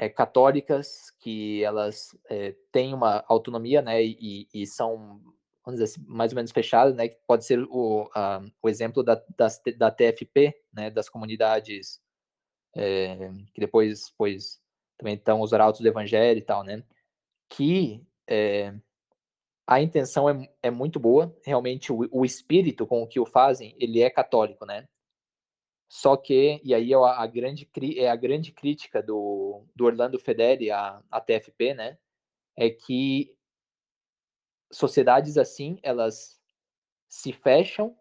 é, 0.01 0.09
católicas 0.09 1.11
que 1.21 1.63
elas 1.63 2.17
é, 2.31 2.57
têm 2.73 2.95
uma 2.95 3.23
autonomia, 3.29 3.83
né, 3.83 4.03
e, 4.03 4.49
e, 4.53 4.67
são, 4.67 5.21
vamos 5.63 5.79
dizer 5.79 5.85
assim, 5.85 6.03
mais 6.09 6.33
ou 6.33 6.37
menos 6.37 6.51
fechadas, 6.51 6.95
né, 6.95 7.09
que 7.09 7.19
pode 7.27 7.45
ser 7.45 7.61
o, 7.65 8.11
a, 8.15 8.43
o 8.63 8.69
exemplo 8.71 9.03
da, 9.03 9.23
da 9.77 9.91
TFP, 9.91 10.59
né, 10.73 10.91
das 10.91 11.11
comunidades 11.11 12.01
é, 12.75 13.31
que 13.53 13.61
depois, 13.61 14.11
pois, 14.17 14.59
também 14.97 15.17
estão 15.17 15.43
os 15.43 15.53
arautos 15.53 15.83
do 15.83 15.89
evangelho 15.89 16.39
e 16.39 16.43
tal, 16.43 16.65
né, 16.65 16.83
que 17.51 18.03
a 19.67 19.83
intenção 19.83 20.31
é, 20.31 20.49
é 20.63 20.71
muito 20.71 20.99
boa, 20.99 21.37
realmente 21.45 21.93
o, 21.93 22.09
o 22.11 22.25
espírito 22.25 22.87
com 22.87 23.03
o 23.03 23.07
que 23.07 23.21
o 23.21 23.27
fazem, 23.27 23.77
ele 23.79 24.01
é 24.01 24.09
católico, 24.09 24.65
né, 24.65 24.89
só 25.93 26.17
que, 26.17 26.61
e 26.63 26.73
aí 26.73 26.93
é 26.93 26.97
a, 26.97 27.27
grande, 27.27 27.69
é 27.99 28.09
a 28.09 28.15
grande 28.15 28.53
crítica 28.53 29.03
do, 29.03 29.65
do 29.75 29.87
Orlando 29.87 30.21
Fedeli 30.21 30.71
à, 30.71 31.03
à 31.11 31.21
TFP, 31.21 31.75
né? 31.75 31.99
É 32.57 32.71
que 32.71 33.37
sociedades 34.71 35.37
assim, 35.37 35.81
elas 35.83 36.41
se 37.09 37.33
fecham, 37.33 37.99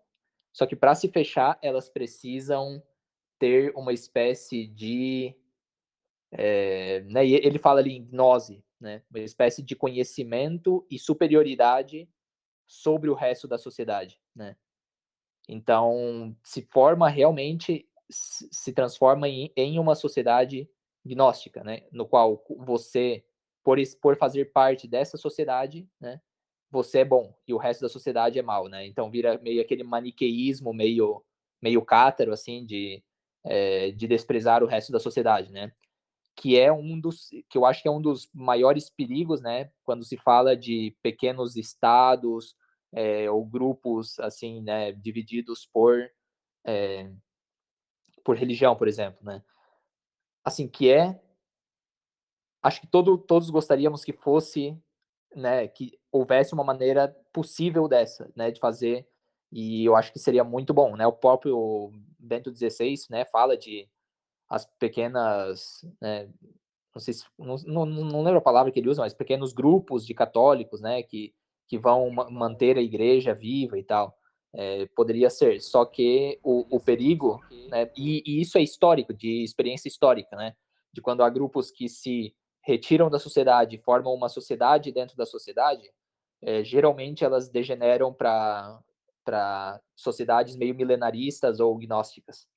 só 0.53 0.67
que 0.67 0.75
para 0.75 0.93
se 0.93 1.09
fechar, 1.09 1.57
elas 1.63 1.89
precisam 1.89 2.79
ter 3.39 3.73
uma 3.75 3.91
espécie 3.91 4.67
de. 4.67 5.35
É, 6.31 7.01
né, 7.05 7.27
ele 7.27 7.57
fala 7.57 7.79
ali 7.79 7.97
em 7.97 8.05
gnose, 8.05 8.63
né, 8.79 9.01
uma 9.09 9.19
espécie 9.21 9.63
de 9.63 9.75
conhecimento 9.75 10.85
e 10.91 10.99
superioridade 10.99 12.07
sobre 12.67 13.09
o 13.09 13.15
resto 13.15 13.47
da 13.47 13.57
sociedade. 13.57 14.21
Né? 14.35 14.55
Então, 15.51 16.35
se 16.43 16.61
forma 16.61 17.09
realmente, 17.09 17.87
se 18.07 18.71
transforma 18.71 19.27
em, 19.27 19.51
em 19.55 19.79
uma 19.79 19.95
sociedade 19.95 20.69
gnóstica, 21.03 21.63
né? 21.63 21.81
No 21.91 22.05
qual 22.05 22.43
você, 22.59 23.25
por, 23.63 23.79
por 23.99 24.15
fazer 24.15 24.51
parte 24.51 24.87
dessa 24.87 25.17
sociedade, 25.17 25.89
né? 25.99 26.21
Você 26.69 26.99
é 26.99 27.05
bom 27.05 27.35
e 27.47 27.53
o 27.53 27.57
resto 27.57 27.81
da 27.81 27.89
sociedade 27.89 28.37
é 28.37 28.43
mal, 28.43 28.67
né? 28.67 28.85
Então 28.85 29.09
vira 29.09 29.39
meio 29.39 29.59
aquele 29.59 29.83
maniqueísmo 29.83 30.71
meio, 30.71 31.23
meio 31.59 31.83
cátaro, 31.83 32.31
assim, 32.31 32.63
de, 32.63 33.03
é, 33.43 33.89
de 33.89 34.07
desprezar 34.07 34.63
o 34.63 34.67
resto 34.67 34.91
da 34.91 34.99
sociedade, 34.99 35.51
né? 35.51 35.71
Que 36.35 36.59
é 36.59 36.71
um 36.71 36.99
dos, 36.99 37.29
que 37.49 37.57
eu 37.57 37.65
acho 37.65 37.81
que 37.81 37.87
é 37.87 37.91
um 37.91 38.01
dos 38.01 38.29
maiores 38.31 38.87
perigos, 38.87 39.41
né? 39.41 39.71
Quando 39.83 40.05
se 40.05 40.15
fala 40.15 40.55
de 40.55 40.95
pequenos 41.01 41.55
estados, 41.55 42.55
é, 42.91 43.29
ou 43.29 43.45
grupos 43.45 44.19
assim, 44.19 44.61
né, 44.61 44.91
divididos 44.91 45.65
por 45.65 46.09
é, 46.65 47.09
por 48.23 48.37
religião, 48.37 48.75
por 48.75 48.87
exemplo, 48.87 49.19
né? 49.23 49.43
Assim 50.43 50.67
que 50.67 50.91
é, 50.91 51.19
acho 52.61 52.81
que 52.81 52.87
todo, 52.87 53.17
todos 53.17 53.49
gostaríamos 53.49 54.03
que 54.03 54.13
fosse, 54.13 54.77
né, 55.35 55.67
que 55.67 55.97
houvesse 56.11 56.53
uma 56.53 56.63
maneira 56.63 57.07
possível 57.33 57.87
dessa, 57.87 58.31
né, 58.35 58.51
de 58.51 58.59
fazer 58.59 59.07
e 59.51 59.85
eu 59.85 59.95
acho 59.95 60.11
que 60.13 60.19
seria 60.19 60.43
muito 60.43 60.73
bom, 60.73 60.95
né? 60.95 61.07
O 61.07 61.13
próprio 61.13 61.91
Bento 62.19 62.53
XVI, 62.55 62.95
né, 63.09 63.25
fala 63.25 63.57
de 63.57 63.89
as 64.47 64.65
pequenas, 64.65 65.85
né, 66.01 66.29
não 66.93 67.01
sei 67.01 67.13
se, 67.13 67.25
não, 67.37 67.55
não, 67.65 67.85
não 67.85 68.23
lembro 68.23 68.39
a 68.39 68.41
palavra 68.41 68.71
que 68.71 68.79
ele 68.79 68.89
usa, 68.89 69.01
mas 69.01 69.13
pequenos 69.13 69.53
grupos 69.53 70.05
de 70.05 70.13
católicos, 70.13 70.81
né, 70.81 71.03
que 71.03 71.33
que 71.69 71.77
vão 71.77 72.09
manter 72.09 72.77
a 72.77 72.81
igreja 72.81 73.33
viva 73.33 73.77
e 73.77 73.83
tal. 73.83 74.17
É, 74.51 74.87
poderia 74.95 75.29
ser, 75.29 75.61
só 75.61 75.85
que 75.85 76.39
o, 76.43 76.65
o 76.75 76.79
perigo, 76.79 77.39
né, 77.69 77.91
e, 77.95 78.23
e, 78.25 78.41
isso 78.41 78.57
é 78.57 78.63
histórico, 78.63 79.13
de 79.13 79.43
experiência 79.43 79.87
histórica, 79.87 80.35
né, 80.35 80.55
de 80.91 81.01
quando 81.01 81.21
há 81.21 81.29
grupos 81.29 81.69
que 81.69 81.87
se 81.87 82.33
retiram 82.63 83.11
da 83.11 83.19
sociedade, 83.19 83.77
formam 83.77 84.11
uma 84.11 84.27
sociedade 84.27 84.91
dentro 84.91 85.15
da 85.15 85.25
sociedade, 85.27 85.83
é, 86.41 86.63
geralmente 86.63 87.23
elas 87.23 87.47
degeneram 87.47 88.11
para 88.11 89.79
sociedades 89.95 90.55
meio 90.55 90.73
milenaristas 90.73 91.59
ou 91.59 91.77
gnósticas. 91.77 92.47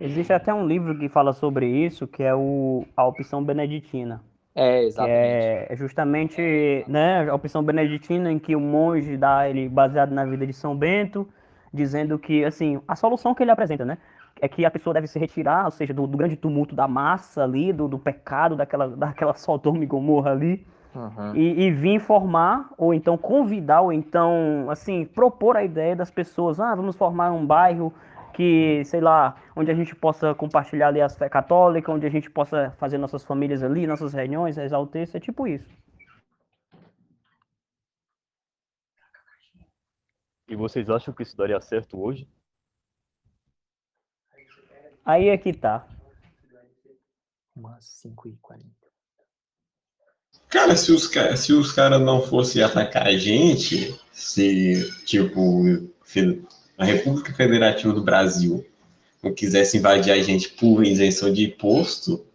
Existe 0.00 0.32
até 0.32 0.54
um 0.54 0.66
livro 0.66 0.98
que 0.98 1.08
fala 1.08 1.34
sobre 1.34 1.66
isso, 1.66 2.08
que 2.08 2.22
é 2.22 2.34
o 2.34 2.86
A 2.96 3.06
Opção 3.06 3.44
Beneditina. 3.44 4.24
É, 4.54 4.84
exatamente. 4.84 5.72
é 5.72 5.76
justamente 5.76 6.84
né, 6.86 7.28
a 7.28 7.34
opção 7.34 7.62
beneditina 7.62 8.30
em 8.30 8.38
que 8.38 8.54
o 8.54 8.60
monge 8.60 9.16
dá 9.16 9.48
ele 9.48 9.68
baseado 9.68 10.10
na 10.10 10.24
vida 10.24 10.46
de 10.46 10.52
São 10.52 10.76
Bento, 10.76 11.26
dizendo 11.72 12.18
que 12.18 12.44
assim 12.44 12.80
a 12.86 12.94
solução 12.94 13.34
que 13.34 13.42
ele 13.42 13.50
apresenta, 13.50 13.84
né, 13.84 13.96
é 14.40 14.48
que 14.48 14.64
a 14.64 14.70
pessoa 14.70 14.92
deve 14.92 15.06
se 15.06 15.18
retirar, 15.18 15.64
ou 15.64 15.70
seja, 15.70 15.94
do, 15.94 16.06
do 16.06 16.18
grande 16.18 16.36
tumulto 16.36 16.74
da 16.74 16.86
massa 16.86 17.44
ali, 17.44 17.72
do, 17.72 17.88
do 17.88 17.98
pecado, 17.98 18.56
daquela, 18.56 18.88
daquela 18.88 19.34
Sodoma 19.34 19.82
e 19.82 19.86
Gomorra 19.86 20.32
ali, 20.32 20.66
Uhum. 20.94 21.34
E, 21.34 21.62
e 21.62 21.70
vir 21.70 21.94
informar, 21.94 22.68
ou 22.76 22.92
então 22.92 23.16
convidar, 23.16 23.80
ou 23.80 23.92
então, 23.92 24.66
assim, 24.68 25.06
propor 25.06 25.56
a 25.56 25.64
ideia 25.64 25.96
das 25.96 26.10
pessoas, 26.10 26.60
ah, 26.60 26.74
vamos 26.74 26.96
formar 26.96 27.32
um 27.32 27.46
bairro 27.46 27.92
que, 28.32 28.84
sei 28.84 29.00
lá, 29.00 29.36
onde 29.54 29.70
a 29.70 29.74
gente 29.74 29.94
possa 29.94 30.34
compartilhar 30.34 30.88
ali 30.88 31.00
as 31.00 31.16
fé 31.16 31.28
católica, 31.28 31.92
onde 31.92 32.06
a 32.06 32.10
gente 32.10 32.30
possa 32.30 32.70
fazer 32.78 32.98
nossas 32.98 33.24
famílias 33.24 33.62
ali, 33.62 33.86
nossas 33.86 34.12
reuniões, 34.12 34.56
rezar 34.56 34.78
o 34.78 34.86
texto, 34.86 35.16
é 35.16 35.20
tipo 35.20 35.46
isso. 35.46 35.68
E 40.48 40.56
vocês 40.56 40.90
acham 40.90 41.14
que 41.14 41.22
isso 41.22 41.36
daria 41.36 41.60
certo 41.60 42.00
hoje? 42.00 42.28
Aí 45.04 45.28
é 45.28 45.38
que 45.38 45.52
tá. 45.52 45.86
Umas 47.56 47.84
5 47.84 48.28
e 48.28 48.36
40. 48.36 48.66
Cara, 50.48 50.76
se 50.76 50.92
os, 50.92 51.10
se 51.38 51.52
os 51.52 51.72
caras 51.72 52.00
não 52.00 52.20
fossem 52.20 52.62
atacar 52.62 53.06
a 53.06 53.16
gente, 53.16 53.98
se, 54.12 54.90
tipo, 55.04 55.62
a 56.76 56.84
República 56.84 57.32
Federativa 57.32 57.92
do 57.92 58.02
Brasil 58.02 58.66
não 59.22 59.32
quisesse 59.32 59.78
invadir 59.78 60.12
a 60.12 60.22
gente 60.22 60.48
por 60.50 60.84
isenção 60.84 61.32
de 61.32 61.46
imposto, 61.46 62.26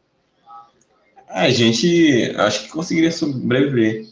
a 1.28 1.50
gente 1.50 2.34
acho 2.38 2.64
que 2.64 2.70
conseguiria 2.70 3.12
sobreviver. 3.12 4.08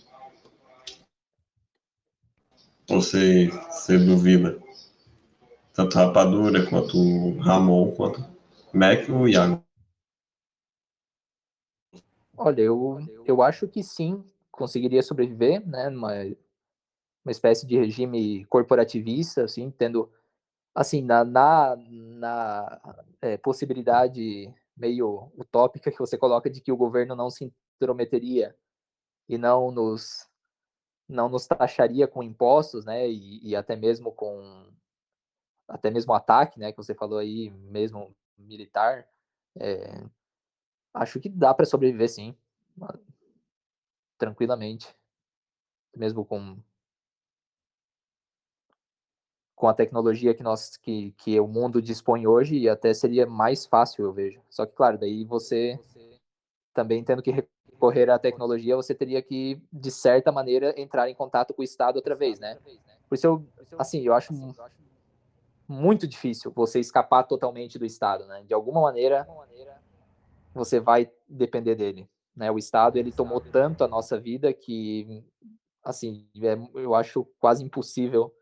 Você, 2.87 3.47
você 3.69 3.97
duvida? 3.97 4.61
Tanto 5.73 5.95
Rapadura, 5.95 6.65
quanto 6.69 7.37
Ramon, 7.39 7.91
quanto 7.91 8.23
Mac 8.73 9.09
ou 9.09 9.27
Iago? 9.27 9.63
Olha, 12.37 12.61
eu, 12.61 12.99
eu 13.25 13.41
acho 13.41 13.67
que 13.67 13.81
sim, 13.81 14.23
conseguiria 14.51 15.01
sobreviver, 15.01 15.65
né, 15.65 15.89
numa, 15.89 16.11
uma 17.25 17.31
espécie 17.31 17.65
de 17.65 17.75
regime 17.75 18.45
corporativista, 18.45 19.43
assim, 19.45 19.71
tendo, 19.71 20.11
assim, 20.75 21.01
na, 21.01 21.25
na, 21.25 21.75
na 21.75 22.81
é, 23.19 23.35
possibilidade 23.37 24.53
meio 24.77 25.31
utópica 25.35 25.91
que 25.91 25.97
você 25.97 26.17
coloca 26.17 26.49
de 26.49 26.61
que 26.61 26.71
o 26.71 26.77
governo 26.77 27.15
não 27.15 27.29
se 27.31 27.51
intrometeria 27.77 28.55
e 29.27 29.37
não 29.37 29.71
nos 29.71 30.29
não 31.07 31.29
nos 31.29 31.45
taxaria 31.45 32.07
com 32.07 32.23
impostos, 32.23 32.83
né, 32.83 33.07
e, 33.07 33.39
e 33.47 33.55
até 33.55 33.75
mesmo 33.75 34.11
com 34.11 34.67
até 35.67 35.91
mesmo 35.91 36.13
ataque, 36.13 36.59
né, 36.59 36.71
que 36.71 36.77
você 36.77 36.95
falou 36.95 37.19
aí, 37.19 37.51
mesmo 37.51 38.15
militar, 38.37 39.07
é, 39.59 40.03
acho 40.93 41.19
que 41.19 41.29
dá 41.29 41.53
para 41.53 41.65
sobreviver 41.65 42.09
sim, 42.09 42.35
tranquilamente, 44.17 44.95
mesmo 45.95 46.25
com 46.25 46.57
com 49.55 49.67
a 49.67 49.73
tecnologia 49.73 50.33
que 50.33 50.43
nós 50.43 50.75
que, 50.77 51.11
que 51.17 51.39
o 51.39 51.47
mundo 51.47 51.81
dispõe 51.81 52.27
hoje 52.27 52.57
e 52.57 52.67
até 52.67 52.93
seria 52.93 53.25
mais 53.25 53.65
fácil 53.65 54.03
eu 54.03 54.11
vejo. 54.11 54.41
Só 54.49 54.65
que 54.65 54.75
claro 54.75 54.97
daí 54.97 55.23
você 55.23 55.79
também 56.73 57.03
tendo 57.03 57.21
que 57.21 57.31
recorrer 57.31 58.09
à 58.09 58.19
tecnologia 58.19 58.75
você 58.75 58.93
teria 58.93 59.21
que 59.21 59.61
de 59.71 59.89
certa 59.89 60.31
maneira 60.31 60.73
entrar 60.79 61.09
em 61.09 61.15
contato 61.15 61.53
com 61.53 61.61
o 61.61 61.65
estado 61.65 61.95
outra 61.95 62.15
vez 62.15 62.37
né? 62.37 62.59
Por 63.07 63.15
isso 63.15 63.27
eu 63.27 63.45
assim 63.79 64.01
eu 64.01 64.13
acho 64.13 64.33
muito 65.67 66.05
difícil 66.05 66.51
você 66.53 66.79
escapar 66.79 67.23
totalmente 67.23 67.79
do 67.79 67.85
estado 67.85 68.25
né? 68.25 68.43
De 68.45 68.53
alguma 68.53 68.81
maneira 68.81 69.25
você 70.53 70.81
vai 70.81 71.09
depender 71.29 71.75
dele 71.75 72.09
né? 72.35 72.51
O 72.51 72.57
estado 72.57 72.97
ele 72.97 73.11
tomou 73.13 73.39
tanto 73.39 73.85
a 73.85 73.87
nossa 73.87 74.19
vida 74.19 74.51
que 74.51 75.23
assim 75.81 76.27
é, 76.41 76.57
eu 76.73 76.93
acho 76.93 77.25
quase 77.39 77.63
impossível 77.63 78.33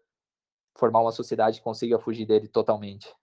formar 0.75 1.01
uma 1.01 1.11
sociedade 1.11 1.57
que 1.59 1.63
consiga 1.63 1.99
fugir 1.99 2.25
dele 2.25 2.47
totalmente. 2.47 3.13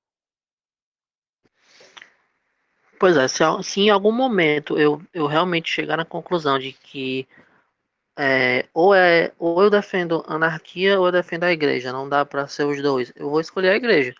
Pois 2.98 3.16
é, 3.16 3.26
se, 3.28 3.42
se 3.62 3.80
em 3.80 3.90
algum 3.90 4.12
momento 4.12 4.78
eu, 4.78 5.00
eu 5.12 5.26
realmente 5.26 5.70
chegar 5.70 5.96
na 5.96 6.04
conclusão 6.04 6.58
de 6.58 6.72
que 6.72 7.26
é, 8.18 8.66
ou, 8.74 8.94
é, 8.94 9.32
ou 9.38 9.62
eu 9.62 9.70
defendo 9.70 10.22
anarquia 10.28 11.00
ou 11.00 11.06
eu 11.06 11.12
defendo 11.12 11.44
a 11.44 11.52
igreja, 11.52 11.92
não 11.92 12.06
dá 12.06 12.26
para 12.26 12.46
ser 12.46 12.64
os 12.64 12.82
dois, 12.82 13.10
eu 13.16 13.30
vou 13.30 13.40
escolher 13.40 13.70
a 13.70 13.76
igreja. 13.76 14.14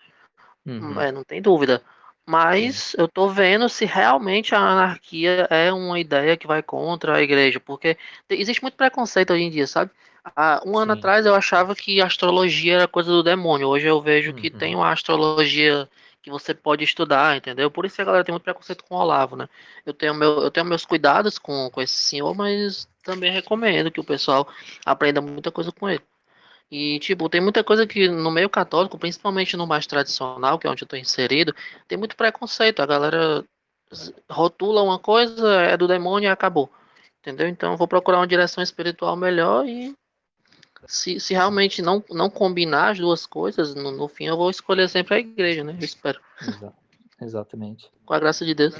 Uhum. 0.65 0.99
É, 0.99 1.11
não 1.11 1.23
tem 1.23 1.41
dúvida. 1.41 1.83
Mas 2.25 2.95
eu 2.97 3.07
tô 3.07 3.29
vendo 3.29 3.67
se 3.67 3.85
realmente 3.85 4.55
a 4.55 4.59
anarquia 4.59 5.47
é 5.49 5.71
uma 5.71 5.99
ideia 5.99 6.37
que 6.37 6.47
vai 6.47 6.63
contra 6.63 7.17
a 7.17 7.21
igreja, 7.21 7.59
porque 7.59 7.97
existe 8.29 8.61
muito 8.61 8.77
preconceito 8.77 9.33
hoje 9.33 9.43
em 9.43 9.49
dia, 9.49 9.67
sabe? 9.67 9.91
Há 10.23 10.61
um 10.65 10.73
Sim. 10.73 10.81
ano 10.81 10.93
atrás 10.93 11.25
eu 11.25 11.33
achava 11.33 11.75
que 11.75 12.01
astrologia 12.01 12.75
era 12.75 12.87
coisa 12.87 13.09
do 13.09 13.23
demônio. 13.23 13.67
Hoje 13.67 13.87
eu 13.87 13.99
vejo 14.01 14.31
uhum. 14.31 14.37
que 14.37 14.49
tem 14.49 14.75
uma 14.75 14.91
astrologia 14.91 15.89
que 16.21 16.29
você 16.29 16.53
pode 16.53 16.83
estudar, 16.83 17.35
entendeu? 17.35 17.71
Por 17.71 17.85
isso 17.85 17.99
a 18.01 18.05
galera 18.05 18.23
tem 18.23 18.31
muito 18.31 18.43
preconceito 18.43 18.83
com 18.83 18.95
o 18.95 18.99
Olavo, 18.99 19.35
né? 19.35 19.49
Eu 19.85 19.93
tenho, 19.93 20.13
meu, 20.13 20.43
eu 20.43 20.51
tenho 20.51 20.65
meus 20.65 20.85
cuidados 20.85 21.39
com, 21.39 21.69
com 21.71 21.81
esse 21.81 21.95
senhor, 21.95 22.35
mas 22.35 22.87
também 23.03 23.31
recomendo 23.31 23.91
que 23.91 23.99
o 23.99 24.03
pessoal 24.03 24.47
aprenda 24.85 25.19
muita 25.19 25.51
coisa 25.51 25.71
com 25.71 25.89
ele. 25.89 26.03
E, 26.69 26.99
tipo, 26.99 27.27
tem 27.27 27.41
muita 27.41 27.63
coisa 27.63 27.85
que 27.87 28.07
no 28.07 28.31
meio 28.31 28.49
católico, 28.49 28.97
principalmente 28.97 29.57
no 29.57 29.67
mais 29.67 29.87
tradicional, 29.87 30.57
que 30.57 30.67
é 30.67 30.69
onde 30.69 30.83
eu 30.83 30.87
tô 30.87 30.95
inserido, 30.95 31.53
tem 31.87 31.97
muito 31.97 32.15
preconceito. 32.15 32.81
A 32.81 32.85
galera 32.85 33.43
rotula 34.29 34.81
uma 34.83 34.99
coisa, 34.99 35.61
é 35.63 35.75
do 35.75 35.87
demônio 35.87 36.27
e 36.27 36.31
acabou. 36.31 36.71
Entendeu? 37.19 37.47
Então, 37.47 37.73
eu 37.73 37.77
vou 37.77 37.87
procurar 37.87 38.19
uma 38.19 38.27
direção 38.27 38.63
espiritual 38.63 39.15
melhor 39.15 39.65
e 39.67 39.93
se, 40.87 41.19
se 41.19 41.33
realmente 41.33 41.81
não, 41.81 42.03
não 42.09 42.29
combinar 42.29 42.91
as 42.91 42.99
duas 42.99 43.25
coisas, 43.25 43.75
no, 43.75 43.91
no 43.91 44.07
fim 44.07 44.25
eu 44.25 44.37
vou 44.37 44.49
escolher 44.49 44.89
sempre 44.89 45.15
a 45.15 45.19
igreja, 45.19 45.63
né? 45.63 45.75
Eu 45.79 45.85
espero. 45.85 46.19
Exatamente. 47.21 47.91
Com 48.05 48.13
a 48.13 48.19
graça 48.19 48.43
de 48.43 48.55
Deus. 48.55 48.75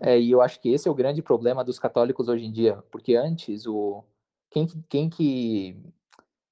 É, 0.00 0.18
e 0.18 0.30
eu 0.30 0.42
acho 0.42 0.60
que 0.60 0.70
esse 0.70 0.88
é 0.88 0.90
o 0.90 0.94
grande 0.94 1.22
problema 1.22 1.64
dos 1.64 1.78
católicos 1.78 2.28
hoje 2.28 2.44
em 2.44 2.52
dia, 2.52 2.82
porque 2.90 3.14
antes 3.14 3.66
o 3.66 4.04
quem, 4.50 4.66
quem 4.88 5.10
que, 5.10 5.76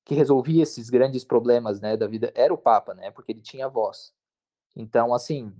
que 0.04 0.14
resolvia 0.14 0.62
esses 0.62 0.90
grandes 0.90 1.24
problemas, 1.24 1.80
né, 1.80 1.96
da 1.96 2.06
vida 2.06 2.32
era 2.34 2.52
o 2.52 2.58
Papa, 2.58 2.94
né, 2.94 3.10
porque 3.10 3.32
ele 3.32 3.40
tinha 3.40 3.68
voz. 3.68 4.12
Então, 4.74 5.12
assim, 5.12 5.52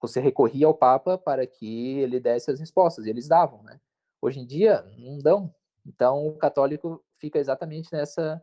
você 0.00 0.20
recorria 0.20 0.66
ao 0.66 0.74
Papa 0.74 1.18
para 1.18 1.46
que 1.46 1.98
ele 1.98 2.20
desse 2.20 2.50
as 2.50 2.60
respostas, 2.60 3.06
e 3.06 3.10
eles 3.10 3.28
davam, 3.28 3.62
né? 3.62 3.80
Hoje 4.20 4.40
em 4.40 4.46
dia, 4.46 4.84
não 4.98 5.18
dão. 5.18 5.54
Então, 5.84 6.26
o 6.26 6.36
católico 6.36 7.02
fica 7.22 7.38
exatamente 7.38 7.88
nessa 7.92 8.42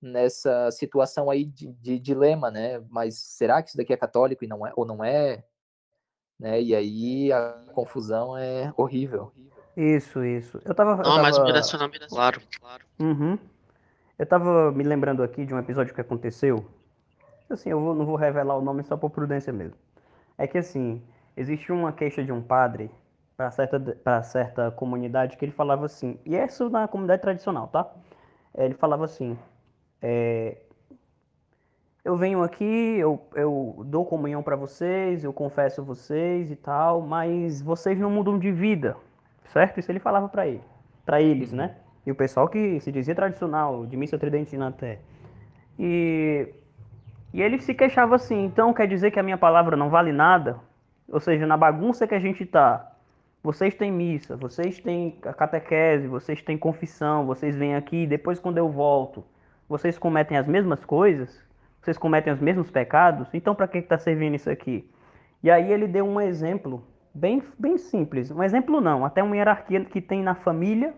nessa 0.00 0.70
situação 0.70 1.30
aí 1.30 1.46
de, 1.46 1.72
de, 1.72 1.98
dilema, 1.98 2.50
né? 2.50 2.78
Mas 2.90 3.16
será 3.18 3.62
que 3.62 3.70
isso 3.70 3.76
daqui 3.76 3.92
é 3.92 3.96
católico 3.96 4.44
e 4.44 4.46
não 4.46 4.66
é 4.66 4.72
ou 4.76 4.84
não 4.84 5.02
é? 5.02 5.42
Né? 6.38 6.60
E 6.60 6.74
aí 6.74 7.32
a 7.32 7.52
confusão 7.72 8.36
é 8.36 8.72
horrível. 8.76 9.32
Isso, 9.76 10.22
isso. 10.22 10.60
Eu 10.64 10.74
tava. 10.74 10.96
Não, 10.96 10.98
eu 10.98 11.04
tava... 11.04 11.22
mas 11.22 11.38
o 11.38 11.44
direcionamento, 11.44 12.06
claro, 12.08 12.40
claro. 12.60 12.84
Uhum. 13.00 13.38
Eu 14.18 14.26
tava 14.26 14.70
me 14.70 14.84
lembrando 14.84 15.22
aqui 15.22 15.44
de 15.44 15.54
um 15.54 15.58
episódio 15.58 15.94
que 15.94 16.00
aconteceu. 16.00 16.64
Assim, 17.48 17.70
eu 17.70 17.80
vou, 17.80 17.94
não 17.94 18.06
vou 18.06 18.16
revelar 18.16 18.56
o 18.56 18.62
nome 18.62 18.84
só 18.84 18.96
por 18.96 19.10
prudência 19.10 19.52
mesmo. 19.52 19.76
É 20.36 20.46
que 20.46 20.58
assim, 20.58 21.02
existe 21.36 21.72
uma 21.72 21.92
queixa 21.92 22.22
de 22.22 22.30
um 22.30 22.42
padre 22.42 22.90
para 23.36 23.50
certa, 23.50 23.80
para 23.80 24.22
certa 24.22 24.70
comunidade 24.70 25.36
que 25.36 25.44
ele 25.44 25.52
falava 25.52 25.86
assim, 25.86 26.18
e 26.24 26.36
é 26.36 26.44
isso 26.44 26.70
na 26.70 26.86
comunidade 26.86 27.22
tradicional, 27.22 27.68
tá? 27.68 27.90
Ele 28.56 28.74
falava 28.74 29.04
assim, 29.04 29.36
é, 30.00 30.58
eu 32.04 32.16
venho 32.16 32.42
aqui, 32.42 32.64
eu, 32.98 33.26
eu 33.34 33.82
dou 33.86 34.04
comunhão 34.04 34.42
para 34.42 34.54
vocês, 34.56 35.24
eu 35.24 35.32
confesso 35.32 35.82
vocês 35.82 36.50
e 36.50 36.56
tal, 36.56 37.00
mas 37.00 37.62
vocês 37.62 37.98
não 37.98 38.10
mudam 38.10 38.38
de 38.38 38.52
vida, 38.52 38.96
certo? 39.44 39.80
Isso 39.80 39.90
ele 39.90 39.98
falava 39.98 40.28
para 40.28 40.46
ele, 40.46 40.62
para 41.04 41.20
eles, 41.20 41.52
né? 41.52 41.76
E 42.06 42.12
o 42.12 42.14
pessoal 42.14 42.48
que 42.48 42.78
se 42.80 42.92
dizia 42.92 43.14
tradicional, 43.14 43.86
de 43.86 43.96
missa 43.96 44.18
tridentina 44.18 44.68
até. 44.68 44.98
E, 45.78 46.52
e 47.32 47.40
ele 47.42 47.58
se 47.60 47.74
queixava 47.74 48.14
assim, 48.14 48.44
então 48.44 48.74
quer 48.74 48.86
dizer 48.86 49.10
que 49.10 49.18
a 49.18 49.22
minha 49.22 49.38
palavra 49.38 49.76
não 49.76 49.88
vale 49.88 50.12
nada? 50.12 50.60
Ou 51.08 51.18
seja, 51.18 51.46
na 51.46 51.56
bagunça 51.56 52.06
que 52.06 52.14
a 52.14 52.20
gente 52.20 52.44
tá, 52.44 52.93
vocês 53.44 53.74
têm 53.74 53.92
missa, 53.92 54.38
vocês 54.38 54.80
têm 54.80 55.10
catequese, 55.36 56.08
vocês 56.08 56.40
têm 56.40 56.56
confissão, 56.56 57.26
vocês 57.26 57.54
vêm 57.54 57.76
aqui, 57.76 58.06
depois 58.06 58.40
quando 58.40 58.56
eu 58.56 58.70
volto, 58.70 59.22
vocês 59.68 59.98
cometem 59.98 60.38
as 60.38 60.48
mesmas 60.48 60.82
coisas, 60.82 61.44
vocês 61.82 61.98
cometem 61.98 62.32
os 62.32 62.40
mesmos 62.40 62.70
pecados, 62.70 63.28
então 63.34 63.54
para 63.54 63.68
que 63.68 63.76
está 63.76 63.98
servindo 63.98 64.34
isso 64.34 64.48
aqui? 64.48 64.90
E 65.42 65.50
aí 65.50 65.70
ele 65.70 65.86
deu 65.86 66.06
um 66.06 66.18
exemplo 66.18 66.82
bem, 67.14 67.42
bem 67.58 67.76
simples, 67.76 68.30
um 68.30 68.42
exemplo 68.42 68.80
não, 68.80 69.04
até 69.04 69.22
uma 69.22 69.36
hierarquia 69.36 69.84
que 69.84 70.00
tem 70.00 70.22
na 70.22 70.34
família, 70.34 70.94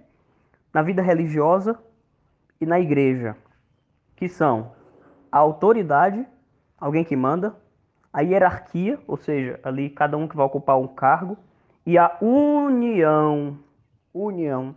na 0.72 0.82
vida 0.82 1.02
religiosa 1.02 1.76
e 2.60 2.64
na 2.64 2.78
igreja, 2.78 3.36
que 4.14 4.28
são 4.28 4.70
a 5.32 5.38
autoridade, 5.38 6.24
alguém 6.78 7.02
que 7.02 7.16
manda, 7.16 7.56
a 8.12 8.20
hierarquia, 8.20 9.00
ou 9.04 9.16
seja, 9.16 9.58
ali 9.64 9.90
cada 9.90 10.16
um 10.16 10.28
que 10.28 10.36
vai 10.36 10.46
ocupar 10.46 10.78
um 10.78 10.86
cargo, 10.86 11.36
e 11.86 11.96
a 11.96 12.16
união. 12.20 13.58
União. 14.12 14.74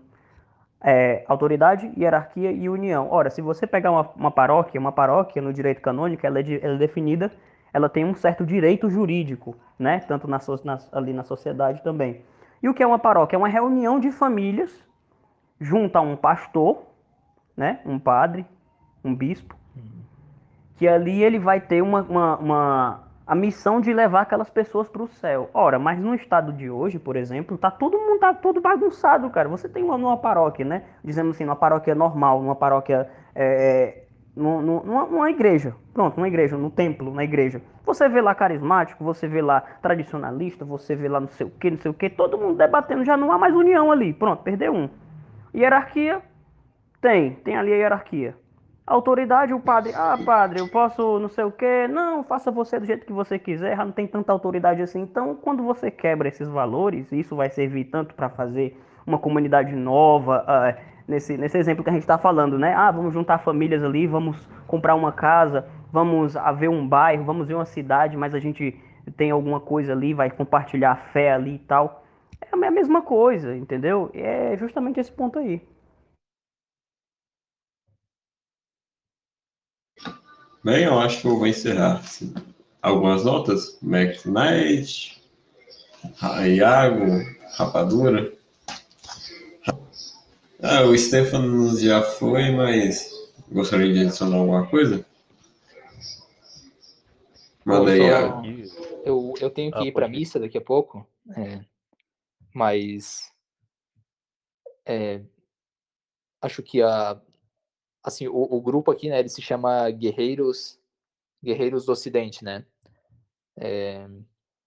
é, 0.81 1.25
autoridade, 1.27 1.91
hierarquia 1.97 2.51
e 2.51 2.69
união. 2.69 3.09
Ora, 3.11 3.29
se 3.29 3.41
você 3.41 3.67
pegar 3.67 3.91
uma, 3.91 4.09
uma 4.15 4.31
paróquia, 4.31 4.79
uma 4.79 4.91
paróquia 4.91 5.41
no 5.41 5.51
direito 5.51 5.81
canônico, 5.81 6.25
ela 6.25 6.39
é, 6.39 6.43
de, 6.43 6.63
ela 6.63 6.75
é 6.75 6.77
definida, 6.77 7.31
ela 7.73 7.89
tem 7.89 8.05
um 8.05 8.15
certo 8.15 8.45
direito 8.45 8.89
jurídico, 8.89 9.55
né? 9.77 9.99
Tanto 10.07 10.27
na, 10.27 10.39
na, 10.63 10.77
ali 10.93 11.13
na 11.13 11.23
sociedade 11.23 11.83
também. 11.83 12.21
E 12.63 12.69
o 12.69 12.73
que 12.73 12.81
é 12.81 12.87
uma 12.87 12.99
paróquia? 12.99 13.35
É 13.35 13.37
uma 13.37 13.49
reunião 13.49 13.99
de 13.99 14.11
famílias 14.11 14.71
junto 15.59 15.97
a 15.97 16.01
um 16.01 16.15
pastor, 16.15 16.83
né? 17.55 17.79
Um 17.85 17.99
padre, 17.99 18.45
um 19.03 19.13
bispo, 19.13 19.55
que 20.77 20.87
ali 20.87 21.21
ele 21.21 21.39
vai 21.39 21.59
ter 21.59 21.81
uma, 21.81 22.01
uma, 22.03 22.37
uma 22.37 23.03
a 23.29 23.35
missão 23.35 23.79
de 23.79 23.93
levar 23.93 24.21
aquelas 24.21 24.49
pessoas 24.49 24.89
para 24.89 25.03
o 25.03 25.07
céu. 25.07 25.51
Ora, 25.53 25.77
mas 25.77 25.99
no 25.99 26.15
estado 26.15 26.51
de 26.51 26.67
hoje, 26.67 26.97
por 26.97 27.15
exemplo, 27.15 27.59
tá 27.59 27.69
todo 27.69 27.95
mundo 27.95 28.19
tá 28.19 28.33
todo 28.33 28.59
bagunçado, 28.59 29.29
cara. 29.29 29.47
Você 29.47 29.69
tem 29.69 29.83
uma 29.83 29.99
numa 29.99 30.17
paróquia, 30.17 30.65
né? 30.65 30.83
Dizemos 31.03 31.35
assim, 31.35 31.43
uma 31.43 31.55
paróquia 31.55 31.93
normal, 31.93 32.41
numa 32.41 32.55
paróquia 32.55 33.07
é, 33.35 34.05
numa, 34.35 34.81
numa, 35.05 35.29
igreja, 35.29 35.75
pronto, 35.93 36.17
numa 36.17 36.27
igreja, 36.27 36.57
no 36.57 36.71
templo, 36.71 37.13
na 37.13 37.23
igreja. 37.23 37.61
Você 37.85 38.09
vê 38.09 38.19
lá 38.19 38.33
carismático, 38.33 39.03
você 39.03 39.27
vê 39.27 39.43
lá 39.43 39.61
tradicionalista, 39.79 40.65
você 40.65 40.95
vê 40.95 41.07
lá 41.07 41.19
não 41.19 41.27
sei 41.27 41.45
o 41.45 41.51
que, 41.51 41.69
não 41.69 41.77
sei 41.77 41.91
o 41.91 41.93
que, 41.93 42.09
todo 42.09 42.35
mundo 42.35 42.57
debatendo, 42.57 43.05
já 43.05 43.15
não 43.15 43.31
há 43.31 43.37
mais 43.37 43.53
união 43.55 43.91
ali. 43.91 44.11
Pronto, 44.11 44.41
perdeu 44.41 44.73
um. 44.73 44.89
Hierarquia? 45.53 46.19
Tem, 46.99 47.35
tem 47.35 47.55
ali 47.55 47.73
a 47.73 47.75
hierarquia 47.75 48.35
autoridade, 48.89 49.53
o 49.53 49.59
padre, 49.59 49.93
ah, 49.95 50.17
padre, 50.25 50.59
eu 50.59 50.67
posso 50.67 51.19
não 51.19 51.29
sei 51.29 51.43
o 51.43 51.51
quê. 51.51 51.87
Não, 51.87 52.23
faça 52.23 52.51
você 52.51 52.79
do 52.79 52.85
jeito 52.85 53.05
que 53.05 53.13
você 53.13 53.37
quiser, 53.37 53.77
não 53.77 53.91
tem 53.91 54.07
tanta 54.07 54.31
autoridade 54.31 54.81
assim. 54.81 55.01
Então, 55.01 55.35
quando 55.35 55.63
você 55.63 55.91
quebra 55.91 56.27
esses 56.27 56.47
valores, 56.47 57.11
isso 57.11 57.35
vai 57.35 57.49
servir 57.49 57.85
tanto 57.85 58.15
para 58.15 58.29
fazer 58.29 58.77
uma 59.05 59.17
comunidade 59.17 59.75
nova, 59.75 60.43
uh, 60.43 60.81
nesse, 61.07 61.37
nesse 61.37 61.57
exemplo 61.57 61.83
que 61.83 61.89
a 61.89 61.93
gente 61.93 62.03
está 62.03 62.17
falando, 62.17 62.57
né? 62.57 62.73
Ah, 62.73 62.91
vamos 62.91 63.13
juntar 63.13 63.37
famílias 63.39 63.83
ali, 63.83 64.07
vamos 64.07 64.47
comprar 64.67 64.95
uma 64.95 65.11
casa, 65.11 65.67
vamos 65.91 66.35
ver 66.57 66.69
um 66.69 66.87
bairro, 66.87 67.23
vamos 67.23 67.47
ver 67.47 67.55
uma 67.55 67.65
cidade, 67.65 68.17
mas 68.17 68.35
a 68.35 68.39
gente 68.39 68.79
tem 69.17 69.31
alguma 69.31 69.59
coisa 69.59 69.93
ali, 69.93 70.13
vai 70.13 70.29
compartilhar 70.29 70.91
a 70.91 70.95
fé 70.95 71.33
ali 71.33 71.55
e 71.55 71.59
tal. 71.59 72.03
É 72.41 72.67
a 72.67 72.71
mesma 72.71 73.01
coisa, 73.01 73.55
entendeu? 73.55 74.09
É 74.13 74.55
justamente 74.57 74.99
esse 74.99 75.11
ponto 75.11 75.39
aí. 75.39 75.61
Bem, 80.63 80.83
eu 80.83 80.99
acho 80.99 81.21
que 81.21 81.27
eu 81.27 81.37
vou 81.37 81.47
encerrar. 81.47 82.03
Algumas 82.81 83.23
notas. 83.23 83.77
Mac 83.81 84.25
Knight, 84.25 85.21
Iago, 86.21 87.23
Rapadura. 87.57 88.33
Ah, 90.61 90.83
o 90.83 90.97
Stefano 90.97 91.77
já 91.77 92.01
foi, 92.01 92.51
mas 92.51 93.09
gostaria 93.49 93.93
de 93.93 94.01
adicionar 94.01 94.35
alguma 94.35 94.67
coisa? 94.67 95.05
Manda 97.63 97.91
aí, 97.91 98.01
Iago. 98.01 98.43
Eu, 99.05 99.33
eu 99.39 99.49
tenho 99.49 99.71
que 99.71 99.79
ah, 99.79 99.85
ir 99.85 99.93
para 99.93 100.09
missa 100.09 100.39
daqui 100.39 100.57
a 100.57 100.61
pouco, 100.61 101.07
é, 101.37 101.61
mas 102.53 103.31
é, 104.85 105.21
acho 106.41 106.61
que 106.61 106.81
a, 106.81 107.19
assim, 108.03 108.27
o, 108.27 108.35
o, 108.35 108.61
grupo 108.61 108.91
aqui, 108.91 109.09
né, 109.09 109.19
ele 109.19 109.29
se 109.29 109.41
chama 109.41 109.89
Guerreiros, 109.91 110.79
Guerreiros 111.43 111.85
do 111.85 111.91
Ocidente, 111.91 112.43
né? 112.43 112.65
É, 113.57 114.07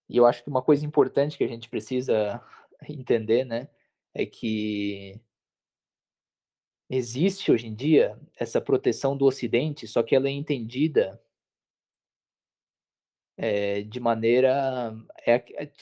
e 0.09 0.17
eu 0.17 0.27
acho 0.27 0.43
que 0.43 0.51
uma 0.51 0.63
coisa 0.63 0.85
importante 0.85 1.39
que 1.39 1.45
a 1.45 1.49
gente 1.49 1.69
precisa 1.69 2.43
entender, 2.89 3.45
né, 3.45 3.69
é 4.15 4.27
que 4.27 5.21
existe 6.91 7.51
hoje 7.51 7.67
em 7.67 7.75
dia 7.75 8.19
essa 8.39 8.61
proteção 8.61 9.17
do 9.17 9.25
Ocidente, 9.25 9.87
só 9.89 10.03
que 10.03 10.15
ela 10.15 10.29
é 10.29 10.31
entendida 10.31 11.21
é, 13.37 13.83
de 13.83 13.99
maneira 13.99 14.95
é, 15.27 15.35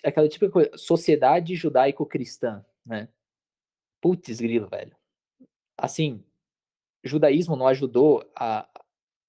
é 0.04 0.08
aquela 0.08 0.28
tipo 0.28 0.46
de 0.46 0.52
coisa, 0.52 0.70
sociedade 0.76 1.54
judaico-cristã, 1.56 2.64
né? 2.86 3.08
Putz, 4.00 4.40
grilo, 4.40 4.68
velho. 4.68 4.96
Assim, 5.76 6.24
judaísmo 7.02 7.56
não 7.56 7.66
ajudou 7.66 8.24
a, 8.36 8.68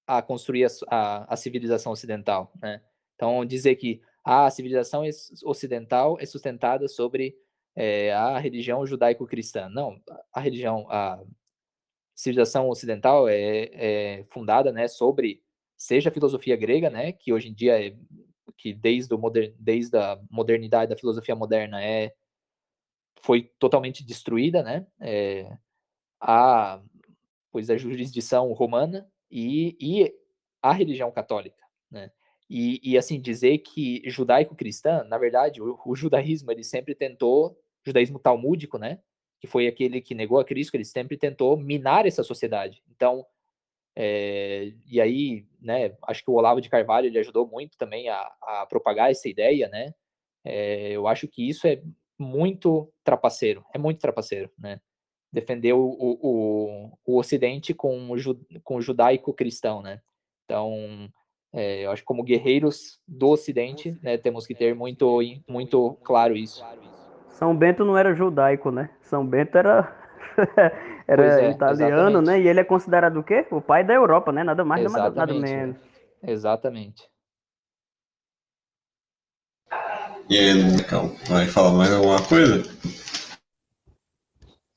a 0.06 0.22
construir 0.22 0.64
a, 0.64 0.68
a, 0.88 1.34
a 1.34 1.36
civilização 1.36 1.92
ocidental, 1.92 2.52
né? 2.60 2.82
Então, 3.14 3.44
dizer 3.44 3.76
que 3.76 4.02
a 4.24 4.50
civilização 4.50 5.02
ocidental 5.44 6.16
é 6.20 6.26
sustentada 6.26 6.88
sobre 6.88 7.36
é, 7.74 8.12
a 8.12 8.38
religião 8.38 8.86
judaico-cristã. 8.86 9.68
Não, 9.68 10.00
a 10.32 10.40
religião, 10.40 10.86
a 10.90 11.22
civilização 12.14 12.68
ocidental 12.68 13.28
é, 13.28 13.70
é, 13.72 14.24
fundada, 14.30 14.72
né, 14.72 14.86
sobre 14.88 15.42
seja 15.76 16.10
a 16.10 16.12
filosofia 16.12 16.56
grega, 16.56 16.90
né, 16.90 17.12
que 17.12 17.32
hoje 17.32 17.48
em 17.48 17.54
dia 17.54 17.84
é 17.84 17.96
que 18.56 18.72
desde, 18.72 19.12
o 19.12 19.18
moder, 19.18 19.54
desde 19.58 19.96
a 19.96 20.20
modernidade 20.30 20.90
da 20.90 20.96
filosofia 20.96 21.34
moderna 21.34 21.82
é 21.82 22.12
foi 23.20 23.50
totalmente 23.58 24.04
destruída, 24.04 24.62
né, 24.62 24.86
é, 25.00 25.56
a 26.20 26.80
pois 27.52 27.70
a 27.70 27.76
jurisdição 27.76 28.50
romana 28.52 29.06
e, 29.30 29.76
e 29.78 30.12
a 30.62 30.72
religião 30.72 31.10
católica, 31.12 31.62
né? 31.90 32.10
E, 32.48 32.80
e 32.82 32.98
assim 32.98 33.20
dizer 33.20 33.58
que 33.58 34.02
judaico-cristã, 34.06 35.04
na 35.04 35.16
verdade, 35.16 35.62
o, 35.62 35.78
o, 35.86 35.96
judaísmo 35.96 36.50
ele 36.50 36.64
sempre 36.64 36.94
tentou, 36.94 37.58
judaísmo 37.84 38.18
talmúdico, 38.18 38.78
né? 38.78 39.00
Que 39.40 39.46
foi 39.46 39.66
aquele 39.66 40.00
que 40.00 40.14
negou 40.14 40.38
a 40.38 40.44
Cristo, 40.44 40.74
ele 40.74 40.84
sempre 40.84 41.16
tentou 41.16 41.56
minar 41.56 42.06
essa 42.06 42.22
sociedade. 42.22 42.82
Então, 42.90 43.24
é, 43.96 44.72
e 44.86 45.00
aí, 45.00 45.46
né? 45.60 45.96
Acho 46.06 46.24
que 46.24 46.30
o 46.30 46.34
Olavo 46.34 46.60
de 46.60 46.68
Carvalho 46.68 47.06
ele 47.06 47.18
ajudou 47.18 47.46
muito 47.46 47.76
também 47.78 48.08
a, 48.08 48.20
a 48.42 48.66
propagar 48.66 49.10
essa 49.10 49.28
ideia, 49.28 49.68
né? 49.68 49.94
É, 50.44 50.90
eu 50.90 51.06
acho 51.06 51.28
que 51.28 51.48
isso 51.48 51.66
é 51.66 51.82
muito 52.18 52.92
trapaceiro, 53.04 53.64
é 53.74 53.78
muito 53.78 54.00
trapaceiro, 54.00 54.50
né? 54.58 54.80
Defender 55.32 55.72
o, 55.72 55.80
o, 55.80 56.92
o 57.06 57.18
Ocidente 57.18 57.72
com 57.72 58.10
o, 58.10 58.18
ju, 58.18 58.38
com 58.62 58.76
o 58.76 58.82
judaico-cristão, 58.82 59.80
né? 59.80 60.00
Então, 60.44 61.08
é, 61.52 61.86
eu 61.86 61.90
acho 61.90 62.02
que 62.02 62.06
como 62.06 62.22
guerreiros 62.22 63.00
do 63.08 63.30
Ocidente, 63.30 63.98
né, 64.02 64.18
temos 64.18 64.46
que 64.46 64.54
ter 64.54 64.74
muito, 64.74 65.20
muito 65.48 65.96
claro 66.02 66.36
isso. 66.36 66.64
São 67.30 67.56
Bento 67.56 67.84
não 67.84 67.96
era 67.96 68.14
judaico, 68.14 68.70
né? 68.70 68.90
São 69.00 69.26
Bento 69.26 69.56
era 69.56 69.96
era 71.08 71.42
é, 71.42 71.50
italiano, 71.50 71.94
exatamente. 71.94 72.26
né? 72.26 72.40
E 72.40 72.48
ele 72.48 72.60
é 72.60 72.64
considerado 72.64 73.16
o 73.18 73.24
quê? 73.24 73.46
O 73.50 73.60
pai 73.60 73.82
da 73.82 73.94
Europa, 73.94 74.30
né? 74.32 74.44
Nada 74.44 74.64
mais, 74.64 74.92
nada, 74.92 75.10
nada 75.10 75.34
menos. 75.34 75.76
Exatamente. 76.22 77.10
E 80.28 80.38
aí, 80.38 80.52
vai 81.28 81.46
falar 81.46 81.72
mais 81.72 81.92
alguma 81.92 82.22
coisa? 82.22 82.62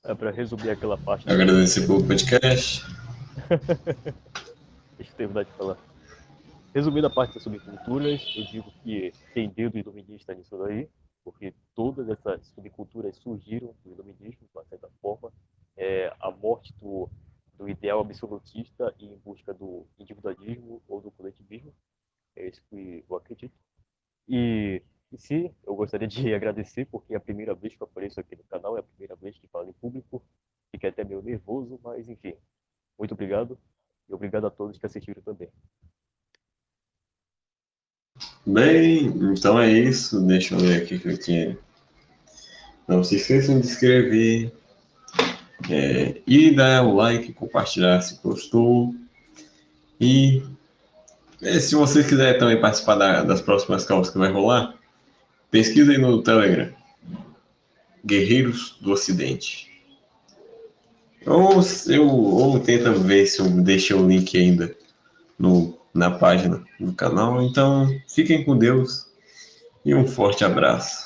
É 0.08 0.14
para 0.14 0.30
resumir 0.30 0.70
aquela 0.70 0.98
parte. 0.98 1.28
Agradecer 1.30 1.88
pelo 1.88 2.06
podcast. 2.06 2.84
Deixa 4.98 5.12
eu 5.12 5.18
terminar 5.18 5.46
de 5.46 5.52
falar. 5.54 5.78
Resumindo 6.74 7.08
a 7.08 7.10
parte 7.10 7.34
das 7.34 7.44
subculturas, 7.44 8.22
eu 8.36 8.44
digo 8.46 8.72
que 8.84 9.12
tem 9.34 9.50
dedo 9.50 9.80
iluminista 9.80 10.36
nisso 10.36 10.58
daí, 10.58 10.88
porque 11.24 11.56
todas 11.74 12.08
essas 12.08 12.46
subculturas 12.50 13.18
surgiram 13.18 13.74
do 13.84 13.92
iluminismo, 13.94 14.46
de 14.46 14.50
uma 14.54 14.64
certa 14.66 14.88
forma. 15.02 15.32
É, 15.76 16.14
a 16.22 16.30
morte 16.30 16.72
do, 16.80 17.10
do 17.58 17.68
ideal 17.68 18.00
absolutista 18.00 18.94
em 19.00 19.18
busca 19.26 19.54
do 19.54 19.88
individualismo 19.98 20.84
ou 20.88 21.02
do 21.02 21.10
coletivismo. 21.12 21.74
É 22.36 22.48
isso 22.48 22.62
que 22.70 23.04
eu 23.10 23.16
acredito. 23.16 23.56
E 24.30 24.84
si, 25.18 25.52
eu 25.66 25.76
gostaria 25.76 26.08
de 26.08 26.34
agradecer, 26.34 26.86
porque 26.86 27.14
é 27.14 27.18
a 27.18 27.22
primeira 27.22 27.54
vez 27.54 27.76
que 27.76 27.82
eu 27.82 27.86
apareço 27.86 28.20
aqui 28.20 28.36
no 28.36 28.44
canal, 28.44 28.78
é 28.78 28.80
a 28.80 28.84
primeira 28.84 29.16
vez 29.16 29.38
que 29.38 29.48
falo 29.48 29.70
em 29.70 29.74
público. 29.74 30.24
Fiquei 30.72 30.90
até 30.90 31.04
meio 31.04 31.22
nervoso, 31.22 31.80
mas 31.84 32.10
enfim. 32.10 32.34
Muito 32.98 33.14
obrigado. 33.14 33.58
E 34.10 34.14
obrigado 34.14 34.46
a 34.48 34.52
todos 34.52 34.78
que 34.78 34.86
assistiram 34.86 35.22
também. 35.22 35.50
Bem, 38.46 39.08
então 39.32 39.60
é 39.60 39.72
isso. 39.72 40.22
Deixa 40.26 40.56
eu 40.56 40.60
ver 40.60 40.84
aqui 40.84 41.00
que 41.00 41.08
eu 41.08 41.18
tinha. 41.18 41.58
Não 42.88 43.04
se 43.04 43.16
esqueçam 43.16 43.60
de 43.60 43.66
inscrever 43.66 44.54
é, 45.70 46.22
e 46.28 46.56
dar 46.56 46.84
o 46.86 46.94
like, 46.94 47.34
compartilhar 47.34 48.02
se 48.02 48.22
gostou. 48.22 48.94
E 50.00 50.44
é, 51.42 51.60
se 51.60 51.76
vocês 51.76 52.08
quiserem 52.08 52.40
também 52.40 52.60
participar 52.60 52.96
da, 52.96 53.24
das 53.24 53.42
próximas 53.42 53.86
calmas 53.86 54.10
que 54.10 54.18
vai 54.18 54.32
rolar, 54.32 54.76
Pesquisa 55.56 55.94
aí 55.94 55.98
no 55.98 56.22
Telegram. 56.22 56.70
Guerreiros 58.06 58.78
do 58.82 58.92
Ocidente. 58.92 59.72
Ou, 61.26 61.62
eu, 61.88 62.06
ou 62.10 62.60
tenta 62.60 62.92
ver 62.92 63.26
se 63.26 63.40
eu 63.40 63.50
deixei 63.50 63.96
o 63.96 64.06
link 64.06 64.38
ainda 64.38 64.76
no, 65.40 65.80
na 65.94 66.12
página 66.12 66.62
do 66.78 66.92
canal. 66.92 67.42
Então, 67.42 67.88
fiquem 68.06 68.44
com 68.44 68.58
Deus 68.58 69.08
e 69.86 69.96
um 69.96 70.06
forte 70.06 70.44
abraço. 70.44 71.05